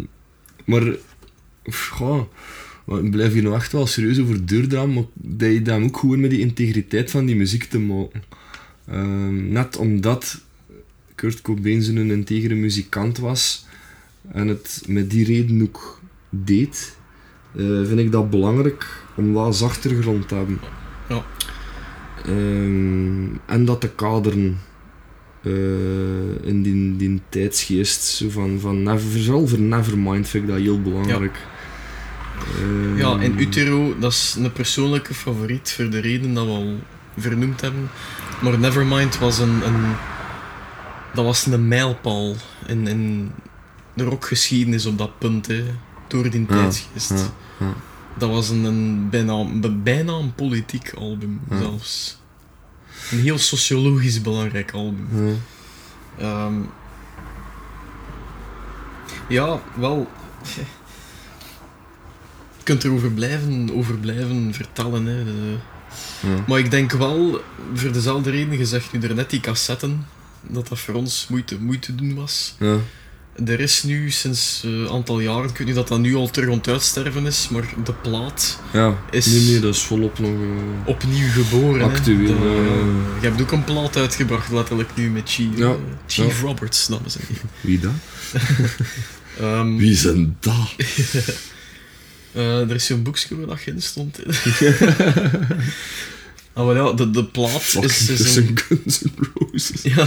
[0.64, 0.96] maar,
[2.84, 5.96] maar ik blijf hier nog echt wel serieus over doordrammen, maar dat je dan ook
[5.96, 8.22] gewoon met die integriteit van die muziek te maken.
[8.86, 10.40] Ehm, net omdat
[11.14, 13.66] Kurt Cobain zo'n integere muzikant was
[14.32, 16.00] en het met die reden ook
[16.30, 16.96] deed,
[17.56, 20.60] eh, vind ik dat belangrijk om dat als achtergrond te hebben.
[21.08, 21.24] Ja.
[22.26, 24.58] Ehm, en dat te kaderen
[25.42, 25.52] eh,
[26.46, 28.02] in die, die tijdsgeest.
[28.04, 31.36] Zo van, van never, vooral voor Nevermind vind ik dat heel belangrijk.
[32.58, 36.78] Ehm, Ja, en Utero, dat is een persoonlijke favoriet voor de reden dat we al
[37.16, 37.90] vernoemd hebben.
[38.42, 39.94] Maar Nevermind was een, een,
[41.14, 42.34] dat was een mijlpaal
[42.66, 43.30] in, in
[43.94, 45.64] de rockgeschiedenis op dat punt, hè,
[46.08, 47.10] door die Ja, tijdsgeest.
[47.10, 47.16] ja,
[47.66, 47.72] ja.
[48.18, 49.44] Dat was een, een bijna,
[49.82, 51.58] bijna een politiek album, Ja.
[51.58, 52.20] zelfs.
[53.10, 55.08] Een heel sociologisch belangrijk album.
[55.14, 55.34] Ja.
[56.18, 56.54] Ehm,
[59.28, 60.08] ja, wel.
[62.56, 65.06] Je kunt erover blijven, over blijven vertellen.
[65.06, 65.24] Hè.
[65.24, 65.56] De-
[66.22, 66.44] Ja.
[66.46, 67.40] Maar ik denk wel,
[67.74, 70.06] voor dezelfde reden, je zegt nu daarnet die cassetten,
[70.40, 72.54] dat dat voor ons moeite, moeite doen was.
[72.58, 72.76] Ja.
[73.46, 76.48] Er is nu sinds een aantal jaren, ik weet niet dat dat nu al terug
[76.50, 80.30] aan het uitsterven is, maar de plaat Ja, Is- nee, nee, dat is volop nog...
[80.30, 81.82] eh, opnieuw geboren.
[81.82, 85.74] Actueel, De- je hebt ook een plaat uitgebracht, letterlijk nu met Chief, Ja, eh,
[86.06, 86.46] Chief ja.
[86.46, 87.50] Roberts, dames en heren.
[87.60, 87.92] Wie dat?
[89.40, 90.74] Ehm, Wie zijn dat?
[92.32, 94.18] Eh, er is zo'n boekje waar dat in stond.
[96.54, 98.58] Ah, wel ja, de, de plaat is, is een...
[98.58, 99.70] Guns N' Roses.
[99.94, 100.06] Ja,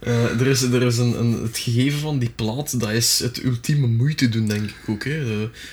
[0.00, 3.44] Eh, er is, er is een, een, het gegeven van die plaat, dat is het
[3.44, 5.04] ultieme moeite doen, denk ik ook.
[5.04, 5.10] Hè.
[5.10, 5.26] Eh,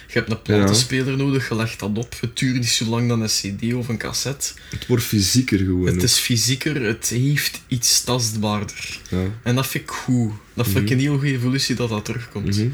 [0.08, 2.16] je hebt een platenspeler nodig, je legt dat op.
[2.22, 4.52] Het duurt niet zo lang dan een cd of een cassette.
[4.70, 5.86] Het wordt fysieker gewoon.
[5.86, 6.02] Het ook.
[6.02, 9.00] is fysieker, het heeft iets tastbaarder.
[9.10, 9.24] Ja.
[9.44, 10.32] En dat vind ik goed.
[10.54, 10.94] Dat vind ik Mhm.
[10.94, 12.58] een heel goede evolutie dat dat terugkomt.
[12.58, 12.68] Mhm.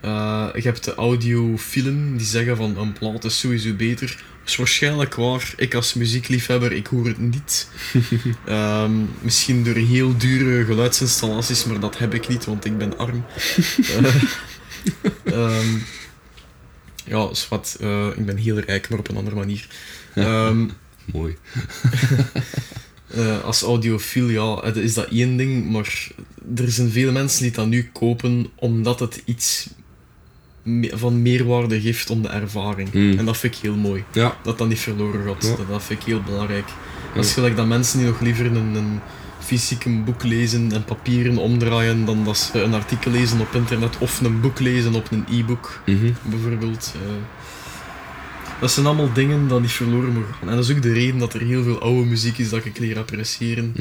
[0.00, 4.24] Eh, je hebt de audiofielen die zeggen van een plaat is sowieso beter.
[4.44, 5.52] Is waarschijnlijk waar.
[5.56, 7.68] Ik als muziekliefhebber, ik hoor het niet.
[8.46, 13.24] Ehm, misschien door heel dure geluidsinstallaties, maar dat heb ik niet, want ik ben arm.
[15.24, 15.78] Eh, ehm,
[17.04, 19.68] ja, wat, eh, ik ben heel rijk, maar op een andere manier.
[20.14, 20.66] Ehm,
[21.12, 21.36] Mooi.
[23.06, 26.08] eh, als audiofiel, ja, is dat één ding, maar
[26.56, 29.68] er zijn veel mensen die dat nu kopen omdat het iets
[30.62, 32.92] me- van meerwaarde geeft om de ervaring.
[32.92, 33.18] Mm.
[33.18, 34.04] En dat vind ik heel mooi.
[34.12, 34.36] Ja.
[34.42, 35.44] Dat dat niet verloren gaat.
[35.44, 35.56] Ja.
[35.56, 36.68] Dat, dat vind ik heel belangrijk.
[36.68, 37.14] Ja.
[37.14, 39.00] Dat is gelijk dat mensen die nog liever een, een
[39.38, 43.98] fysiek een boek lezen en papieren omdraaien dan dat ze een artikel lezen op internet
[43.98, 46.10] of een boek lezen op een e-book Mhm.
[46.22, 46.92] bijvoorbeeld.
[46.94, 47.10] eh.
[48.60, 50.48] dat zijn allemaal dingen die niet verloren mogen gaan.
[50.48, 52.78] En dat is ook de reden dat er heel veel oude muziek is dat ik
[52.78, 53.72] leer appreciëren.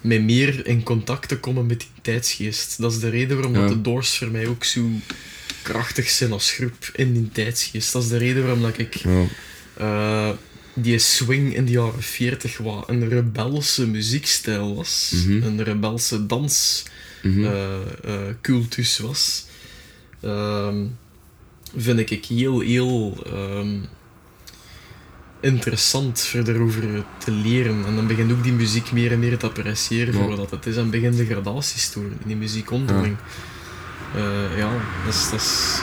[0.00, 0.08] Mm.
[0.08, 2.78] Met meer in contact te komen met die tijdsgeest.
[2.80, 3.60] Dat is de reden waarom Ja.
[3.60, 4.88] dat de Doors voor mij ook zo
[5.62, 7.92] krachtig zijn als groep in die tijdsgeest.
[7.92, 9.26] Dat is de reden waarom dat ik Ja.
[9.76, 10.30] eh,
[10.74, 15.12] die swing in de jaren 40 wat een rebelse muziekstijl was.
[15.14, 15.42] Mhm.
[15.42, 16.84] Een rebelse dans
[17.22, 17.44] Mhm.
[17.44, 17.74] eh,
[18.04, 19.46] eh, cultus was,
[20.20, 20.84] ehm,
[21.76, 23.76] vind ik ik heel, heel ehm,
[25.40, 26.82] interessant voor daarover
[27.18, 27.84] te leren.
[27.86, 30.76] En dan begin ook die muziek meer en meer te appreciëren voor wat het is
[30.76, 33.16] en begin de gradaties te in die muziek onderling.
[34.14, 34.70] Ja, ja
[35.04, 35.80] dat, is, dat, is,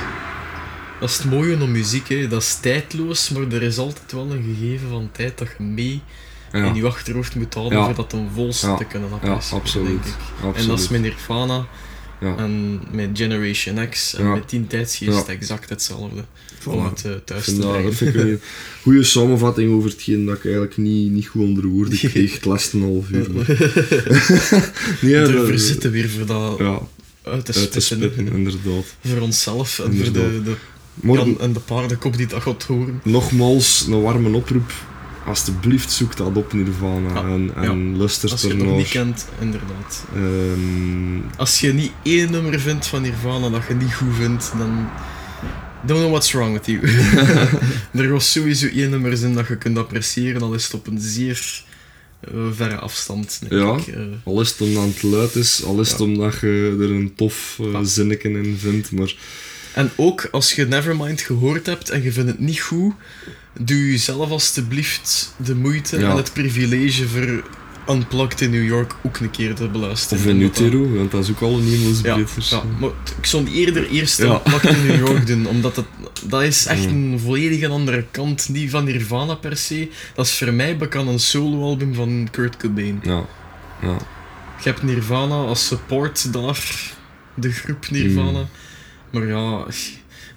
[0.99, 2.09] dat is het mooie aan muziek.
[2.09, 2.27] Hè.
[2.27, 6.01] Dat is tijdloos, maar er is altijd wel een gegeven van tijd dat je mee
[6.51, 6.65] ja.
[6.65, 7.85] in je achterhoofd moet houden Ja.
[7.85, 8.75] voor dat ten volste Ja.
[8.75, 10.15] te kunnen ja, appreciëren, absoluut.
[10.35, 10.55] absoluut.
[10.55, 11.65] En dat is met Nirvana
[12.21, 12.35] Ja.
[12.37, 14.33] en met Generation X en Ja.
[14.33, 15.33] met Tien Tijdsgeest Ja.
[15.33, 16.23] exact hetzelfde.
[16.59, 16.63] Voilà.
[16.71, 17.89] Om het eh, thuis te vind dat, brengen.
[17.89, 18.39] dat vind ik een
[18.83, 22.33] goede samenvatting over hetgeen dat ik eigenlijk niet, niet goed onder woorden kreeg.
[22.33, 23.27] Het laatste half uur.
[25.01, 26.81] nee, ja, dat- verzitten weer voor dat Ja, uit
[27.23, 27.81] te uit te spitten.
[27.81, 28.95] spitten, inderdaad.
[29.05, 30.55] Voor onszelf en voor de, de
[31.01, 33.01] Jan en de paardenkop die dat gaat horen.
[33.03, 34.71] nogmaals, een warme oproep.
[35.27, 39.27] Alsjeblieft, zoek dat op Nirvana Ja, en, en luister Als je het nog niet kent,
[39.39, 40.05] inderdaad.
[40.15, 44.89] Ehm, Als je niet één nummer vindt van Nirvana dat je niet goed vindt, dan...
[45.85, 46.79] Don't know what's wrong with you.
[48.03, 50.99] er was sowieso één nummer in dat je kunt appreciëren, al is het op een
[50.99, 51.63] zeer
[52.19, 53.39] eh, verre afstand.
[53.39, 53.75] denk Ja.
[53.77, 53.87] ik.
[53.95, 56.05] Eh, al is het omdat het luid is, al is het Ja.
[56.05, 57.83] omdat je er een tof uh, Ja.
[57.83, 59.15] zinnetje in vindt, maar
[59.73, 62.93] En ook als je Nevermind gehoord hebt en je vindt het niet goed,
[63.59, 66.09] doe jezelf alstublieft de moeite Ja.
[66.09, 67.43] en het privilege voor
[67.89, 70.23] Unplugged in New York ook een keer te beluisteren.
[70.23, 72.89] of in dat- Utero, want dat is ook al een hemelsbreed Ja, ja, maar
[73.19, 74.25] ik zou eerder eerst Ja.
[74.33, 75.85] Unplugged in New York doen, omdat het,
[76.23, 79.89] dat is echt een volledig een andere kant, niet van Nirvana per se.
[80.15, 82.99] Dat is voor mij bekend een soloalbum van Kurt Cobain.
[83.03, 83.25] Ja,
[83.81, 83.97] ja.
[84.63, 86.63] Je hebt Nirvana als support daar,
[87.35, 88.39] de groep Nirvana.
[88.39, 88.47] Mm.
[89.11, 89.65] Maar ja,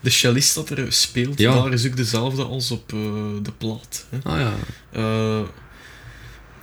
[0.00, 1.54] de cellist dat er speelt, Ja.
[1.54, 2.98] daar is ook dezelfde als op eh,
[3.42, 4.06] de plaat.
[4.10, 4.18] Hè.
[4.22, 4.52] Ah ja.
[4.92, 5.40] Eh,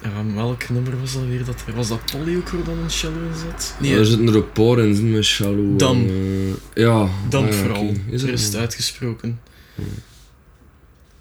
[0.01, 1.45] ja, welk nummer was dat weer?
[1.45, 3.75] Dat, was dat Polly ook waar dan een cello in zat?
[3.79, 5.79] Nee, er zitten er een in, met Shallow.
[5.79, 5.97] Dan.
[6.09, 7.09] eh, ja.
[7.29, 7.87] dan ah ja, vooral.
[7.87, 7.99] oké.
[8.09, 9.39] Is er is uitgesproken.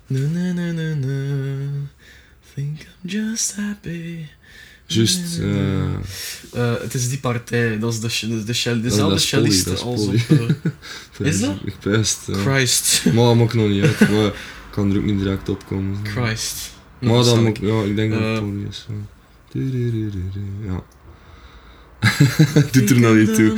[0.07, 1.15] Na, na, na, na, na.
[2.55, 4.27] Think I'm just happy.
[4.87, 5.45] Juist, na.
[5.45, 5.85] eh,
[6.53, 8.47] Eh, het is die partij, dat is de, de, de, dat
[8.83, 10.15] dezelfde is Polly, cellist dat is als op
[11.19, 11.55] eh, Is dat?
[11.65, 12.35] Ik best, ja.
[12.35, 13.03] Christ.
[13.05, 14.33] Maar dat maakt nog niet uit, maar ik
[14.71, 15.99] kan er ook niet direct op komen.
[16.03, 16.55] Christ.
[16.99, 18.87] Maar Nou, dan moet ik- ja, ik denk dat het is.
[20.67, 20.83] Ja.
[22.73, 23.51] Doet er nou niet toe.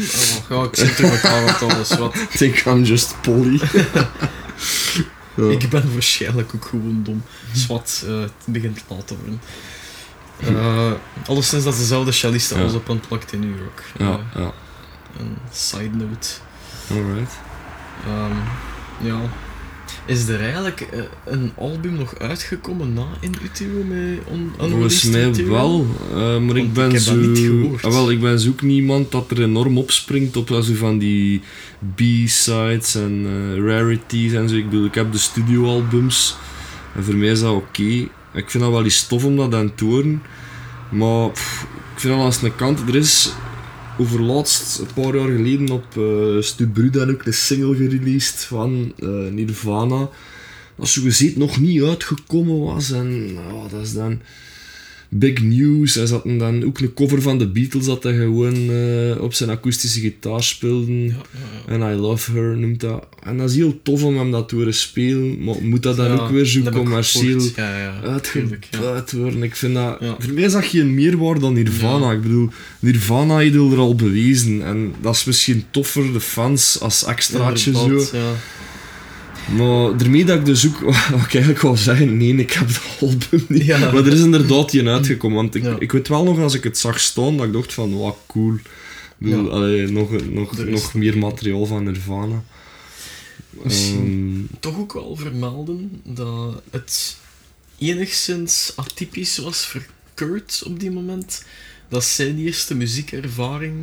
[0.51, 1.97] Oh, ik zit door elkaar met alles.
[1.97, 2.15] Wat.
[2.17, 3.61] I think I'm just Polly.
[5.37, 5.51] ja.
[5.51, 7.23] Ik ben waarschijnlijk ook gewoon dom.
[7.53, 9.41] Zwat, het begint laat te worden.
[10.51, 10.91] Uh,
[11.27, 12.63] alleszins dat is dezelfde cellist Ja.
[12.63, 13.85] als op Unplugged in New York.
[13.99, 14.53] ja, Eh, ja.
[15.19, 16.29] een side note.
[16.91, 17.33] Alright.
[18.07, 18.37] Ehm,
[19.09, 19.21] ja.
[20.07, 25.35] Is er eigenlijk eh, een album nog uitgekomen na In Utero met on Volgens mij
[25.47, 27.15] wel, eh, maar ik ben ik heb zo...
[27.21, 27.85] dat niet gehoord.
[27.85, 31.43] Ah, wel, ik ben zo ook niemand dat er enorm opspringt op zo van die
[31.95, 34.55] B-sides en eh, rarities en zo.
[34.57, 36.37] Ik bedoel, ik heb de studioalbums
[36.97, 38.09] en voor mij is dat oké.
[38.39, 40.23] Ik vind dat wel iets tof om dat aan te horen,
[40.91, 42.89] maar pff, ik vind dat aan de kant.
[42.89, 43.33] Er is
[43.99, 50.09] overlaatst, een paar jaar geleden, op eh Stu ook een single gereleased van eh, Nirvana.
[50.77, 52.91] dat zo gezegd nog niet uitgekomen was.
[52.91, 54.21] En oh, dat is dan
[55.09, 55.95] big news.
[55.95, 59.51] Hij zat dan ook een cover van de Beatles dat hij gewoon eh, op zijn
[59.51, 60.93] akoestische gitaar speelde.
[60.93, 61.15] Ja.
[61.67, 63.07] En I Love Her noemt dat.
[63.23, 65.45] En dat is heel tof om hem dat te horen spelen.
[65.45, 67.41] Maar moet dat dan ook weer zo commercieel
[68.05, 69.43] uitgebuit worden?
[69.43, 69.99] Ik vind dat...
[70.19, 72.13] Voor mij dat geen meerwaarde dan Nirvana.
[72.13, 72.49] Ik bedoel,
[72.79, 74.63] Nirvana heeft er al bewezen.
[74.65, 78.01] En dat is misschien tof voor de fans als extraatje zo.
[79.57, 80.81] Maar daarmee dat ik dus ook,
[81.11, 83.65] wat ik eigenlijk wou zeggen, nee, ik heb het album niet.
[83.65, 83.79] Ja.
[83.79, 85.37] Maar er is inderdaad die uitgekomen.
[85.37, 85.77] Want ik, Ja.
[85.79, 88.55] ik weet wel nog, als ik het zag staan, dat ik dacht van, wat cool.
[88.55, 88.63] Ik
[89.19, 89.51] bedoel, Ja.
[89.51, 92.43] allee, nog, nog, is- nog meer materiaal van Nirvana.
[93.51, 97.17] Misschien Ehm, toch ook wel vermelden dat het
[97.79, 99.83] enigszins atypisch was voor
[100.15, 101.45] Kurt op die moment.
[101.89, 103.75] Dat zijn eerste muziekervaring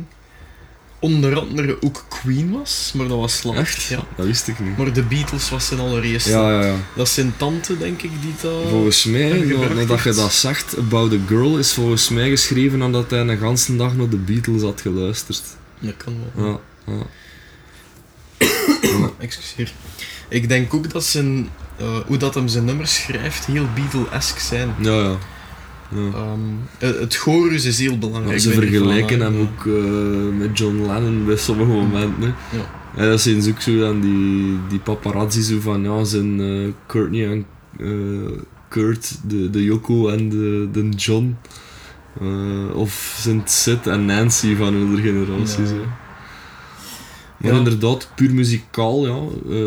[0.98, 3.60] onder andere ook Queen was, maar dat was later.
[3.60, 3.82] echt?
[3.82, 4.04] Ja.
[4.16, 4.76] Dat wist ik niet.
[4.76, 6.30] Maar de Beatles was zijn allereerste.
[6.30, 6.74] Ja, ja, ja.
[6.94, 8.68] Dat zijn tante, denk ik, die dat...
[8.68, 13.20] Volgens mij, nadat je dat zegt, About the Girl, is volgens mij geschreven nadat hij
[13.20, 15.42] een ganse dag naar de Beatles had geluisterd.
[15.78, 16.60] Dat kan wel.
[16.86, 17.06] Ja, ja.
[19.18, 19.72] Excuseer.
[20.28, 24.74] Ik denk ook dat zijn, eh, hoe dat hem zijn nummers schrijft heel Beatle-esque zijn.
[24.80, 25.18] Ja, ja.
[25.94, 26.40] Ehm,
[26.78, 28.32] eh, het chorus is heel belangrijk.
[28.34, 29.40] Ja, ze vergelijken hem ja.
[29.40, 32.34] ook eh, met John Lennon bij sommige momenten.
[32.52, 32.74] Ja.
[32.96, 37.30] En dat zijn ook zo dan die, die paparazzi zo van ja, zijn eh, Courtney
[37.30, 37.46] en
[37.78, 38.38] eh,
[38.68, 41.36] Kurt, de, de Yoko en de, de John.
[42.20, 45.56] Eh, of zijn Sid en Nancy van hun generaties.
[45.70, 45.74] Ja.
[47.36, 47.58] Maar Ja.
[47.58, 49.18] inderdaad, puur muzikaal, ja.
[49.50, 49.66] eh,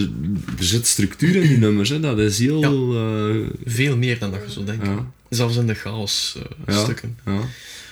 [0.00, 0.10] er,
[0.58, 2.00] er zit structuur in die nummers, hè.
[2.00, 2.62] dat is heel.
[2.62, 4.90] eh, Veel meer dan dat je zou denken.
[4.90, 6.82] ja, Zelfs in de chaos eh, Ja.
[6.82, 7.18] stukken.
[7.24, 7.40] ja,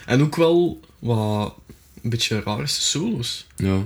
[0.06, 1.54] En ook wel wat
[2.02, 3.46] een beetje rare solo's.
[3.56, 3.82] ja.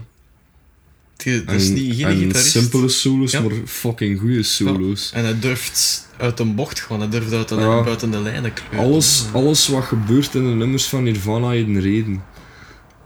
[1.16, 2.50] Het- Dat is niet, geen en gitarist.
[2.50, 3.40] simpele solo's, Ja.
[3.40, 5.10] maar fucking goede solo's.
[5.14, 8.78] En hij durft uit een bocht gaan, hij durft uit de, buiten de lijnen kleuren.
[8.90, 12.22] Alles, alles wat gebeurt in de nummers van Nirvana heeft een reden.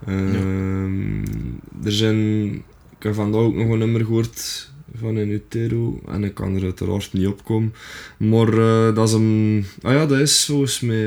[0.06, 1.20] Ehm,
[1.84, 2.54] Er zijn...
[2.98, 4.69] Ik heb vandaag ook nog een nummer gehoord
[5.00, 7.74] van een Utero en ik kan er uiteraard niet op komen.
[8.16, 9.64] Maar eh, dat is een...
[9.82, 11.06] Ah ja, dat is volgens mij...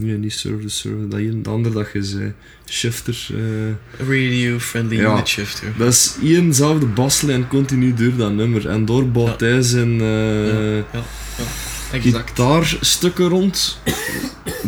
[0.00, 2.32] nee, niet Serve the Serve, dat een, de andere dat je zei.
[2.68, 3.26] Shifter.
[3.30, 5.12] eh, Radio-friendly Ja.
[5.12, 5.72] unit shifter.
[5.78, 8.68] dat is éénzelfde baslijn continu door dat nummer.
[8.68, 10.00] En door bouwt hij zijn...
[10.00, 11.04] eh, ja, ja,
[11.38, 11.44] ja.
[11.92, 12.28] Exact.
[12.28, 13.78] gitaarstukken rond.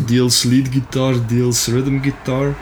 [0.06, 2.56] deels leadgitaar, deels rhythmgitaar.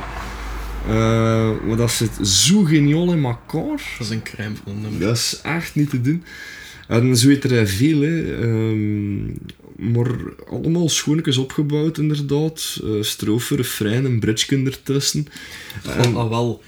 [0.88, 3.82] Eh maar dat zit zo geniaal in elkaar.
[3.98, 5.00] Dat is een crème van een nummer.
[5.00, 6.24] Dat is echt niet te doen.
[6.88, 8.40] En zo weet er veel, hè.
[8.42, 9.24] Ehm,
[9.76, 10.10] maar
[10.50, 12.80] allemaal schoonetjes opgebouwd, inderdaad.
[12.84, 15.26] Uh, strofe, refrein, een bridge ertussen.
[15.82, 16.62] Van, ah, wel,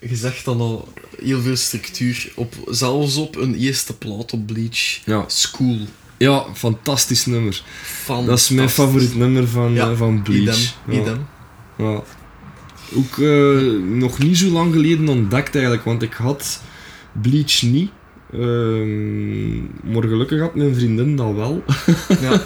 [0.00, 0.88] je zegt dan al
[1.22, 2.32] heel veel structuur.
[2.34, 5.00] Op, zelfs op een eerste plaat op Bleach.
[5.04, 5.24] Ja.
[5.26, 5.78] School.
[6.18, 7.62] Ja, fantastisch nummer.
[7.82, 8.26] Fantastisch.
[8.28, 10.74] Dat is mijn favoriet nummer van, Ja, eh, van Bleach.
[10.86, 11.00] Idem, Ja.
[11.00, 11.26] idem.
[11.78, 12.02] Ja.
[12.94, 13.60] Ook eh,
[13.98, 16.62] nog niet zo lang geleden ontdekt eigenlijk, want ik had
[17.22, 17.90] Bleach niet.
[18.32, 19.56] Ehm,
[19.92, 21.62] maar gelukkig had mijn vriendin dat wel.
[22.08, 22.40] Ja, ja.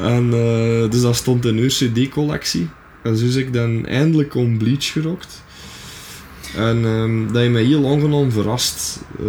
[0.14, 2.68] en, eh, dus dat stond in haar CD-collectie.
[3.02, 5.42] En zo is ik dan eindelijk om Bleach gerokt.
[6.56, 9.24] En ehm, dat heeft mij heel aangenaam verrast, eh,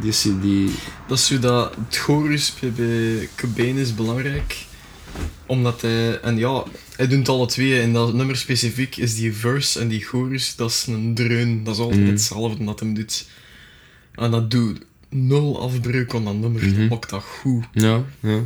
[0.00, 0.72] die CD.
[1.06, 4.66] Dat is zo dat het chorus bij, bij Cobain is belangrijk.
[5.46, 6.20] Omdat hij...
[6.20, 6.64] En ja,
[6.96, 7.80] hij doet alle twee.
[7.80, 10.56] En dat nummer specifiek is die verse en die chorus.
[10.56, 11.64] Dat is een dreun.
[11.64, 12.10] Dat is altijd Mhm.
[12.10, 13.26] hetzelfde dat hem doet.
[14.14, 14.80] En dat doet
[15.10, 16.76] nul afbreuk aan dat nummer.
[16.78, 17.64] Dat maakt dat goed.
[17.72, 18.40] Ja, ja.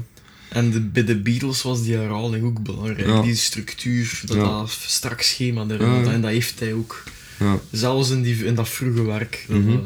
[0.49, 3.07] En de, bij de Beatles was die herhaling ook belangrijk.
[3.07, 3.23] Ja.
[3.23, 4.43] Die structuur, dat, Ja.
[4.59, 5.91] dat strak schema erin.
[6.05, 6.13] Ja.
[6.13, 7.03] En dat heeft hij ook.
[7.39, 7.59] ja.
[7.71, 9.45] Zelfs in, die, in dat vroege werk.
[9.49, 9.79] Dat, Mhm.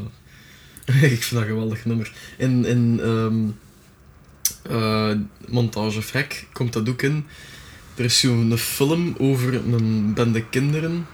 [0.85, 2.13] eh, ik vind dat een geweldig nummer.
[2.39, 3.37] In, in ehm,
[4.71, 5.11] eh,
[5.49, 7.27] Montage of Hack komt dat ook in.
[7.95, 11.07] Er is zo'n film over een bende kinderen.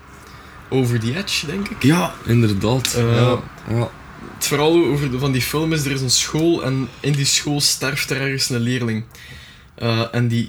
[0.69, 1.83] Over the Edge, denk ik.
[1.83, 2.95] Ja, inderdaad.
[2.95, 3.91] Eh, ja, ja.
[4.35, 7.25] Het verhaal over de, van die film is, er is een school en in die
[7.25, 9.05] school sterft er ergens een leerling.
[9.75, 10.49] Eh, en die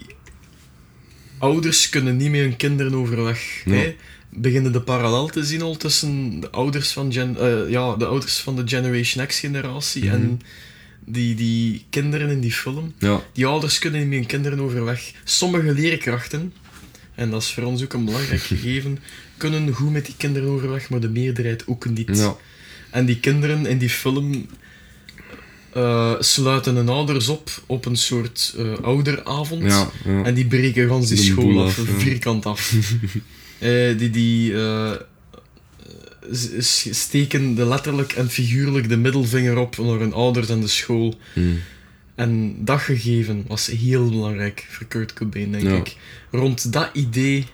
[1.38, 3.62] ouders kunnen niet met hun kinderen overweg.
[3.66, 3.74] Ja.
[3.74, 3.96] hè.
[4.30, 8.40] Beginnen de parallel te zien al tussen de ouders van, gen, eh, ja, de, ouders
[8.40, 10.14] van de Generation X generatie Mhm.
[10.14, 10.42] en
[11.06, 12.94] die, die kinderen in die film.
[13.00, 13.22] ja.
[13.34, 15.12] Die ouders kunnen niet met hun kinderen overweg.
[15.24, 16.54] Sommige leerkrachten,
[17.16, 19.00] en dat is voor ons ook een belangrijk gegeven,
[19.38, 22.18] kunnen goed met die kinderen overweg, maar de meerderheid ook niet.
[22.18, 22.36] ja.
[22.92, 24.46] En die kinderen in die film
[25.74, 29.64] eh, sluiten hun ouders op op een soort eh, ouderavond.
[29.64, 30.24] ja, ja.
[30.24, 32.72] En die breken gans die De school af, vierkant af.
[33.60, 34.54] Eh, die die
[36.90, 41.16] steken de letterlijk en figuurlijk de middelvinger op naar hun ouders en de school.
[41.34, 41.60] Hmm.
[42.16, 45.76] En dat gegeven was heel belangrijk voor Kurt Cobain, denk Ja.
[45.76, 45.95] ik.
[46.32, 47.45] Rond dat idee,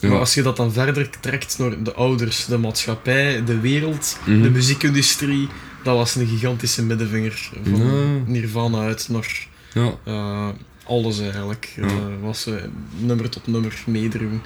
[0.00, 0.08] Ja.
[0.08, 4.42] maar als je dat dan verder trekt naar de ouders, de maatschappij, de wereld, Mhm.
[4.42, 5.48] de muziekindustrie,
[5.82, 8.22] dat was een gigantische middenvinger van Ja.
[8.26, 10.48] Nirvana uit naar Ja, eh,
[10.86, 11.74] alles eigenlijk.
[11.80, 11.86] Eh,
[12.22, 12.68] was ze
[12.98, 14.42] nummer tot nummer meedroegen.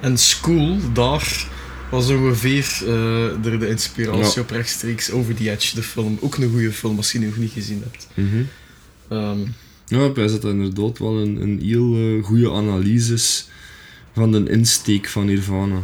[0.00, 1.46] En School, daar
[1.90, 4.40] was ongeveer eh er de inspiratie Ja.
[4.40, 6.18] op rechtstreeks Over the Edge, de film.
[6.20, 8.08] Ook een goede film, als je die nog niet gezien hebt.
[8.14, 8.42] mhm.
[9.08, 9.38] Ehm,
[9.86, 13.48] ja ik wijs dat dat inderdaad wel een, een heel eh, goede analyse is
[14.14, 15.82] van de insteek van Nirvana.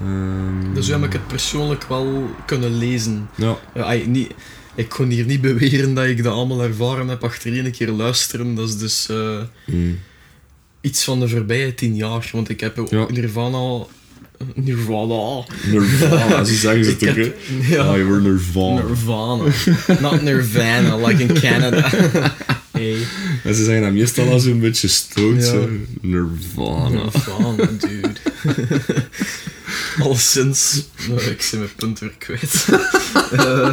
[0.00, 3.28] Ehm, dus heb ik het persoonlijk wel kunnen lezen.
[3.34, 4.30] Ja, Ja, niet,
[4.74, 8.54] ik kon hier niet beweren dat ik dat allemaal ervaren heb achter één keer luisteren.
[8.54, 9.98] Dat is dus eh, mm.
[10.80, 12.30] iets van de voorbije tien jaar.
[12.32, 13.06] Want ik heb Ja.
[13.10, 13.86] Nirvana...
[14.54, 15.44] Nirvana...
[15.66, 17.74] Nirvana, zo zeggen ze heb- hè?
[17.74, 17.82] ja.
[17.82, 18.82] Ah, je wordt Nirvana.
[18.82, 19.44] Nirvana.
[20.00, 21.90] Not Nirvana, like in Canada.
[22.72, 22.96] hey,
[23.44, 25.64] En ze zeggen dat meestal al zo'n beetje stoot, Ja.
[26.00, 26.88] Nirvana.
[26.88, 28.12] Nirvana, dude.
[30.02, 32.66] Alleszins, nou, ik ben mijn punt weer kwijt.
[33.32, 33.70] Eh,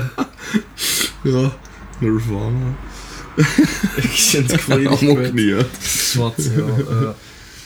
[1.24, 1.58] Ja,
[2.00, 2.76] Nirvana.
[3.96, 5.34] ik ben het volledig Allemaal kwijt.
[5.34, 5.68] niet uit.
[5.84, 6.62] Zwat, ja.
[6.90, 7.10] eh.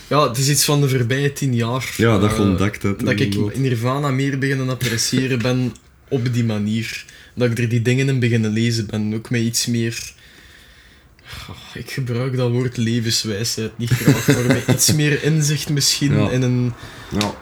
[0.09, 1.93] Ja, het is iets van de voorbije tien jaar.
[1.97, 2.81] Ja, dat je ontdekt.
[2.81, 3.57] Dat ik.
[3.57, 5.73] Nirvana meer beginnen appreciëren ben
[6.09, 7.05] op die manier.
[7.35, 9.13] Dat ik er die dingen in beginnen lezen ben.
[9.13, 10.11] Ook met iets meer...
[11.49, 16.29] Ah, Ik gebruik dat woord levenswijsheid niet graag, maar met iets meer inzicht misschien Ja.
[16.29, 16.73] in een
[17.19, 17.33] Ja,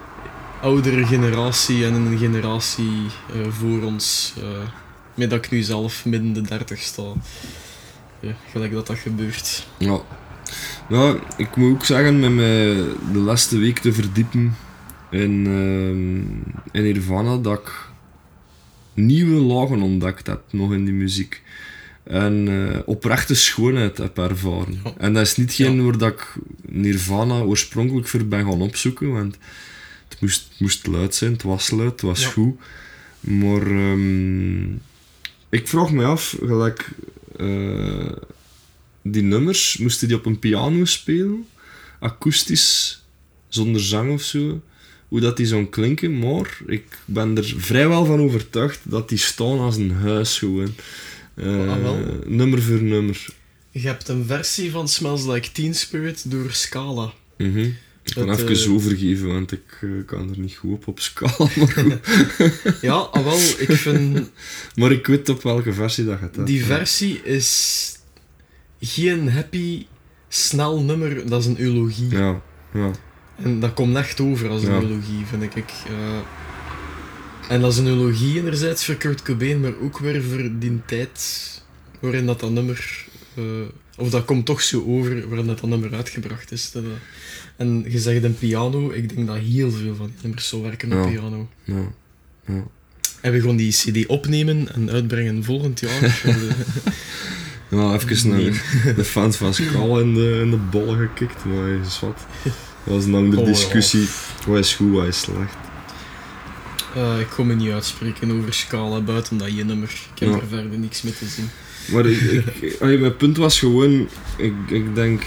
[0.62, 2.92] oudere generatie en in een generatie
[3.34, 4.34] eh, voor ons.
[4.38, 4.68] eh
[5.16, 7.04] met dat ik nu zelf midden de dertig sta.
[8.20, 9.68] Ja, gelijk dat dat gebeurt.
[9.78, 10.02] ja.
[10.90, 12.76] Nou, ik moet ook zeggen, met mij
[13.14, 14.56] de laatste week te verdiepen
[15.12, 17.72] in, ehm, in Nirvana, dat ik
[18.94, 21.42] nieuwe lagen ontdekt heb, nog in die muziek.
[22.04, 24.80] En eh, oprechte schoonheid heb ervaren.
[24.84, 24.94] Ja.
[24.98, 25.82] En dat is niet geen Ja.
[25.84, 26.34] waar dat ik
[26.70, 29.38] Nirvana oorspronkelijk voor ben gaan opzoeken, want
[30.10, 32.30] het moest, het moest luid zijn, het was luid, het was Ja.
[32.30, 32.56] goed.
[33.20, 34.72] Maar ehm,
[35.50, 36.90] ik vraag me af, gelijk
[37.38, 38.12] eh,
[39.12, 41.46] die nummers, moesten die op een piano spelen,
[42.00, 43.02] akoestisch,
[43.48, 44.62] zonder zang of zo,
[45.08, 49.60] hoe dat die zo'n klinken, maar ik ben er vrijwel van overtuigd dat die staan
[49.60, 50.76] als een huis gewoon.
[51.36, 53.26] Eh, Ah, nummer voor nummer.
[53.72, 57.14] Je hebt een versie van Smells Like Teen Spirit door Scala.
[57.38, 57.70] Mhm.
[58.04, 61.00] Ik kan Het, even eh, overgeven, want ik eh, kan er niet goed op op
[61.00, 61.38] scala.
[61.56, 62.00] Maar, goed.
[62.82, 64.30] Ja, ah, wel, ik vind
[64.76, 66.46] maar ik weet op welke versie dat hebt.
[66.46, 67.92] die versie is
[68.80, 69.86] geen happy,
[70.28, 72.10] snel nummer, dat is een eulogie.
[72.10, 72.42] Ja,
[72.74, 72.92] ja.
[73.36, 74.80] En dat komt echt over als een Ja.
[74.82, 75.70] eulogie, vind ik.
[75.88, 76.20] Eh,
[77.50, 81.44] en dat is een eulogie enerzijds voor Kurt Cobain, maar ook weer voor die tijd
[82.00, 83.06] waarin dat, dat nummer...
[83.36, 83.44] eh,
[83.98, 86.72] of dat komt toch zo over, waarin dat, dat nummer uitgebracht is.
[86.72, 86.90] Dat, eh,
[87.56, 90.92] en je zegt een piano, ik denk dat heel veel van die nummers zo werken
[90.94, 91.12] op Ja.
[91.12, 91.50] piano.
[91.64, 91.92] ja.
[92.46, 92.64] ja.
[93.22, 96.22] En we gaan die cd opnemen en uitbrengen volgend jaar.
[97.70, 98.94] Ja, even naar Nee.
[98.96, 102.18] de fans van Skal in de, in de bollen gekikt, maar is wat.
[102.44, 104.08] Dat was een andere Oh, discussie.
[104.48, 105.56] Wat is goed, wat is slecht.
[106.96, 109.90] Eh, ik kon me niet uitspreken over Scala, buiten dat je nummer.
[110.14, 110.36] Ik heb Ja.
[110.36, 111.50] er verder niks mee te zien.
[111.92, 112.22] Maar ik,
[112.62, 114.08] ik, allee, mijn punt was gewoon,
[114.38, 115.24] ik, ik denk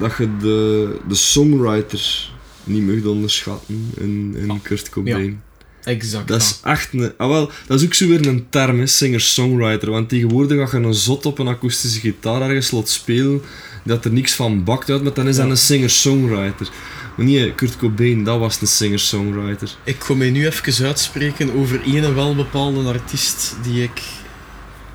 [0.00, 2.30] dat je de, de songwriter
[2.64, 4.58] niet mag onderschatten in, in Ja.
[4.62, 5.42] Kurt Cobain.
[5.88, 6.28] Exact.
[6.28, 7.12] Dat is echt een...
[7.16, 9.90] Ah, wel, dat is ook zo weer een term, hè, singer-songwriter.
[9.90, 13.42] Want tegenwoordig als je een zot op een akoestische gitaar ergens laat spelen,
[13.84, 16.68] dat er niks van bakt uit, maar dan is dat een singer-songwriter.
[17.16, 19.70] Maar nee, Kurt Cobain, dat was een singer-songwriter.
[19.84, 24.02] Ik kom mij nu even uitspreken over ene wel bepaalde artiest die ik...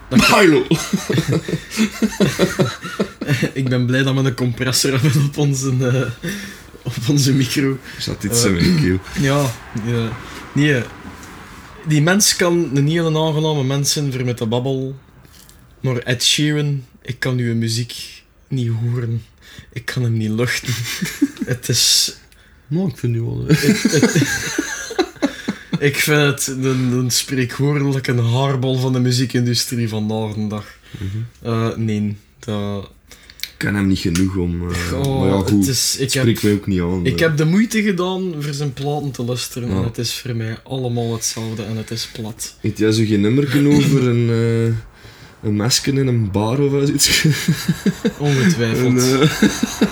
[0.09, 0.63] Milo!
[3.53, 6.29] ik ben blij dat we een compressor hebben op onze, eh,
[6.83, 7.69] op onze micro.
[7.95, 8.49] Er zat iets Eh.
[8.49, 8.99] in mijn keel.
[9.19, 9.51] Ja,
[9.85, 10.09] ja.
[10.53, 10.83] Nee,
[11.87, 14.95] die mens kan een hele aangename mens zijn voor met de babbel.
[15.79, 19.23] Maar Ed Sheeran, ik kan uw muziek niet horen.
[19.71, 20.73] Ik kan hem niet luchten.
[21.45, 22.15] het is...
[22.67, 23.45] Nou, ik vind nu wel...
[25.79, 30.77] Ik vind het een, een spreekwoordelijk een haarbal van de muziekindustrie vandaag de dag.
[31.41, 32.91] Eh, nee, dat...
[33.63, 34.69] Ik ken hem niet genoeg om...
[34.71, 35.49] eh, Oh, maar ja, goed.
[35.49, 37.05] het is, ik, heb, Spreekt mij ook niet aan.
[37.05, 37.19] ik eh.
[37.27, 39.75] heb de moeite gedaan voor zijn platen te luisteren Ja.
[39.75, 42.55] en het is voor mij allemaal hetzelfde en het is plat.
[42.59, 44.73] Heeft jij zo geen nummer over een, eh,
[45.43, 47.25] een mesje in een bar of iets.
[48.17, 48.97] Ongetwijfeld.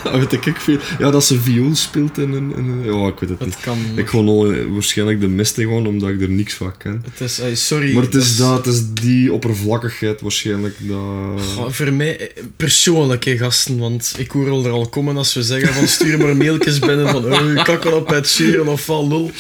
[0.03, 0.78] En, weet ik veel.
[0.99, 2.82] Ja, dat ze viool speelt in een...
[2.84, 3.60] ja, ik weet het niet.
[3.60, 3.78] kan.
[3.95, 7.03] Ik gewoon al, eh, waarschijnlijk de mist gewoon, omdat ik er niks van ken.
[7.11, 7.94] Het is, eh, sorry.
[7.94, 11.41] Maar het is, dat het is die oppervlakkigheid waarschijnlijk dat...
[11.56, 15.44] Goh, voor mij persoonlijk, hè, gasten, want ik hoor al er al komen als we
[15.44, 19.32] zeggen van stuur maar mailtjes binnen van oh, kakken op het Sheeran of van lul.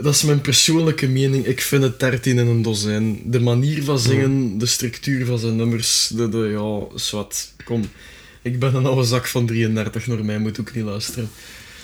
[0.00, 1.46] Dat is mijn persoonlijke mening.
[1.46, 3.20] Ik vind het 13 in een dozijn.
[3.24, 7.52] De manier van zingen, de structuur van zijn nummers, de, de ja, zwart.
[7.64, 7.84] Kom,
[8.42, 11.30] ik ben een oude zak van 33, naar mij moet ook niet luisteren.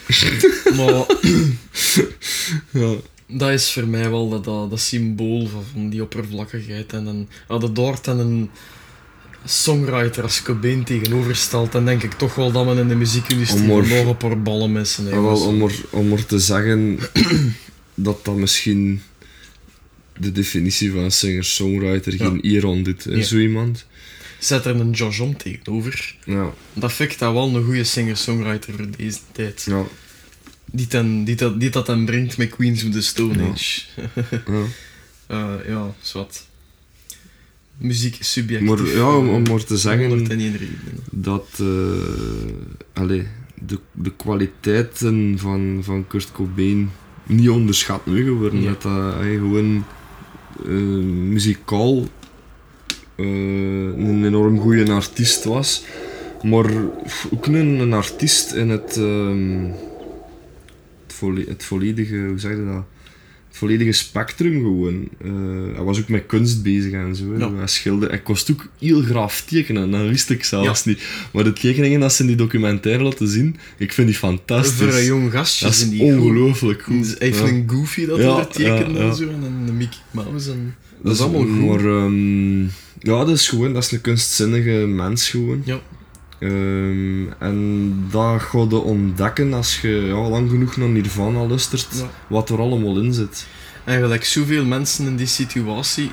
[0.77, 1.07] maar
[2.71, 2.95] Ja.
[3.27, 6.93] dat is voor mij wel dat, dat, dat symbool van, van die oppervlakkigheid.
[6.93, 8.51] En een, als je daar dan een
[9.45, 13.71] songwriter als Cobain tegenover stelt, dan denk ik toch wel dat men in de muziekindustrie
[13.71, 15.05] Om nog een paar ballen missen.
[15.05, 16.99] Ja, wel, om, er, om er te zeggen
[17.95, 19.03] dat dat misschien
[20.19, 23.05] de definitie van singer-songwriter geen aan doet.
[23.05, 23.23] hè, Ja.
[23.23, 23.87] Zo iemand.
[24.39, 26.17] Zet er een Homme tegenover.
[26.25, 29.63] Ja, Dat vind ik dat wel een goede singer-songwriter voor deze tijd.
[29.67, 29.85] ja,
[30.65, 33.43] Die, ten, die, dat, die dat dan brengt met Queens of the Stone.
[33.51, 33.81] Age.
[34.47, 34.63] ja.
[35.27, 36.47] Eh, ja, zwart.
[37.77, 38.69] Muziek is subjectief.
[38.69, 41.05] Maar ja, om, om maar te zeggen 101 redenen.
[41.11, 41.67] dat eh,
[42.93, 43.27] allee,
[43.67, 46.91] de, de kwaliteiten van, van Kurt Cobain
[47.33, 48.63] niet onderschat mogen worden.
[48.63, 48.69] Ja.
[48.69, 49.85] Dat dat hij gewoon
[50.67, 50.73] eh,
[51.29, 52.05] muzikaal
[53.15, 55.85] eh, een enorm goede artiest was.
[56.43, 56.71] Maar
[57.31, 59.71] ook een, een artiest in het, ehm,
[61.07, 62.85] het, het volledige, hoe zeg je dat?
[63.53, 65.09] Het volledige spectrum gewoon.
[65.25, 67.37] Eh, hij was ook met kunst bezig en zo.
[67.39, 67.55] Ja.
[67.55, 68.15] Hij schilderde.
[68.15, 71.03] Hij kost ook heel graaf tekenen, dat wist ik zelfs niet.
[71.33, 74.73] Maar de tekeningen dat ze in die documentaire laten zien, ik vind die fantastisch.
[74.89, 76.13] Voor een jong gastje dat is die goed.
[76.13, 77.07] ongelooflijk goed.
[77.19, 77.45] Hij heeft Ja.
[77.49, 80.51] een Goofy dat hij er tekent en zo, en een Mickey Mouse.
[80.51, 80.75] En...
[80.97, 81.83] Dat, Dat is allemaal goed.
[81.83, 82.63] Maar, ehm,
[82.99, 85.63] ja, dat is gewoon, dat is een kunstzinnige mens gewoon.
[85.65, 85.81] Ja.
[86.43, 92.11] Ehm, en dat ga je ontdekken als je ja, lang genoeg naar Nirvana luistert, Ja.
[92.27, 93.47] wat er allemaal in zit.
[93.85, 96.11] Eigenlijk zoveel mensen in die situatie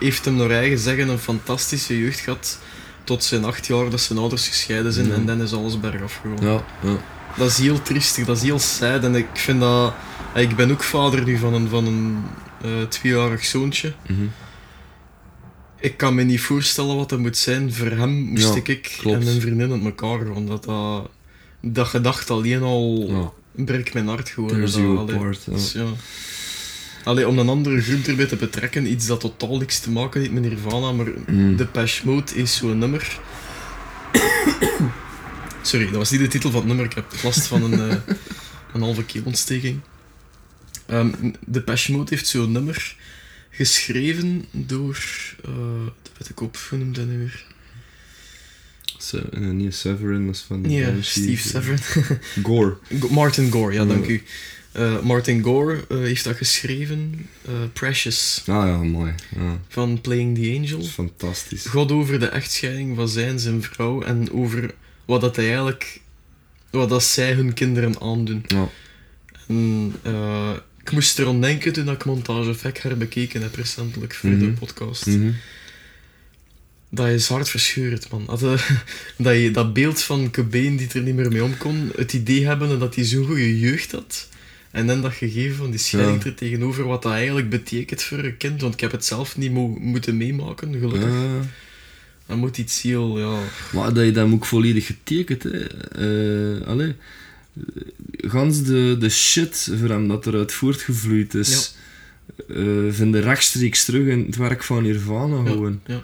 [0.00, 2.58] heeft hem naar eigen zeggen een fantastische jeugd gehad.
[3.04, 5.14] Tot zijn acht jaar dat zijn ouders gescheiden zijn Ja.
[5.14, 6.52] en dan is alles bergaf gegaan.
[6.52, 6.96] Ja, ja.
[7.36, 9.04] Dat is heel triestig, dat is heel sad.
[9.04, 9.94] En ik vind dat...
[10.34, 12.16] Ik ben ook vader nu van een, van een
[12.62, 13.92] eh, tweejarig zoontje.
[14.08, 14.22] Mhm.
[15.84, 17.72] Ik kan me niet voorstellen wat dat moet zijn.
[17.72, 19.18] Voor hem moest Ja, ik klopt.
[19.18, 20.46] en mijn vriendin uit elkaar gaan.
[20.46, 21.10] Dat, dat,
[21.60, 23.64] dat gedacht alleen al ja.
[23.64, 24.60] breekt mijn hart gewoon.
[24.60, 25.84] Dat- allee, apart, dus ja.
[27.04, 30.32] Allee, om een andere groep erbij te betrekken, iets dat totaal niks te maken heeft
[30.32, 31.48] met Nirvana, maar Mm.
[31.50, 33.18] de Depeche Mode is zo'n nummer.
[35.62, 36.84] Sorry, dat was niet de titel van het nummer.
[36.86, 37.96] Ik heb last van een, eh,
[38.74, 39.80] een halve keelontsteking.
[40.86, 42.96] Ehm de Depeche Mode heeft zo'n nummer
[43.54, 44.98] geschreven door...
[45.44, 45.50] eh
[46.02, 47.44] dat weet ik op, hoe noemt dat nu weer?
[48.98, 50.60] Se- niet Severin, is van...
[50.60, 51.78] Nee, Banshees, Steve Severin.
[52.46, 52.76] Gore.
[53.00, 53.86] Go- Martin Gore, ja, Ja.
[53.88, 54.22] dank u.
[54.72, 57.28] Eh, Martin Gore eh, heeft dat geschreven,
[57.72, 59.14] Precious, Ah ja, mooi.
[59.36, 60.82] Ja, van Playing the Angel.
[60.86, 61.64] fantastisch.
[61.66, 64.74] gaat over de echtscheiding van zijn zijn vrouw en over
[65.04, 66.00] wat dat hij eigenlijk
[66.70, 68.44] wat dat zij hun kinderen aandoen.
[68.46, 68.68] Ja.
[69.48, 70.52] En, eh,
[70.84, 74.54] ik moest er denken toen ik Montage Effect herbekeken heb recentelijk voor de Mhm.
[74.54, 75.06] podcast.
[75.06, 75.30] Mhm.
[76.90, 78.24] Dat is hartverscheurend, man.
[78.26, 78.70] Dat, eh,
[79.26, 82.46] dat, je, dat beeld van Cobain die er niet meer mee om kon, het idee
[82.46, 84.28] hebben dat hij zo'n goede jeugd had.
[84.70, 86.28] En dan dat gegeven van die scheiding Ja.
[86.30, 88.60] er tegenover wat dat eigenlijk betekent voor een kind.
[88.60, 91.10] Want ik heb het zelf niet mo- moeten meemaken, gelukkig.
[91.10, 91.40] Ja.
[92.26, 93.38] Dat moet iets heel, ja...
[93.72, 95.66] Maar dat je dat ook volledig getekend, hè.
[96.60, 96.94] Eh, allee.
[98.16, 101.74] Gans de, de shit voor hem dat eruit voortgevloeid is,
[102.48, 102.56] eh,
[102.90, 105.80] vinden rechtstreeks terug in het werk van Nirvana Ja, gewoon.
[105.86, 106.02] ja,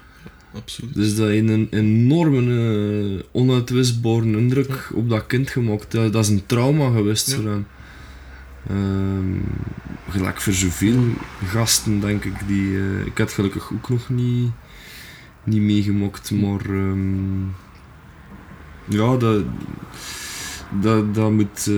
[0.53, 0.93] absoluut.
[0.93, 5.91] Dus dat heeft een enorme, eh, onuitwisbare indruk op dat kind gemaakt.
[5.91, 7.35] Dat, dat is een trauma geweest Ja.
[7.35, 7.65] voor hem.
[8.69, 9.39] Ehm,
[10.09, 11.03] gelijk voor zoveel
[11.45, 12.33] gasten, denk ik.
[12.47, 14.49] Die, eh, ik had gelukkig ook nog niet,
[15.43, 17.43] niet meegemaakt, maar ehm,
[18.87, 19.43] ja, dat,
[20.81, 21.73] dat, dat moet eh,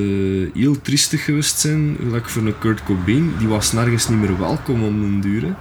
[0.62, 1.96] heel triestig geweest zijn.
[2.04, 5.42] Gelijk voor een Kurt Cobain, die was nergens niet meer welkom om duur.
[5.42, 5.52] hè.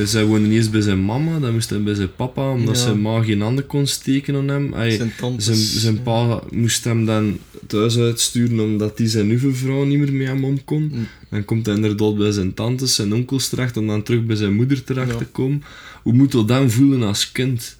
[0.00, 2.82] Eh, Zij woonde eerst bij zijn mama, dan moest hij bij zijn papa, omdat Ja.
[2.82, 4.72] zijn ma geen handen kon steken aan hem.
[4.72, 5.44] Hij- zijn tantes...
[5.44, 10.12] zijn, zijn pa moest hem dan thuis uitsturen omdat hij zijn nieuwe vrouw niet meer
[10.12, 10.82] met hem om kon.
[10.82, 11.06] Mm.
[11.30, 14.54] Dan komt hij inderdaad bij zijn tantes, zijn onkels terecht om dan terug bij zijn
[14.54, 15.16] moeder terecht Ja.
[15.16, 15.62] te komen.
[16.02, 17.76] Hoe moet dat dan voelen als kind?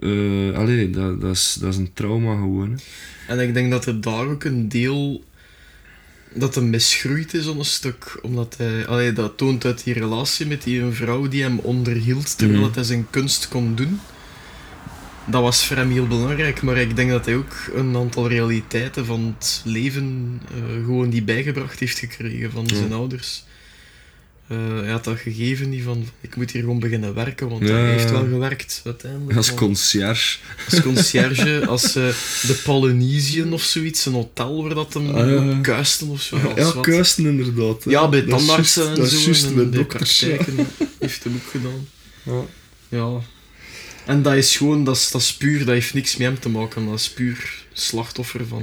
[0.00, 2.70] Eh allee, dat, dat, is, dat is een trauma gewoon.
[2.70, 2.76] Hè.
[3.34, 5.24] En ik denk dat er daar ook een deel
[6.34, 8.18] dat hem misgroeid is op een stuk.
[8.22, 8.86] Omdat hij...
[8.86, 12.72] Allee, dat toont uit die relatie met die vrouw die hem onderhield terwijl Mhm.
[12.74, 14.00] hij zijn kunst kon doen.
[15.26, 19.06] Dat was voor hem heel belangrijk, maar ik denk dat hij ook een aantal realiteiten
[19.06, 23.44] van het leven eh, gewoon die bijgebracht heeft gekregen van zijn ouders.
[24.48, 27.74] Eh, hij had dat gegeven die van, ik moet hier gewoon beginnen werken, want Ja.
[27.74, 29.36] hij heeft wel gewerkt uiteindelijk.
[29.36, 30.38] Als conciërge.
[30.70, 32.08] als conciërge, als eh,
[32.46, 35.58] de Polynesian of zoiets, een hotel waar dat hem ja.
[35.60, 36.36] kuisten of zo.
[36.56, 36.80] Ja, wat.
[36.80, 37.84] kuisten inderdaad.
[37.84, 37.90] hè.
[37.90, 39.18] Ja, bij tandartsen en dat zo.
[39.24, 40.20] juist en bij bij dokters.
[40.20, 40.26] ja.
[40.34, 40.66] praktijken
[40.98, 41.88] heeft hem ook gedaan.
[42.22, 42.44] Ja.
[42.98, 43.20] Ja.
[44.06, 46.48] En dat is gewoon, dat is, dat is puur, dat heeft niks met hem te
[46.48, 46.86] maken.
[46.86, 48.62] Dat is puur slachtoffer van.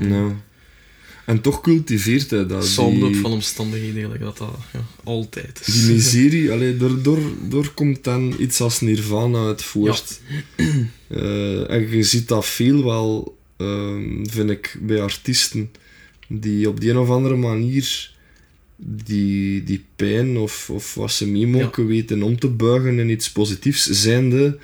[1.31, 2.65] En toch cultiveert hij dat.
[2.65, 5.73] samenloop van omstandigheden, eigenlijk, dat dat ja, altijd is.
[5.73, 10.21] die miserie, allee, door, door, door komt dan iets als Nirvana uit voort.
[11.07, 15.71] Eh, en je ziet dat veel wel, ehm, vind ik, bij artiesten.
[16.27, 18.11] Die op die een of andere manier
[18.75, 23.85] die, die pijn of, of wat ze meemaken weten om te buigen in iets positiefs,
[23.85, 24.57] zijnde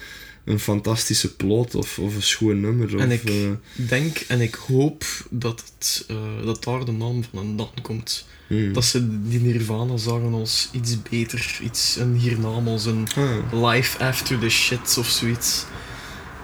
[0.48, 2.95] een fantastische plot of, of een schoon nummer.
[2.95, 3.36] Of, En ik- eh,
[3.74, 6.15] denk en ik hoop dat, het, eh,
[6.45, 8.28] dat daar de naam van een dan komt.
[8.48, 8.74] hmm.
[8.74, 14.03] Dat ze die Nirvana zagen als iets beter, iets, een hiernaam als een Ah, life
[14.03, 15.65] after the shit of zoiets.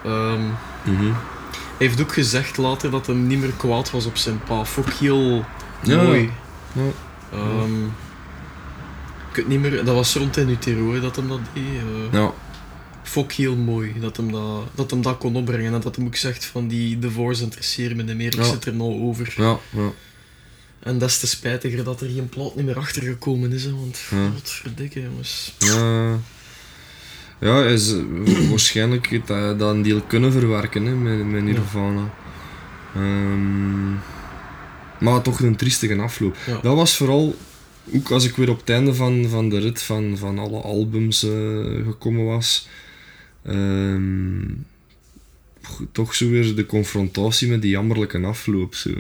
[0.04, 0.42] Ehm,
[0.86, 1.04] mhm.
[1.12, 4.64] hij heeft ook gezegd later dat hij niet meer kwaad was op zijn pa.
[4.80, 5.46] Ook heel
[5.84, 6.04] Ja.
[6.04, 6.30] mooi.
[6.74, 6.82] Ja.
[7.32, 7.84] Ehm,
[9.30, 11.64] ik weet niet meer, dat was rond in Utero dat hem dat deed.
[12.12, 12.34] Ja.
[13.04, 15.74] Fok heel mooi dat hem dat, dat hem dat kon opbrengen.
[15.74, 18.74] En dat hem ook zegt van die divorce interesseren me niet meer, ik zit er
[18.74, 19.34] nou over.
[19.38, 19.92] Ja, ja.
[20.80, 24.00] En des te spijtiger dat er geen plaat niet meer achter gekomen is, hè, want
[24.12, 24.32] Ja.
[24.34, 25.54] wat verdikke jongens.
[25.60, 26.18] Ja,
[27.40, 32.14] ja is, eh, waarschijnlijk heeft hij dat een deel kunnen verwerken hè, met, met Nirvana.
[32.96, 33.92] Ehm,
[35.00, 36.36] maar toch een triestige afloop.
[36.48, 36.60] Ja.
[36.62, 37.36] Dat was vooral,
[37.96, 41.24] ook als ik weer op het einde van, van de rit van, van alle albums
[41.24, 41.30] eh,
[41.86, 42.68] gekomen was,
[43.46, 44.42] ehm,
[45.92, 48.76] toch zo weer de confrontatie met die jammerlijke afloop.
[48.76, 48.90] Zo.
[48.90, 49.00] Ik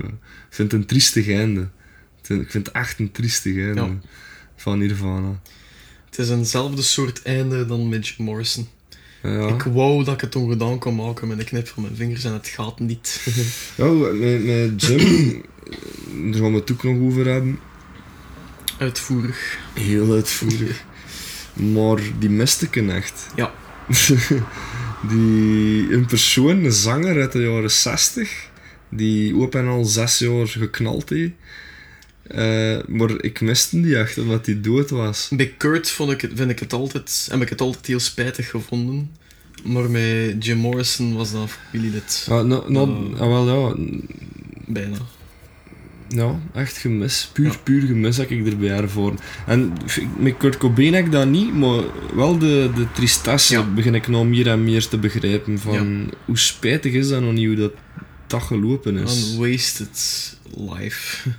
[0.49, 1.61] vind het een triestig einde.
[1.61, 3.99] Ik vind- het echt een triestig einde Ja.
[4.56, 5.41] van Nirvana.
[6.06, 8.68] Het is eenzelfde soort einde dan Jim Morrison.
[9.24, 9.48] Ja.
[9.48, 12.34] Ik wou dat ik het ongedaan kon maken met een knip van mijn vingers en
[12.34, 13.28] het gaat niet.
[13.78, 15.41] Ja, met, met Jim,
[16.32, 17.60] daar gaan we het ook nog over hebben.
[18.78, 19.57] Uitvoerig.
[19.74, 20.84] Heel uitvoerig.
[21.53, 23.28] Maar die miste ik echt.
[23.36, 23.53] Ja.
[25.10, 28.50] die, een persoon, een zanger uit de jaren 60,
[28.90, 31.32] die ook en al zes jaar geknald heeft.
[32.24, 35.30] Eh, maar ik miste die echt, omdat hij dood was.
[35.32, 38.50] Bij Kurt vond ik het, vind ik het altijd, heb ik het altijd heel spijtig
[38.50, 39.12] gevonden.
[39.64, 42.28] Maar met Jim Morrison was dat familielid.
[42.30, 43.76] Ah, nou, nou, ah, wel ja,
[44.66, 44.98] Bijna.
[46.15, 47.30] Ja, echt gemis.
[47.34, 47.53] Puur, Ja.
[47.64, 49.14] puur gemis heb ik erbij ervoor.
[49.45, 49.73] En
[50.19, 51.81] met Kurt Cobain heb ik dat niet, maar
[52.15, 53.64] wel de, de tristesse Ja.
[53.64, 55.60] begin ik nou meer en meer te begrijpen.
[55.60, 57.73] Van hoe spijtig is dat nog niet, hoe dat,
[58.27, 59.31] dat gelopen is.
[59.34, 60.38] Een wasted
[60.77, 61.30] life.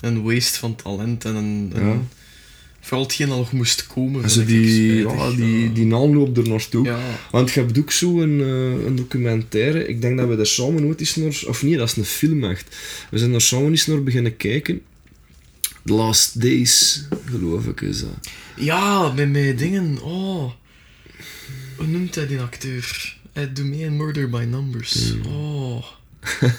[0.00, 1.72] Een waste van talent en een...
[2.88, 4.24] Vooral hetgeen dat nog moest komen.
[4.24, 5.22] Ik die, spijtig.
[5.22, 6.84] ja, die, die aanloop er naartoe.
[6.84, 7.00] Ja.
[7.30, 10.84] Want je hebt ook zo een, eh, een documentaire, ik denk dat we daar samen
[10.84, 11.42] ooit eens naar...
[11.46, 12.76] Of niet, dat is een film echt.
[13.10, 14.80] We zijn daar samen eens naar beginnen kijken.
[15.84, 18.28] The Last Days, geloof ik, is dat.
[18.56, 20.02] Ja, met mijn dingen.
[20.02, 20.52] Oh.
[21.76, 23.16] Hoe noemt hij die acteur?
[23.32, 25.14] Hij doet mee in Murder by Numbers.
[25.26, 25.84] Oh.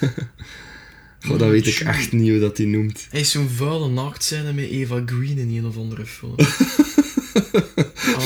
[1.21, 3.07] Goh, dat weet ik echt niet hoe dat hij noemt.
[3.09, 6.35] Hij is zo'n vuile naaktscène met Eva Green in een of andere film.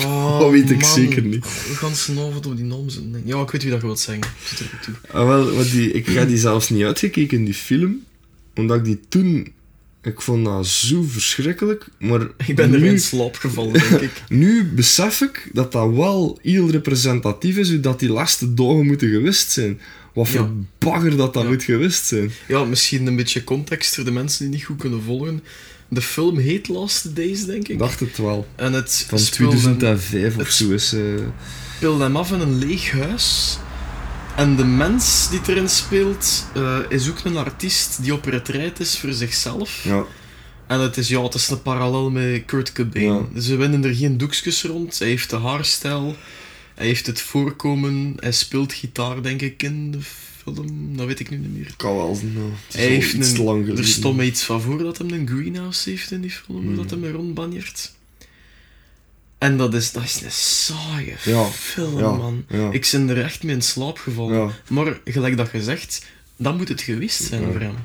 [0.06, 0.90] Oh, Dat weet ik man.
[0.94, 1.44] zeker niet.
[1.68, 3.22] We gaan snavend op die naam zijn.
[3.26, 4.24] Ja, ik weet wie dat je wilt zeggen.
[4.24, 4.94] Er ook toe.
[5.12, 8.04] Ah, wel, want die, ik ga die zelfs niet uitgekeken, die film.
[8.56, 9.54] Omdat ik die toen...
[10.02, 11.88] Ik vond dat zo verschrikkelijk.
[12.00, 14.12] Maar Ik ben er in slaap gevallen, denk ik.
[14.30, 19.10] nu besef ik dat dat wel heel representatief is, hoe dat die laatste dagen moeten
[19.10, 19.80] gewist zijn.
[20.14, 20.50] Wat voor Ja.
[20.80, 21.50] bagger dat dat Ja.
[21.50, 22.32] moet gewist zijn.
[22.48, 25.44] Ja, misschien een beetje context voor de mensen die niet goed kunnen volgen.
[25.88, 27.78] De film heet Last Days, denk ik.
[27.80, 28.48] Dacht het wel.
[28.56, 30.94] En het Van speelt hem- 2005 of zo is...
[30.94, 31.02] eh,
[31.76, 33.58] speelt hem af in een leeg huis.
[34.36, 38.98] En de mens die erin speelt, eh, is ook een artiest die op retraite is
[38.98, 39.84] voor zichzelf.
[39.84, 40.04] ja.
[40.68, 43.28] En het is, ja, het is een parallel met Kurt Cobain.
[43.34, 43.42] Ja.
[43.42, 45.00] Ze winnen er geen doekjes rond.
[45.00, 46.16] Hij heeft de haarstijl.
[46.76, 48.14] Hij heeft het voorkomen.
[48.20, 50.98] Hij speelt gitaar, denk ik, in de film.
[50.98, 51.74] Dat weet ik nu niet meer.
[51.78, 52.20] Kan wel.
[52.34, 54.98] Nou, het is Hij heeft iets een, lang er stond me iets van voor dat
[54.98, 56.76] hij een greenhouse heeft in die film, Hmm.
[56.76, 57.92] dat hij me rondbanjert.
[59.38, 62.46] En dat is, dat is een saaie Ja, film, ja, man.
[62.50, 62.72] ja.
[62.72, 64.52] Ik ben er echt mee in slaap gevallen.
[64.70, 66.06] Maar gelijk dat je zegt,
[66.38, 67.76] dan moet het geweest zijn voor hem.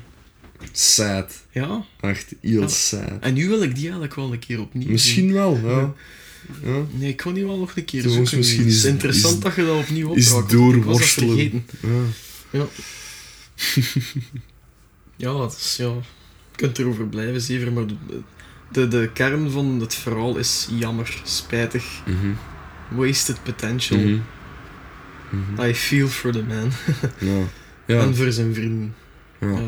[0.71, 1.33] sad.
[1.51, 1.85] Ja.
[2.01, 3.19] Echt heel sad.
[3.19, 4.91] En nu wil ik die eigenlijk wel een keer opnieuw zien.
[4.91, 5.93] Misschien wel, ja.
[6.63, 6.85] Ja.
[6.91, 8.19] Nee, ik wil die wel nog een keer zoeken.
[8.19, 11.29] misschien het is- is interessant is- dat je dat opnieuw is was dat doorworstelen.
[11.37, 11.65] vergeten.
[11.81, 11.99] Ja.
[12.59, 12.65] Ja.
[15.15, 15.85] ja, dat is, ja.
[16.51, 17.95] Je kunt erover blijven zeven, maar de,
[18.71, 22.31] de, de kern van het verhaal is jammer, spijtig, Mhm.
[22.99, 23.99] wasted potential.
[25.29, 25.61] Mhm.
[25.69, 26.71] I feel for the man.
[27.29, 27.43] Ja.
[27.85, 28.01] Ja.
[28.01, 28.95] En voor zijn vrienden.
[29.39, 29.47] Ja.
[29.47, 29.61] Eh,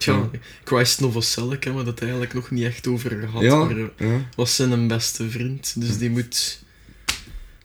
[0.00, 0.30] tja, Ja.
[0.64, 3.42] Christ Novoselic hebben we dat eigenlijk nog niet echt over gehad.
[3.42, 3.64] Ja.
[3.64, 4.28] Maar, eh, Ja.
[4.36, 5.74] was zijn beste vriend.
[5.80, 6.62] Dus die moet...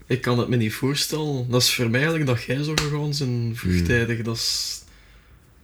[0.07, 1.49] Ik kan het me niet voorstellen.
[1.49, 4.22] Dat is voor mij eigenlijk dat jij zo gegaan zijn vroegtijdig.
[4.22, 4.80] Dat is...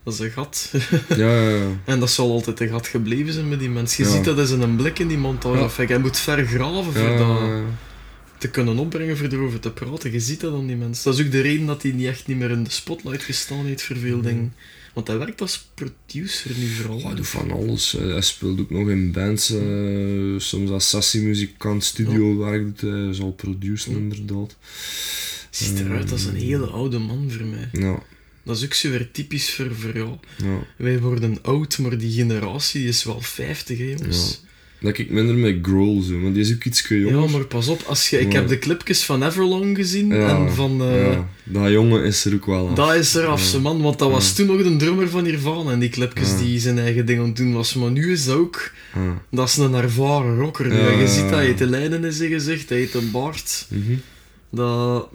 [0.04, 0.72] Dat is een gat.
[1.10, 1.68] Ja, ja, ja.
[1.86, 4.04] en dat zal altijd een gat gebleven zijn met die mensen.
[4.04, 5.20] Je ziet dat is in een blik in die.
[5.22, 5.70] Ja.
[5.76, 7.40] Hij moet ver graven voor dat
[8.38, 10.12] te kunnen opbrengen, voor erover te praten.
[10.12, 11.04] Je ziet dat aan die mensen.
[11.04, 13.66] Dat is ook de reden dat hij niet echt niet meer in de spotlight gestaan
[13.66, 14.26] heeft voor veel Mhm.
[14.28, 14.54] dingen.
[14.94, 16.98] Want hij werkt als producer nu vooral.
[16.98, 17.92] Oh, hij doet van alles.
[17.92, 19.50] Hij speelt ook nog in bands.
[19.50, 19.60] eh,
[20.38, 23.14] soms als sessiemuzikant, studiowerk doet hij.
[23.14, 24.16] Zal produceren, Ja.
[24.16, 24.56] inderdaad.
[25.50, 27.70] Ziet eruit als een hele oude man voor mij.
[27.72, 28.04] Ja,
[28.44, 30.66] Dat is ook zo weer typisch voor, voor ja, ja.
[30.78, 34.42] Wij worden oud, maar die generatie is wel 50, hè, jongens.
[34.82, 37.30] Dat ik minder met Grohl zo, maar die is ook iets Ja, jonger.
[37.30, 38.40] maar pas op, als je, ik Ja.
[38.40, 40.82] heb de clipjes van Everlong gezien Ja, en van.
[40.82, 42.76] eh, ja, dat jongen is er ook wel af.
[42.76, 43.46] Dat is er af, Ja.
[43.48, 44.34] ze man, want dat was Ja.
[44.36, 46.38] toen nog de drummer van Nirvana en die clipjes Ja.
[46.38, 47.74] die zijn eigen ding aan het doen was.
[47.74, 49.22] Maar nu is dat ook, Ja.
[49.32, 50.74] dat is een ervaren rocker.
[50.74, 51.54] Ja, je ja, ziet dat hij ja.
[51.54, 53.66] te lijden in zijn gezicht, hij heeft een baard.
[53.70, 53.94] Mhm.
[54.50, 55.10] Dat...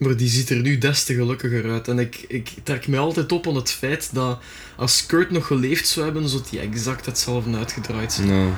[0.00, 1.88] Maar die ziet er nu des te gelukkiger uit.
[1.88, 4.38] En ik, ik trek mij altijd op aan het feit dat
[4.76, 8.28] als Kurt nog geleefd zou hebben, zou hij exact hetzelfde uitgedraaid zijn.
[8.28, 8.48] Ja,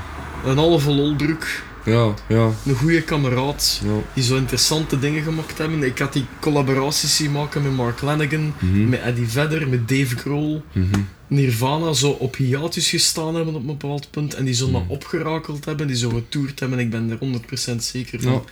[0.44, 1.46] Een halve lolbroek,
[1.84, 2.50] ja, ja.
[2.66, 3.90] een goede kameraad, ja.
[4.14, 5.82] die zo interessante dingen gemaakt hebben.
[5.82, 8.88] Ik had die collaboraties zien maken met Mark Lanigan, Mhm.
[8.88, 10.62] met Eddie Vedder, met Dave Grohl.
[10.72, 11.00] Mhm.
[11.26, 14.72] Nirvana zo op hiatus gestaan hebben op een bepaald punt en die zo Mhm.
[14.72, 16.78] maar opgerakeld hebben, die zo getoerd hebben.
[16.78, 18.32] Ik ben er 100% zeker van.
[18.32, 18.42] Ja.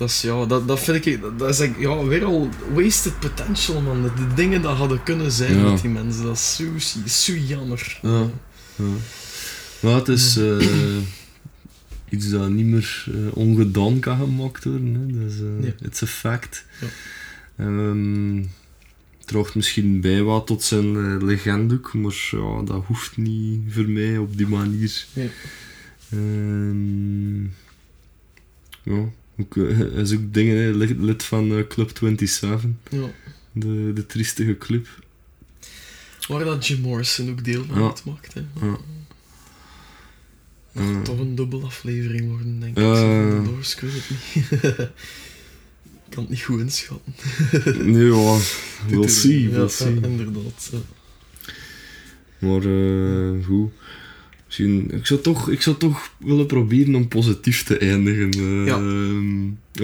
[0.00, 4.02] Dat is, ja, dat, dat vind ik, dat, is ja, weer al wasted potential, man.
[4.02, 5.70] De, de dingen dat hadden kunnen zijn Ja.
[5.70, 7.98] met die mensen, dat is zo, zo jammer.
[8.02, 8.30] Ja.
[8.76, 8.84] Ja.
[9.80, 10.56] Maar het is eh,
[12.08, 14.94] iets dat niet meer eh, ongedaan kan gemaakt worden.
[14.94, 15.20] Hè.
[15.20, 15.74] Dat is, eh, Nee.
[15.82, 16.64] It's a fact.
[16.80, 16.86] Ja.
[17.64, 18.44] Ehm,
[19.24, 24.18] draagt misschien bij wat tot zijn eh, legende maar ja, dat hoeft niet voor mij
[24.18, 25.06] op die manier.
[25.12, 25.30] Nee.
[26.10, 27.42] Ehm,
[28.82, 29.19] ja, ook, eh,
[29.54, 30.70] hij is ook dingen, hè,
[31.04, 33.10] lid, van eh, Club 27, Ja.
[33.52, 34.86] de, de triestige club.
[36.28, 37.86] Waar dat Jim Morrison ook deel van Ja.
[37.86, 38.34] uitmaakt.
[38.34, 38.40] Hè.
[38.66, 38.76] Ja.
[41.02, 42.82] Toch een dubbele aflevering worden, denk ik.
[42.84, 42.94] Ja.
[42.94, 44.44] Zo, Doors, ik het niet.
[46.06, 47.14] ik kan het niet goed inschatten.
[47.92, 48.38] Nee, ja,
[48.88, 50.00] we'll see, we'll ja, see.
[50.02, 50.70] inderdaad.
[50.72, 50.78] ja.
[52.38, 53.72] Maar eh goed.
[54.50, 58.30] Misschien, ik, zou toch, ik zou toch willen proberen om positief te eindigen.
[58.30, 58.76] eh, Ja.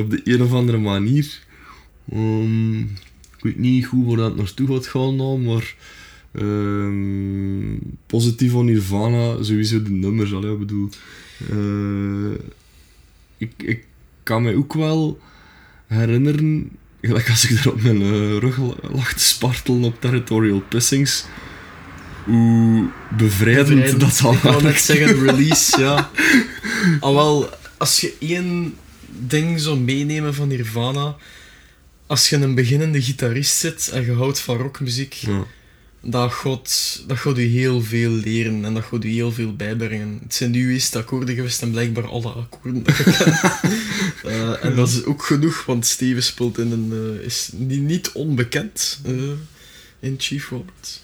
[0.00, 1.38] Op de een of andere manier.
[2.12, 5.74] Ehm, ik weet niet goed waar dat naartoe gaat gaan nou, maar
[6.32, 7.76] ehm,
[8.06, 10.32] positief van Nirvana, sowieso de nummers.
[10.34, 10.88] Allee, ik bedoel,
[11.50, 12.38] eh,
[13.38, 13.84] ik, ik
[14.22, 15.18] kan me ook wel
[15.86, 16.70] herinneren,
[17.00, 18.58] gelijk als ik daar op mijn eh, rug
[18.92, 21.26] lag te spartelen op Territorial Pissings,
[22.26, 24.00] hoe bevrijdend, Bevrijdend.
[24.00, 26.10] dat al Ik wou net zeggen, release, ja.
[27.00, 28.74] Al wel, als je één
[29.06, 31.16] ding zou meenemen van Nirvana,
[32.06, 35.44] als je een beginnende gitarist zit en je houdt van rockmuziek, Ja.
[36.00, 40.18] dat gaat, dat gaat je heel veel leren en dat gaat je heel veel bijbrengen.
[40.22, 43.40] Het zijn nu eerst akkoorden geweest en blijkbaar alle akkoorden dat je kent.
[44.24, 48.12] Eh, en dat is ook genoeg, want Steven speelt in een, eh, is niet, niet
[48.12, 49.12] onbekend eh,
[50.00, 51.00] in Chief Robert.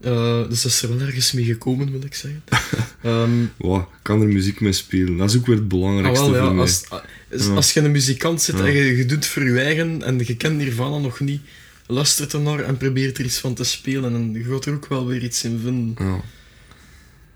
[0.00, 2.42] Eh, dus dat is er wel ergens mee gekomen, wil ik zeggen.
[3.02, 5.16] Ehm, Wow, kan er muziek mee spelen?
[5.16, 6.62] Dat is ook weer het ah, belangrijkste wel, ja, voor mij.
[6.62, 7.00] als, ah,
[7.30, 7.54] Ja.
[7.54, 8.64] als je een muzikant zit Ja.
[8.64, 11.40] en je, je doet voor je eigen en je kent Nirvana nog niet,
[11.86, 14.86] luister er naar en probeer er iets van te spelen en je gaat er ook
[14.86, 16.06] wel weer iets in vinden.
[16.06, 16.20] Ja.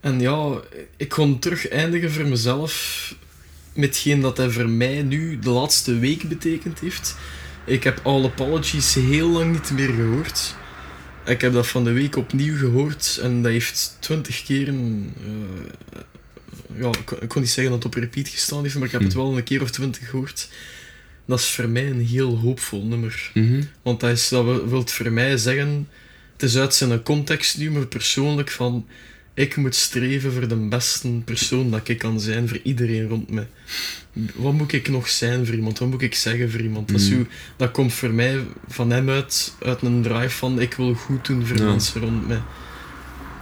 [0.01, 0.61] En ja,
[0.97, 3.15] ik kon terug eindigen voor mezelf
[3.75, 7.17] met hetgeen dat hij voor mij nu de laatste week betekend heeft.
[7.67, 10.55] Ik heb All Apologies heel lang niet meer gehoord.
[11.27, 15.13] Ik heb dat van de week opnieuw gehoord en dat heeft twintig keren...
[15.17, 16.01] eh,
[16.81, 18.93] ja, ik kon, ik kon niet zeggen dat het op repeat gestaan heeft, maar ik
[18.93, 19.19] heb het Hm.
[19.19, 20.49] wel een keer of twintig gehoord.
[21.27, 23.31] Dat is voor mij een heel hoopvol nummer.
[23.35, 23.63] Mhm.
[23.83, 25.89] Want dat, is, dat wil wil voor mij zeggen,
[26.33, 28.87] het is uit zijn context nu, maar persoonlijk van,
[29.35, 33.45] ik moet streven voor de beste persoon dat ik kan zijn voor iedereen rond me.
[34.35, 35.79] Wat moet ik nog zijn voor iemand?
[35.79, 36.89] Wat moet ik zeggen voor iemand?
[36.89, 37.15] Dat, Mm.
[37.17, 38.39] hoe- dat komt voor mij
[38.69, 41.65] van hem uit, uit een drive van, ik wil goed doen voor Ja.
[41.65, 42.39] mensen rond me.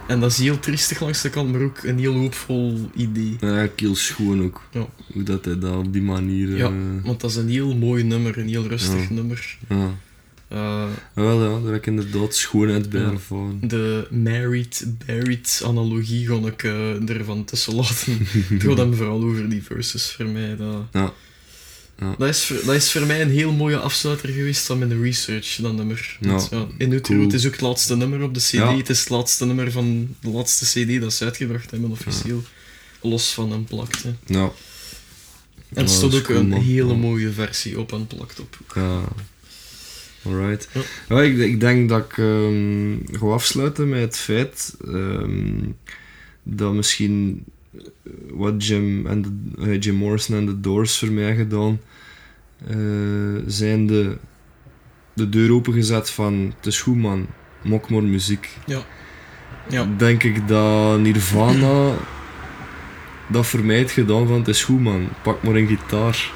[0.07, 3.37] En dat is heel triestig langs de kant, maar ook een heel hoopvol idee.
[3.39, 4.61] Ja, heel schoon ook.
[4.71, 4.87] Ja.
[5.13, 6.57] Hoe dat hij dat op die manier...
[6.57, 6.65] Ja.
[6.65, 9.13] eh, Want dat is een heel mooi nummer, een heel rustig Ja.
[9.13, 9.57] nummer.
[9.69, 9.89] ja.
[10.53, 13.11] Eh, Wel ja, daar heb ik inderdaad schoonheid bij Ja.
[13.11, 13.59] ervaren.
[13.67, 18.17] de married, buried analogie ga ik eh, ervan tussen laten.
[18.49, 20.55] het gaat hem vooral over die verses voor mij.
[20.55, 21.13] Dat, Ja.
[21.99, 22.15] Ja.
[22.17, 25.55] Dat, is voor, dat is voor mij een heel mooie afsluiter geweest van mijn research,
[25.61, 26.17] dat nummer.
[26.19, 26.27] Ja.
[26.29, 27.21] Want, ja, in Utero, Cool.
[27.29, 28.49] het is ook het laatste nummer op de CD.
[28.51, 28.77] Ja.
[28.77, 32.43] Het is het laatste nummer van de laatste CD dat ze uitgebracht hebben, officieel.
[33.01, 34.03] Los van een plakt.
[34.03, 34.13] Hè.
[34.25, 34.51] Ja.
[35.73, 36.61] En er stond ook cool, een man.
[36.61, 38.57] hele mooie versie op een plakt op.
[38.75, 39.01] Ja.
[40.25, 40.69] Alright.
[40.71, 40.81] Ja.
[41.09, 41.21] Ja.
[41.21, 45.71] ik, ik denk dat ik ehm ga afsluiten met het feit ehm,
[46.43, 47.43] dat misschien
[47.77, 47.81] eh,
[48.31, 49.31] wat Jim, en de,
[49.61, 51.79] eh, Jim Morrison en de Doors voor mij gedaan
[52.67, 52.77] eh,
[53.47, 54.17] zijn de,
[55.13, 57.27] de deur opengezet van het is goed man,
[57.61, 58.49] mok maar muziek.
[58.65, 58.85] Ja.
[59.97, 61.93] Denk ik dat Nirvana
[63.27, 66.31] dat voor mij heeft gedaan van het is goed man, pak maar een gitaar.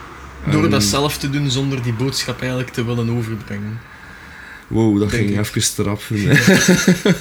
[0.52, 3.80] Door dat zelf te doen zonder die boodschap eigenlijk te willen overbrengen.
[4.68, 5.46] Wow, dat Denk ging ik.
[5.46, 6.36] even strap voor mij.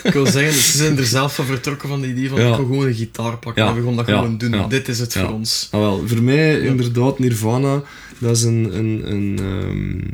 [0.03, 2.49] Ik wil zeggen, ze zijn er zelf van vertrokken van het idee van Ja.
[2.49, 3.69] ik gewoon een gitaar pakken Ja.
[3.71, 4.69] en we gaan dat gewoon doen.
[4.69, 5.69] Dit is het voor ons.
[5.71, 7.83] Ah, wel, voor mij inderdaad Nirvana,
[8.19, 8.77] dat is een...
[8.79, 10.11] een, een ehm,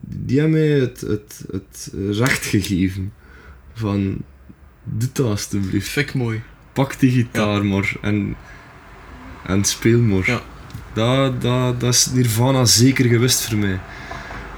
[0.00, 3.12] die hebben mij het, het, het recht gegeven
[3.74, 4.16] van...
[4.84, 5.88] Doe dat alstublieft.
[5.88, 6.42] Vind ik mooi.
[6.72, 8.36] Pak die gitaar maar en,
[9.46, 10.42] en speel maar.
[10.96, 13.80] Dat, dat, dat is Nirvana zeker gewist voor mij.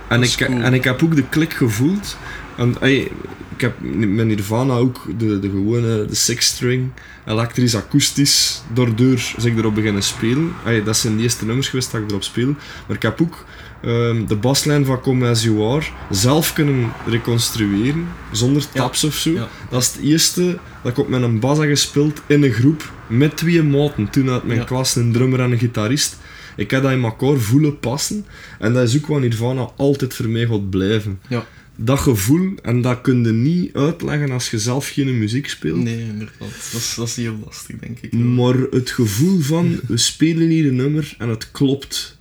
[0.09, 0.61] En ik, cool.
[0.61, 2.17] en ik heb ook de klik gevoeld.
[2.57, 3.11] En, ey,
[3.55, 6.91] ik heb met Nirvana ook de, de gewone de six-string,
[7.27, 10.53] elektrisch, akoestisch, daardoor is ik erop beginnen spelen.
[10.65, 12.55] Ey, dat zijn de eerste nummers geweest dat ik erop speel.
[12.87, 13.45] Maar ik heb ook
[13.83, 18.81] ehm, de baslijn van Come As You Are zelf kunnen reconstrueren, zonder Ja.
[18.83, 19.31] taps of zo.
[19.31, 19.49] Ja.
[19.71, 22.93] Dat is het eerste dat ik op met een bas heb gespeeld in een groep
[23.07, 24.11] met twee maten.
[24.11, 24.65] Toen had mijn Ja.
[24.65, 26.17] klas een drummer en een gitarist.
[26.59, 28.25] Ik heb dat in elkaar voelen passen.
[28.59, 31.21] En dat is ook wat Nirvana altijd voor mij gaat blijven.
[31.29, 31.47] Ja.
[31.77, 35.83] Dat gevoel, en dat kun je niet uitleggen als je zelf geen muziek speelt.
[35.83, 36.39] Nee, inderdaad.
[36.73, 38.13] Dat is, dat is heel lastig, denk ik.
[38.13, 42.19] Maar het gevoel van, we spelen hier een nummer en het klopt.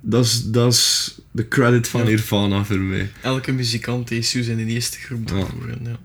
[0.00, 2.06] Dat is, dat is de credit van Ja.
[2.06, 3.10] Nirvana voor mij.
[3.20, 5.34] Elke muzikant heeft zo zijn eerste groep Ja.
[5.34, 5.78] doorvoeren.
[5.82, 5.98] Ja.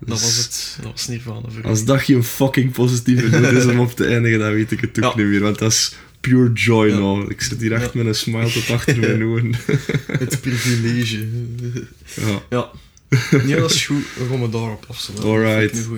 [0.00, 0.78] Dat Dus was het.
[0.82, 4.38] Dat was Nirvana voor Als dat geen fucking positieve noot is om op te eindigen,
[4.38, 5.16] dan weet ik het ook Ja.
[5.22, 5.40] niet meer.
[5.40, 5.94] Want dat is
[6.28, 6.98] pure joy Ja.
[6.98, 7.30] nou.
[7.30, 9.54] Ik zit hier echt met een smile tot achter mijn ogen.
[10.22, 11.26] Het privilege.
[12.14, 12.42] ja.
[12.50, 12.70] Ja.
[13.44, 14.02] Nee, dat is goed.
[14.16, 15.28] We gaan we daarop afsluiten.
[15.28, 15.74] Alright.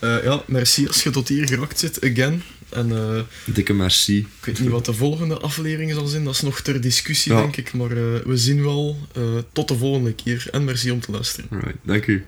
[0.00, 2.42] Eh, ja, merci als je tot hier geraakt zit, again.
[2.68, 4.18] En eh, Dikke merci.
[4.18, 7.40] ik weet niet wat de volgende aflevering zal zijn, dat is nog ter discussie, Ja.
[7.40, 7.72] denk ik.
[7.72, 8.96] Maar eh, we zien wel.
[9.52, 11.48] Tot de volgende keer en merci om te luisteren.
[11.50, 12.24] Alright, dank u.